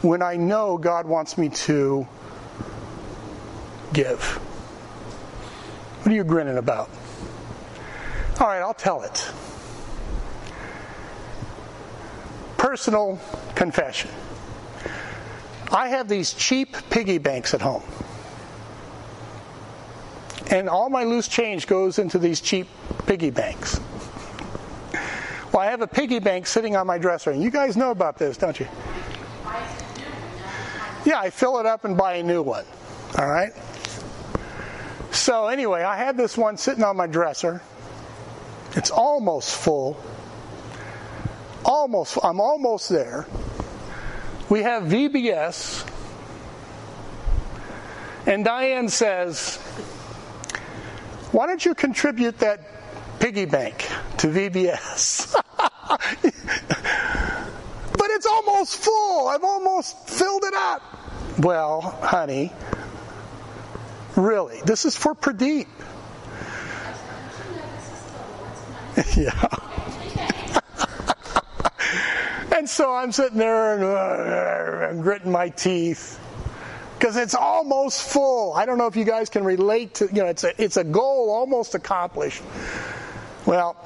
when 0.04 0.22
I 0.22 0.36
know 0.36 0.78
God 0.78 1.06
wants 1.06 1.36
me 1.38 1.48
to 1.48 2.06
give? 3.92 4.22
What 6.02 6.12
are 6.12 6.14
you 6.14 6.24
grinning 6.24 6.58
about? 6.58 6.90
All 8.38 8.46
right, 8.46 8.60
I'll 8.60 8.74
tell 8.74 9.02
it. 9.02 9.32
personal 12.74 13.20
confession. 13.54 14.10
I 15.70 15.90
have 15.90 16.08
these 16.08 16.32
cheap 16.32 16.74
piggy 16.90 17.18
banks 17.18 17.52
at 17.52 17.60
home. 17.60 17.84
And 20.50 20.68
all 20.68 20.88
my 20.88 21.04
loose 21.04 21.28
change 21.28 21.66
goes 21.66 21.98
into 21.98 22.18
these 22.18 22.40
cheap 22.40 22.66
piggy 23.06 23.30
banks. 23.30 23.78
Well, 25.52 25.62
I 25.62 25.66
have 25.66 25.82
a 25.82 25.86
piggy 25.86 26.18
bank 26.18 26.46
sitting 26.46 26.74
on 26.74 26.86
my 26.86 26.96
dresser, 26.96 27.30
and 27.30 27.40
you 27.40 27.50
guys 27.50 27.76
know 27.76 27.92
about 27.92 28.18
this, 28.18 28.38
don't 28.38 28.58
you? 28.58 28.66
Yeah, 31.04 31.20
I 31.20 31.30
fill 31.30 31.58
it 31.58 31.66
up 31.66 31.84
and 31.84 31.96
buy 31.96 32.14
a 32.14 32.22
new 32.22 32.42
one. 32.42 32.64
All 33.18 33.30
right? 33.30 33.52
So, 35.10 35.46
anyway, 35.46 35.82
I 35.82 35.96
had 35.96 36.16
this 36.16 36.36
one 36.36 36.56
sitting 36.56 36.82
on 36.82 36.96
my 36.96 37.06
dresser. 37.06 37.62
It's 38.76 38.90
almost 38.90 39.56
full 39.56 40.02
almost, 41.64 42.18
I'm 42.22 42.40
almost 42.40 42.88
there. 42.88 43.26
We 44.48 44.62
have 44.62 44.84
VBS, 44.84 45.88
and 48.26 48.44
Diane 48.44 48.88
says, 48.88 49.56
Why 51.32 51.46
don't 51.46 51.64
you 51.64 51.74
contribute 51.74 52.38
that 52.38 52.60
piggy 53.20 53.46
bank 53.46 53.88
to 54.18 54.28
VBS? 54.28 55.34
almost 58.34 58.76
full. 58.76 59.28
I've 59.28 59.44
almost 59.44 60.08
filled 60.08 60.44
it 60.44 60.54
up. 60.54 60.82
Well, 61.38 61.80
honey, 61.80 62.52
really, 64.16 64.60
this 64.64 64.84
is 64.84 64.96
for 64.96 65.14
Pradeep. 65.14 65.68
yeah. 69.16 69.48
And 72.56 72.70
so 72.70 72.94
I'm 72.94 73.10
sitting 73.10 73.36
there 73.36 73.74
and 73.74 73.84
uh, 73.84 74.86
I'm 74.86 75.02
gritting 75.02 75.32
my 75.32 75.48
teeth 75.48 76.20
because 76.96 77.16
it's 77.16 77.34
almost 77.34 78.00
full. 78.00 78.54
I 78.54 78.64
don't 78.64 78.78
know 78.78 78.86
if 78.86 78.94
you 78.94 79.04
guys 79.04 79.28
can 79.28 79.44
relate 79.44 79.94
to, 79.94 80.06
you 80.06 80.22
know, 80.22 80.28
it's 80.28 80.44
a, 80.44 80.62
it's 80.62 80.76
a 80.76 80.84
goal 80.84 81.30
almost 81.30 81.74
accomplished. 81.74 82.42
Well, 83.44 83.76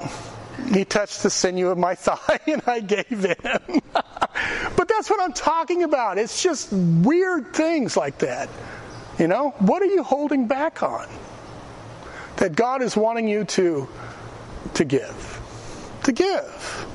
he 0.71 0.85
touched 0.85 1.23
the 1.23 1.29
sinew 1.29 1.69
of 1.69 1.77
my 1.77 1.95
thigh 1.95 2.39
and 2.47 2.61
I 2.67 2.79
gave 2.79 3.25
in. 3.25 3.35
but 3.93 4.87
that's 4.87 5.09
what 5.09 5.21
I'm 5.21 5.33
talking 5.33 5.83
about. 5.83 6.17
It's 6.17 6.41
just 6.41 6.71
weird 6.71 7.53
things 7.53 7.97
like 7.97 8.19
that. 8.19 8.49
You 9.17 9.27
know, 9.27 9.49
what 9.59 9.81
are 9.81 9.87
you 9.87 10.03
holding 10.03 10.47
back 10.47 10.81
on? 10.81 11.07
That 12.37 12.55
God 12.55 12.81
is 12.81 12.95
wanting 12.95 13.27
you 13.27 13.43
to 13.45 13.87
to 14.75 14.85
give. 14.85 15.35
To 16.03 16.11
give 16.11 16.85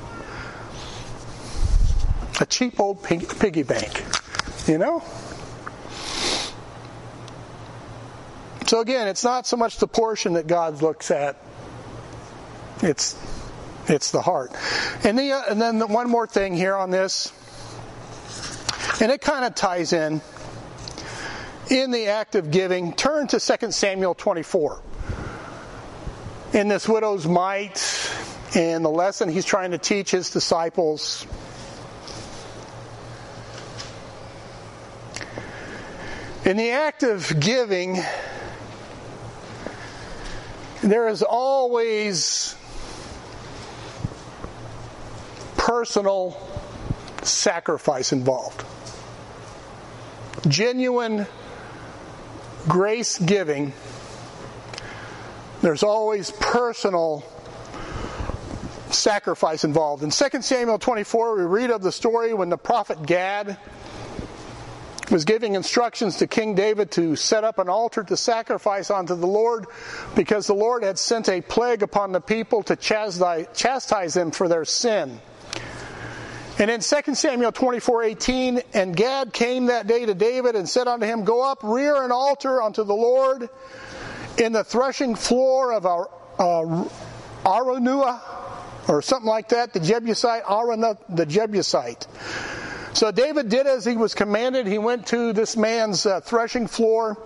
a 2.41 2.45
cheap 2.45 2.79
old 2.79 3.01
piggy 3.03 3.63
bank, 3.63 4.03
you 4.67 4.77
know? 4.77 5.03
So 8.67 8.81
again, 8.81 9.07
it's 9.07 9.23
not 9.23 9.45
so 9.45 9.57
much 9.57 9.77
the 9.77 9.87
portion 9.87 10.33
that 10.33 10.47
God 10.47 10.81
looks 10.81 11.11
at. 11.11 11.37
It's 12.81 13.15
it's 13.87 14.11
the 14.11 14.21
heart. 14.21 14.51
And, 15.03 15.17
the, 15.17 15.31
and 15.49 15.61
then 15.61 15.79
the, 15.79 15.87
one 15.87 16.09
more 16.09 16.27
thing 16.27 16.55
here 16.55 16.75
on 16.75 16.89
this, 16.89 17.31
and 19.01 19.11
it 19.11 19.21
kind 19.21 19.45
of 19.45 19.55
ties 19.55 19.93
in. 19.93 20.21
In 21.69 21.91
the 21.91 22.07
act 22.07 22.35
of 22.35 22.51
giving, 22.51 22.93
turn 22.93 23.27
to 23.27 23.39
2 23.39 23.71
Samuel 23.71 24.13
24. 24.13 24.81
In 26.53 26.67
this 26.67 26.87
widow's 26.87 27.27
mite, 27.27 28.11
and 28.55 28.85
the 28.85 28.89
lesson 28.89 29.29
he's 29.29 29.45
trying 29.45 29.71
to 29.71 29.77
teach 29.77 30.11
his 30.11 30.29
disciples 30.29 31.25
In 36.45 36.57
the 36.57 36.69
act 36.69 37.01
of 37.01 37.39
giving, 37.39 37.97
there 40.83 41.07
is 41.07 41.23
always 41.23 42.55
personal 45.65 46.37
sacrifice 47.23 48.11
involved. 48.11 48.63
Genuine 50.47 51.25
grace 52.67 53.17
giving, 53.17 53.73
there's 55.63 55.81
always 55.81 56.29
personal 56.29 57.25
sacrifice 58.91 59.63
involved. 59.63 60.03
In 60.03 60.11
2 60.11 60.41
Samuel 60.43 60.77
24, 60.77 61.35
we 61.35 61.43
read 61.45 61.71
of 61.71 61.81
the 61.81 61.91
story 61.91 62.35
when 62.35 62.49
the 62.49 62.57
prophet 62.57 63.03
Gad 63.03 63.57
was 65.09 65.25
giving 65.25 65.55
instructions 65.55 66.17
to 66.17 66.27
King 66.27 66.53
David 66.53 66.91
to 66.91 67.15
set 67.15 67.43
up 67.43 67.57
an 67.57 67.69
altar 67.69 68.03
to 68.03 68.15
sacrifice 68.15 68.91
unto 68.91 69.15
the 69.15 69.25
Lord 69.25 69.65
because 70.15 70.45
the 70.45 70.53
Lord 70.53 70.83
had 70.83 70.99
sent 70.99 71.27
a 71.27 71.41
plague 71.41 71.81
upon 71.81 72.11
the 72.11 72.21
people 72.21 72.61
to 72.63 72.75
chastise 72.75 74.13
them 74.13 74.29
for 74.29 74.47
their 74.47 74.65
sin. 74.65 75.19
And 76.57 76.71
in 76.71 76.79
2 76.79 77.15
Samuel 77.15 77.51
24 77.51 78.03
18, 78.03 78.61
and 78.73 78.95
Gad 78.95 79.33
came 79.33 79.65
that 79.65 79.87
day 79.87 80.05
to 80.05 80.13
David 80.13 80.55
and 80.55 80.69
said 80.69 80.87
unto 80.87 81.05
him, 81.05 81.25
Go 81.25 81.43
up, 81.43 81.59
rear 81.63 82.01
an 82.01 82.13
altar 82.13 82.61
unto 82.61 82.85
the 82.85 82.93
Lord 82.93 83.49
in 84.37 84.53
the 84.53 84.63
threshing 84.63 85.15
floor 85.15 85.73
of 85.73 85.85
our 85.85 86.09
uh, 86.39 86.87
Araunah, 87.45 88.21
or 88.87 89.01
something 89.01 89.27
like 89.27 89.49
that, 89.49 89.73
the 89.73 89.81
Jebusite, 89.81 90.43
Araunah 90.43 90.97
the 91.09 91.25
Jebusite. 91.25 92.07
So 92.93 93.11
David 93.11 93.49
did 93.49 93.67
as 93.67 93.83
he 93.83 93.97
was 93.97 94.15
commanded. 94.15 94.65
He 94.65 94.77
went 94.77 95.07
to 95.07 95.33
this 95.33 95.57
man's 95.57 96.05
uh, 96.05 96.21
threshing 96.21 96.67
floor. 96.67 97.17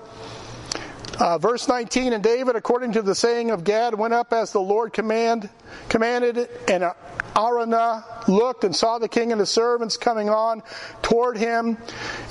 Uh, 1.20 1.38
verse 1.38 1.68
19, 1.68 2.14
and 2.14 2.24
David, 2.24 2.56
according 2.56 2.94
to 2.94 3.02
the 3.02 3.14
saying 3.14 3.52
of 3.52 3.66
Gad, 3.66 3.94
went 3.94 4.14
up 4.14 4.32
as 4.32 4.54
the 4.54 4.62
Lord 4.62 4.94
command, 4.94 5.50
commanded, 5.90 6.48
and 6.70 6.94
Araunah 7.36 8.28
looked 8.28 8.64
and 8.64 8.76
saw 8.76 9.00
the 9.00 9.08
king 9.08 9.32
and 9.32 9.40
his 9.40 9.50
servants 9.50 9.98
coming 9.98 10.30
on 10.30 10.62
toward 11.02 11.38
him. 11.38 11.78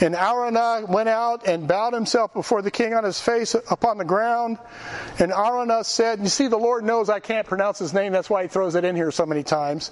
And 0.01 0.14
Araunah 0.14 0.89
went 0.89 1.09
out 1.09 1.47
and 1.47 1.66
bowed 1.66 1.95
himself 1.95 2.32
before 2.34 2.62
the 2.62 2.70
king 2.70 2.95
on 2.95 3.05
his 3.05 3.20
face 3.20 3.55
upon 3.55 3.99
the 3.99 4.05
ground. 4.05 4.59
And 5.18 5.32
Araunah 5.32 5.84
said, 5.84 6.20
You 6.20 6.28
see, 6.28 6.47
the 6.47 6.59
Lord 6.59 6.84
knows 6.84 7.09
I 7.09 7.20
can't 7.20 7.47
pronounce 7.47 7.78
his 7.78 7.95
name, 7.95 8.12
that's 8.12 8.30
why 8.30 8.43
he 8.43 8.49
throws 8.49 8.74
it 8.74 8.84
in 8.84 8.97
here 8.97 9.11
so 9.11 9.26
many 9.26 9.43
times. 9.43 9.91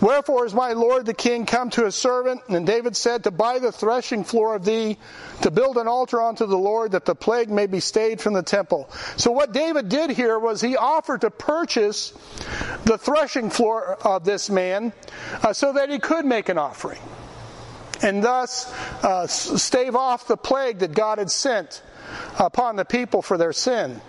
Wherefore 0.00 0.46
is 0.46 0.54
my 0.54 0.72
Lord 0.72 1.06
the 1.06 1.14
king 1.14 1.46
come 1.46 1.70
to 1.70 1.84
his 1.84 1.94
servant? 1.94 2.42
And 2.48 2.66
David 2.66 2.96
said, 2.96 3.24
To 3.24 3.30
buy 3.30 3.58
the 3.58 3.72
threshing 3.72 4.24
floor 4.24 4.54
of 4.54 4.64
thee, 4.64 4.98
to 5.42 5.50
build 5.50 5.76
an 5.76 5.86
altar 5.86 6.20
unto 6.20 6.46
the 6.46 6.58
Lord, 6.58 6.92
that 6.92 7.04
the 7.04 7.14
plague 7.14 7.50
may 7.50 7.66
be 7.66 7.80
stayed 7.80 8.20
from 8.26 8.34
the 8.34 8.42
temple. 8.42 8.90
So 9.16 9.30
what 9.30 9.52
David 9.52 9.88
did 9.88 10.10
here 10.10 10.36
was 10.36 10.60
he 10.60 10.76
offered 10.76 11.20
to 11.20 11.30
purchase 11.30 12.10
the 12.82 12.98
threshing 12.98 13.50
floor 13.50 13.96
of 14.04 14.24
this 14.24 14.50
man 14.50 14.92
uh, 15.44 15.52
so 15.52 15.74
that 15.74 15.90
he 15.90 16.00
could 16.00 16.24
make 16.24 16.48
an 16.48 16.58
offering 16.58 16.98
and 18.02 18.24
thus 18.24 18.68
uh, 19.04 19.28
stave 19.28 19.94
off 19.94 20.26
the 20.26 20.36
plague 20.36 20.80
that 20.80 20.92
God 20.92 21.18
had 21.18 21.30
sent 21.30 21.84
upon 22.36 22.74
the 22.74 22.84
people 22.84 23.22
for 23.22 23.38
their 23.38 23.52
sin. 23.52 24.00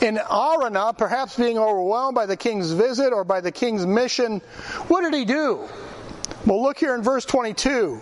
In 0.00 0.16
Araunah, 0.16 0.96
perhaps 0.96 1.36
being 1.36 1.58
overwhelmed 1.58 2.14
by 2.14 2.26
the 2.26 2.36
king's 2.36 2.70
visit 2.70 3.12
or 3.12 3.24
by 3.24 3.40
the 3.40 3.50
king's 3.50 3.84
mission, 3.84 4.38
what 4.86 5.00
did 5.00 5.14
he 5.14 5.24
do? 5.24 5.68
Well, 6.46 6.62
look 6.62 6.78
here 6.78 6.94
in 6.94 7.02
verse 7.02 7.24
22. 7.24 8.00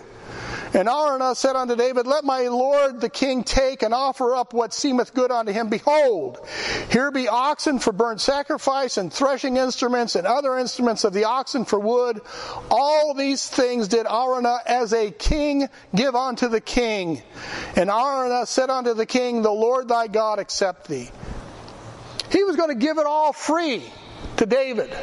And 0.73 0.89
Araunah 0.89 1.35
said 1.35 1.55
unto 1.55 1.75
David, 1.75 2.07
Let 2.07 2.23
my 2.23 2.47
lord 2.47 2.99
the 2.99 3.09
king 3.09 3.43
take 3.43 3.83
and 3.83 3.93
offer 3.93 4.33
up 4.33 4.53
what 4.53 4.73
seemeth 4.73 5.13
good 5.13 5.29
unto 5.29 5.51
him. 5.51 5.69
Behold, 5.69 6.39
here 6.89 7.11
be 7.11 7.27
oxen 7.27 7.77
for 7.77 7.91
burnt 7.91 8.19
sacrifice, 8.19 8.97
and 8.97 9.13
threshing 9.13 9.57
instruments, 9.57 10.15
and 10.15 10.25
other 10.25 10.57
instruments 10.57 11.03
of 11.03 11.13
the 11.13 11.25
oxen 11.25 11.65
for 11.65 11.79
wood. 11.79 12.21
All 12.71 13.13
these 13.13 13.47
things 13.47 13.87
did 13.87 14.07
Araunah 14.07 14.59
as 14.65 14.93
a 14.93 15.11
king 15.11 15.69
give 15.93 16.15
unto 16.15 16.47
the 16.47 16.61
king. 16.61 17.21
And 17.75 17.91
Araunah 17.91 18.47
said 18.47 18.71
unto 18.71 18.95
the 18.95 19.05
king, 19.05 19.43
The 19.43 19.51
Lord 19.51 19.87
thy 19.87 20.07
God 20.07 20.39
accept 20.39 20.87
thee. 20.87 21.09
He 22.31 22.43
was 22.43 22.55
going 22.55 22.69
to 22.69 22.75
give 22.75 22.97
it 22.97 23.05
all 23.05 23.31
free 23.31 23.83
to 24.37 24.47
David. 24.47 24.95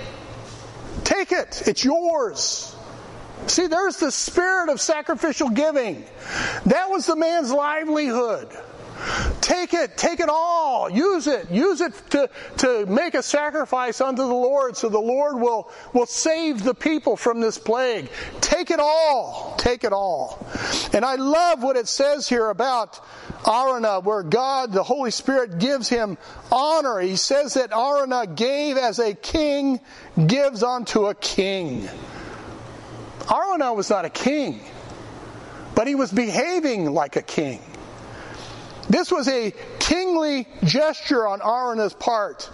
Take 1.04 1.30
it, 1.30 1.62
it's 1.66 1.84
yours. 1.84 2.74
See, 3.47 3.66
there's 3.66 3.97
the 3.97 4.12
spirit 4.12 4.68
of 4.68 4.80
sacrificial 4.80 5.51
giving. 5.51 6.05
That 6.66 6.91
was 6.91 7.07
the 7.07 7.16
man's 7.16 7.53
livelihood. 7.53 8.57
Take 9.41 9.72
it, 9.72 9.97
take 9.97 10.20
it 10.20 10.28
all, 10.28 10.91
use 10.91 11.26
it, 11.26 11.51
use 11.51 11.80
it 11.80 11.95
to, 12.11 12.28
to 12.59 12.86
make 12.86 13.14
a 13.14 13.22
sacrifice 13.22 14.01
unto 14.01 14.22
the 14.22 14.28
Lord 14.28 14.76
so 14.76 14.88
the 14.88 14.99
Lord 14.99 15.41
will, 15.41 15.70
will 15.95 16.07
save 16.07 16.62
the 16.62 16.74
people 16.74 17.16
from 17.16 17.41
this 17.41 17.57
plague. 17.57 18.11
Take 18.41 18.70
it 18.70 18.78
all, 18.78 19.55
take 19.59 19.84
it 19.84 19.93
all. 19.93 20.47
And 20.93 21.05
I 21.05 21.14
love 21.14 21.62
what 21.62 21.76
it 21.76 21.88
says 21.88 22.28
here 22.28 22.51
about 22.51 23.01
Araunah, 23.47 24.01
where 24.01 24.22
God, 24.22 24.72
the 24.72 24.82
Holy 24.82 25.11
Spirit, 25.11 25.59
gives 25.59 25.88
him 25.88 26.18
honor. 26.53 27.01
He 27.01 27.16
says 27.16 27.55
that 27.55 27.70
Araunah 27.70 28.36
gave 28.36 28.76
as 28.76 28.99
a 28.99 29.14
king 29.14 29.80
gives 30.26 30.62
unto 30.62 31.07
a 31.07 31.14
king. 31.14 31.88
Araunah 33.31 33.74
was 33.74 33.89
not 33.89 34.05
a 34.05 34.11
king, 34.11 34.61
but 35.74 35.87
he 35.87 35.95
was 35.95 36.11
behaving 36.11 36.93
like 36.93 37.16
a 37.16 37.22
king. 37.22 37.61
This 38.89 39.12
was 39.12 39.28
a 39.28 39.53
kingly 39.78 40.49
gesture 40.64 41.26
on 41.28 41.41
Araunah's 41.41 41.95
part. 41.95 42.51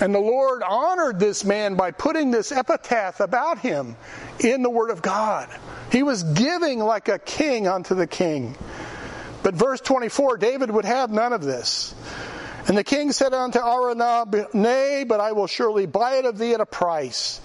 And 0.00 0.14
the 0.14 0.20
Lord 0.20 0.62
honored 0.62 1.18
this 1.18 1.44
man 1.44 1.74
by 1.74 1.90
putting 1.90 2.30
this 2.30 2.52
epitaph 2.52 3.20
about 3.20 3.58
him 3.58 3.96
in 4.38 4.62
the 4.62 4.70
Word 4.70 4.90
of 4.90 5.02
God. 5.02 5.48
He 5.90 6.02
was 6.02 6.22
giving 6.22 6.78
like 6.78 7.08
a 7.08 7.18
king 7.18 7.66
unto 7.66 7.94
the 7.94 8.06
king. 8.06 8.54
But 9.42 9.54
verse 9.54 9.80
24, 9.80 10.36
David 10.38 10.70
would 10.70 10.84
have 10.84 11.10
none 11.10 11.32
of 11.32 11.42
this. 11.42 11.94
And 12.68 12.76
the 12.76 12.84
king 12.84 13.12
said 13.12 13.32
unto 13.32 13.58
Araunah, 13.58 14.52
Nay, 14.52 15.04
but 15.06 15.20
I 15.20 15.32
will 15.32 15.46
surely 15.46 15.86
buy 15.86 16.16
it 16.16 16.24
of 16.24 16.36
thee 16.36 16.52
at 16.52 16.60
a 16.60 16.66
price. 16.66 17.40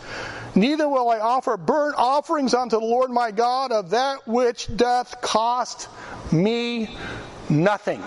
Neither 0.54 0.88
will 0.88 1.10
I 1.10 1.20
offer 1.20 1.56
burnt 1.58 1.96
offerings 1.98 2.54
unto 2.54 2.80
the 2.80 2.86
Lord 2.86 3.10
my 3.10 3.32
God 3.32 3.72
of 3.72 3.92
that 3.92 4.28
which 4.28 4.68
doth 4.76 5.22
cost 5.22 5.88
me 6.32 6.90
nothing. 7.50 8.04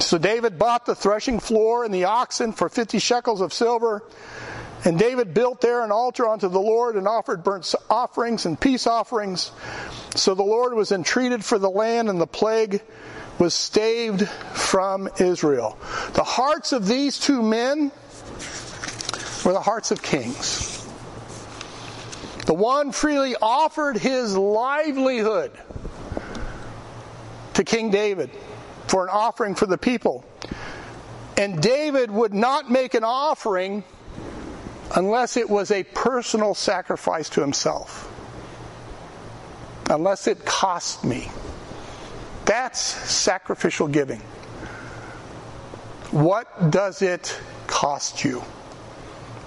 So 0.00 0.18
David 0.18 0.58
bought 0.58 0.84
the 0.84 0.94
threshing 0.94 1.40
floor 1.40 1.84
and 1.84 1.94
the 1.94 2.04
oxen 2.04 2.52
for 2.52 2.68
fifty 2.68 2.98
shekels 2.98 3.40
of 3.40 3.52
silver. 3.52 4.02
And 4.84 4.98
David 4.98 5.32
built 5.32 5.62
there 5.62 5.82
an 5.82 5.90
altar 5.90 6.28
unto 6.28 6.50
the 6.50 6.60
Lord 6.60 6.96
and 6.96 7.08
offered 7.08 7.42
burnt 7.42 7.74
offerings 7.88 8.44
and 8.44 8.60
peace 8.60 8.86
offerings. 8.86 9.50
So 10.14 10.34
the 10.34 10.42
Lord 10.42 10.74
was 10.74 10.92
entreated 10.92 11.42
for 11.42 11.58
the 11.58 11.70
land, 11.70 12.10
and 12.10 12.20
the 12.20 12.26
plague 12.26 12.82
was 13.38 13.54
staved 13.54 14.28
from 14.28 15.08
Israel. 15.18 15.78
The 16.12 16.22
hearts 16.22 16.72
of 16.72 16.86
these 16.86 17.18
two 17.18 17.42
men 17.42 17.92
were 19.44 19.52
the 19.52 19.60
hearts 19.60 19.90
of 19.90 20.02
kings. 20.02 20.86
The 22.46 22.54
one 22.54 22.92
freely 22.92 23.36
offered 23.40 23.96
his 23.96 24.36
livelihood 24.36 25.52
to 27.54 27.64
King 27.64 27.90
David 27.90 28.30
for 28.86 29.04
an 29.04 29.10
offering 29.10 29.54
for 29.54 29.66
the 29.66 29.78
people. 29.78 30.24
And 31.36 31.60
David 31.60 32.10
would 32.10 32.34
not 32.34 32.70
make 32.70 32.94
an 32.94 33.04
offering 33.04 33.82
unless 34.94 35.36
it 35.36 35.48
was 35.48 35.70
a 35.70 35.82
personal 35.82 36.54
sacrifice 36.54 37.28
to 37.30 37.40
himself. 37.40 38.10
Unless 39.90 40.26
it 40.26 40.44
cost 40.44 41.04
me. 41.04 41.28
That's 42.44 42.80
sacrificial 42.80 43.88
giving. 43.88 44.20
What 46.10 46.70
does 46.70 47.02
it 47.02 47.38
cost 47.66 48.24
you? 48.24 48.42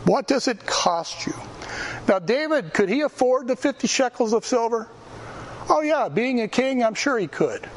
What 0.08 0.26
does 0.26 0.48
it 0.48 0.66
cost 0.66 1.28
you? 1.28 1.34
Now, 2.08 2.20
David, 2.20 2.74
could 2.74 2.88
he 2.88 3.02
afford 3.02 3.50
the 3.50 3.58
50 3.58 3.90
shekels 3.90 4.32
of 4.32 4.46
silver? 4.46 4.88
Oh, 5.70 5.82
yeah, 5.82 6.08
being 6.08 6.40
a 6.40 6.48
king, 6.48 6.82
I'm 6.82 6.94
sure 6.94 7.20
he 7.20 7.28
could. 7.28 7.70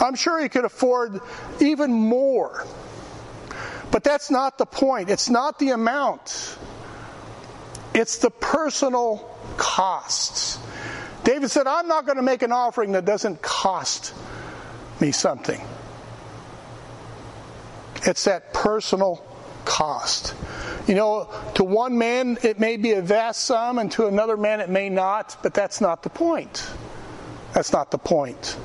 I'm 0.00 0.16
sure 0.16 0.42
he 0.42 0.48
could 0.48 0.64
afford 0.64 1.20
even 1.60 1.92
more. 1.92 2.66
But 3.92 4.02
that's 4.02 4.32
not 4.32 4.58
the 4.58 4.66
point. 4.66 5.10
It's 5.10 5.30
not 5.30 5.60
the 5.60 5.70
amount, 5.70 6.58
it's 7.94 8.18
the 8.18 8.30
personal 8.30 9.18
costs. 9.56 10.58
David 11.22 11.52
said, 11.52 11.68
I'm 11.68 11.86
not 11.86 12.04
going 12.04 12.16
to 12.16 12.22
make 12.22 12.42
an 12.42 12.50
offering 12.50 12.92
that 12.92 13.04
doesn't 13.04 13.40
cost 13.40 14.12
me 15.00 15.12
something. 15.12 15.60
It's 18.02 18.24
that 18.24 18.52
personal 18.52 19.24
cost. 19.64 20.34
You 20.86 20.94
know, 20.94 21.28
to 21.54 21.64
one 21.64 21.96
man 21.96 22.38
it 22.42 22.60
may 22.60 22.76
be 22.76 22.92
a 22.92 23.02
vast 23.02 23.42
sum, 23.42 23.78
and 23.78 23.90
to 23.92 24.06
another 24.06 24.36
man 24.36 24.60
it 24.60 24.68
may 24.68 24.88
not, 24.90 25.36
but 25.42 25.54
that's 25.54 25.80
not 25.80 26.02
the 26.02 26.10
point. 26.10 26.68
That's 27.54 27.72
not 27.72 27.90
the 27.90 27.98
point. 27.98 28.56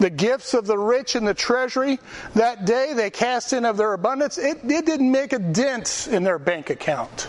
The 0.00 0.10
gifts 0.10 0.52
of 0.52 0.66
the 0.66 0.76
rich 0.76 1.16
in 1.16 1.24
the 1.24 1.32
treasury, 1.32 1.98
that 2.34 2.66
day 2.66 2.92
they 2.92 3.08
cast 3.08 3.54
in 3.54 3.64
of 3.64 3.78
their 3.78 3.94
abundance, 3.94 4.36
it, 4.36 4.58
it 4.64 4.84
didn't 4.84 5.10
make 5.10 5.32
a 5.32 5.38
dent 5.38 6.08
in 6.10 6.22
their 6.22 6.38
bank 6.38 6.68
account. 6.68 7.28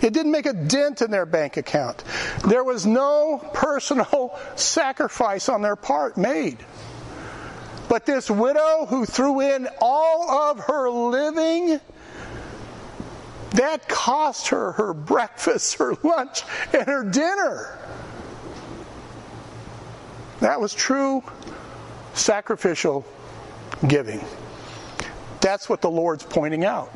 It 0.00 0.12
didn't 0.12 0.32
make 0.32 0.46
a 0.46 0.52
dent 0.52 1.02
in 1.02 1.10
their 1.10 1.26
bank 1.26 1.56
account. 1.56 2.02
There 2.46 2.64
was 2.64 2.86
no 2.86 3.38
personal 3.52 4.38
sacrifice 4.56 5.48
on 5.48 5.62
their 5.62 5.76
part 5.76 6.16
made. 6.16 6.58
But 7.88 8.06
this 8.06 8.30
widow 8.30 8.86
who 8.86 9.06
threw 9.06 9.40
in 9.40 9.68
all 9.80 10.30
of 10.30 10.60
her 10.60 10.90
living, 10.90 11.80
that 13.52 13.88
cost 13.88 14.48
her 14.48 14.72
her 14.72 14.92
breakfast, 14.94 15.78
her 15.78 15.94
lunch, 16.02 16.42
and 16.72 16.86
her 16.86 17.04
dinner. 17.04 17.78
That 20.40 20.60
was 20.60 20.74
true 20.74 21.22
sacrificial 22.14 23.04
giving. 23.86 24.24
That's 25.40 25.68
what 25.68 25.80
the 25.80 25.90
Lord's 25.90 26.24
pointing 26.24 26.64
out. 26.64 26.92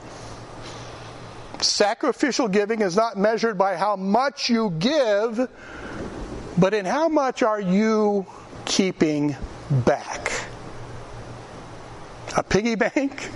Sacrificial 1.61 2.49
giving 2.49 2.83
is 2.83 2.97
not 2.97 3.17
measured 3.17 3.57
by 3.57 3.77
how 3.77 3.95
much 3.95 4.51
you 4.51 4.71
give, 4.79 5.49
but 6.59 6.75
in 6.75 6.85
how 6.85 7.09
much 7.09 7.43
are 7.43 7.61
you 7.61 8.27
keeping 8.65 9.37
back. 9.85 10.33
A 12.37 12.43
piggy 12.43 12.75
bank? 12.75 13.31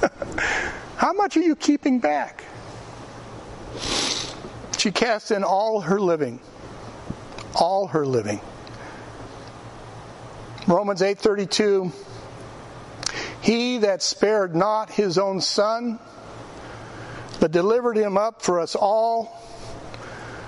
how 0.96 1.12
much 1.12 1.36
are 1.36 1.42
you 1.42 1.56
keeping 1.56 1.98
back? 1.98 2.44
She 4.78 4.90
cast 4.90 5.30
in 5.30 5.44
all 5.44 5.80
her 5.80 6.00
living. 6.00 6.40
All 7.54 7.88
her 7.88 8.06
living. 8.06 8.40
Romans 10.66 11.00
8:32 11.00 11.92
He 13.40 13.78
that 13.78 14.02
spared 14.02 14.56
not 14.56 14.90
his 14.90 15.18
own 15.18 15.40
son 15.40 16.00
but 17.38 17.52
delivered 17.52 17.96
him 17.96 18.16
up 18.16 18.42
for 18.42 18.60
us 18.60 18.74
all 18.74 19.42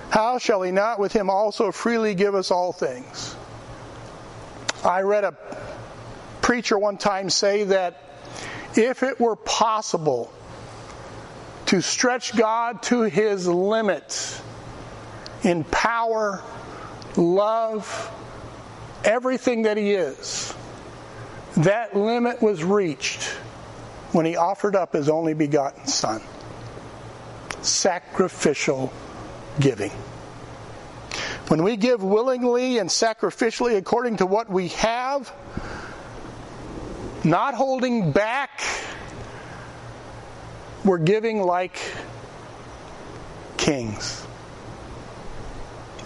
how 0.09 0.39
shall 0.39 0.61
he 0.63 0.71
not 0.71 0.99
with 0.99 1.13
him 1.13 1.29
also 1.29 1.71
freely 1.71 2.15
give 2.15 2.35
us 2.35 2.51
all 2.51 2.73
things 2.73 3.35
I 4.83 5.01
read 5.01 5.23
a 5.23 5.35
preacher 6.41 6.77
one 6.77 6.97
time 6.97 7.29
say 7.29 7.65
that 7.65 8.01
if 8.75 9.03
it 9.03 9.19
were 9.19 9.35
possible 9.35 10.33
to 11.69 11.83
stretch 11.83 12.35
God 12.35 12.81
to 12.81 13.03
his 13.03 13.47
limits 13.47 14.41
in 15.43 15.63
power, 15.65 16.41
love, 17.15 18.11
everything 19.05 19.61
that 19.61 19.77
he 19.77 19.91
is. 19.91 20.51
That 21.57 21.95
limit 21.95 22.41
was 22.41 22.63
reached 22.63 23.21
when 24.13 24.25
he 24.25 24.35
offered 24.35 24.75
up 24.75 24.93
his 24.93 25.09
only 25.09 25.35
begotten 25.35 25.85
Son. 25.85 26.23
Sacrificial 27.61 28.91
giving. 29.59 29.91
When 31.49 31.61
we 31.61 31.77
give 31.77 32.03
willingly 32.03 32.79
and 32.79 32.89
sacrificially 32.89 33.77
according 33.77 34.17
to 34.17 34.25
what 34.25 34.49
we 34.49 34.69
have, 34.69 35.31
not 37.23 37.53
holding 37.53 38.11
back, 38.11 38.59
we're 40.89 40.97
giving 40.97 41.43
like 41.43 41.79
kings. 43.57 44.25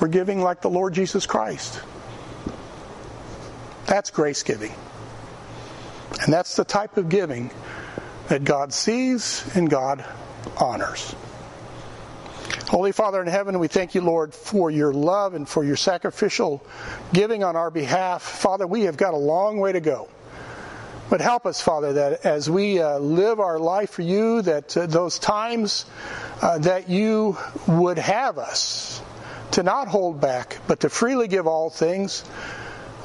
We're 0.01 0.09
giving 0.09 0.41
like 0.41 0.59
the 0.59 0.69
Lord 0.69 0.93
Jesus 0.93 1.25
Christ. 1.25 1.81
That's 3.85 4.09
grace 4.09 4.43
giving. 4.43 4.73
And 6.21 6.33
that's 6.33 6.57
the 6.57 6.65
type 6.65 6.97
of 6.97 7.07
giving 7.07 7.49
that 8.27 8.43
God 8.43 8.73
sees 8.73 9.49
and 9.55 9.69
God 9.69 10.03
honors. 10.57 11.15
Holy 12.67 12.91
Father 12.91 13.21
in 13.21 13.27
heaven, 13.27 13.59
we 13.59 13.69
thank 13.69 13.95
you, 13.95 14.01
Lord, 14.01 14.33
for 14.33 14.69
your 14.69 14.91
love 14.91 15.33
and 15.33 15.47
for 15.47 15.63
your 15.63 15.77
sacrificial 15.77 16.61
giving 17.13 17.41
on 17.41 17.55
our 17.55 17.71
behalf. 17.71 18.21
Father, 18.21 18.67
we 18.67 18.81
have 18.81 18.97
got 18.97 19.13
a 19.13 19.17
long 19.17 19.61
way 19.61 19.71
to 19.71 19.79
go. 19.79 20.09
But 21.09 21.21
help 21.21 21.45
us, 21.45 21.61
Father, 21.61 21.93
that 21.93 22.25
as 22.25 22.49
we 22.49 22.79
uh, 22.79 22.97
live 22.97 23.39
our 23.39 23.59
life 23.59 23.91
for 23.91 24.01
you, 24.01 24.41
that 24.43 24.75
uh, 24.75 24.85
those 24.87 25.19
times 25.19 25.85
uh, 26.41 26.57
that 26.59 26.89
you 26.89 27.37
would 27.67 27.99
have 27.99 28.37
us 28.37 29.01
to 29.51 29.63
not 29.63 29.87
hold 29.87 30.19
back, 30.19 30.57
but 30.67 30.79
to 30.79 30.89
freely 30.89 31.27
give 31.27 31.45
all 31.45 31.69
things, 31.69 32.23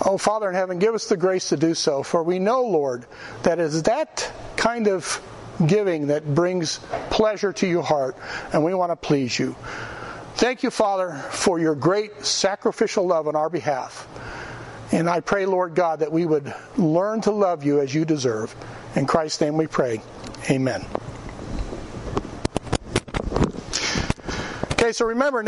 Oh, 0.01 0.17
Father 0.17 0.49
in 0.49 0.55
heaven, 0.55 0.79
give 0.79 0.95
us 0.95 1.09
the 1.09 1.17
grace 1.17 1.49
to 1.49 1.57
do 1.57 1.75
so, 1.75 2.05
for 2.05 2.23
we 2.23 2.39
know, 2.39 2.63
Lord, 2.65 3.05
that 3.43 3.59
is 3.59 3.83
that 3.85 4.31
kind 4.57 4.87
of 4.87 5.21
giving 5.67 6.09
that 6.09 6.35
brings 6.35 6.79
pleasure 7.11 7.53
to 7.55 7.67
your 7.67 7.83
heart, 7.83 8.17
and 8.53 8.63
we 8.65 8.75
want 8.75 8.93
to 8.93 8.97
please 8.97 9.37
you. 9.37 9.57
Thank 10.37 10.63
you, 10.63 10.71
Father, 10.71 11.15
for 11.31 11.59
your 11.59 11.75
great 11.75 12.25
sacrificial 12.25 13.09
love 13.09 13.27
on 13.27 13.35
our 13.35 13.51
behalf. 13.51 14.07
And 14.91 15.09
I 15.09 15.21
pray, 15.21 15.45
Lord 15.45 15.75
God, 15.75 16.01
that 16.01 16.11
we 16.11 16.25
would 16.25 16.55
learn 16.77 17.21
to 17.23 17.31
love 17.31 17.65
you 17.65 17.81
as 17.81 17.95
you 17.95 18.05
deserve. 18.05 18.55
In 18.97 19.07
Christ's 19.07 19.41
name 19.41 19.57
we 19.57 19.67
pray. 19.67 20.01
Amen. 20.51 20.85
Okay, 24.73 24.93
so 24.93 25.05
remember. 25.05 25.43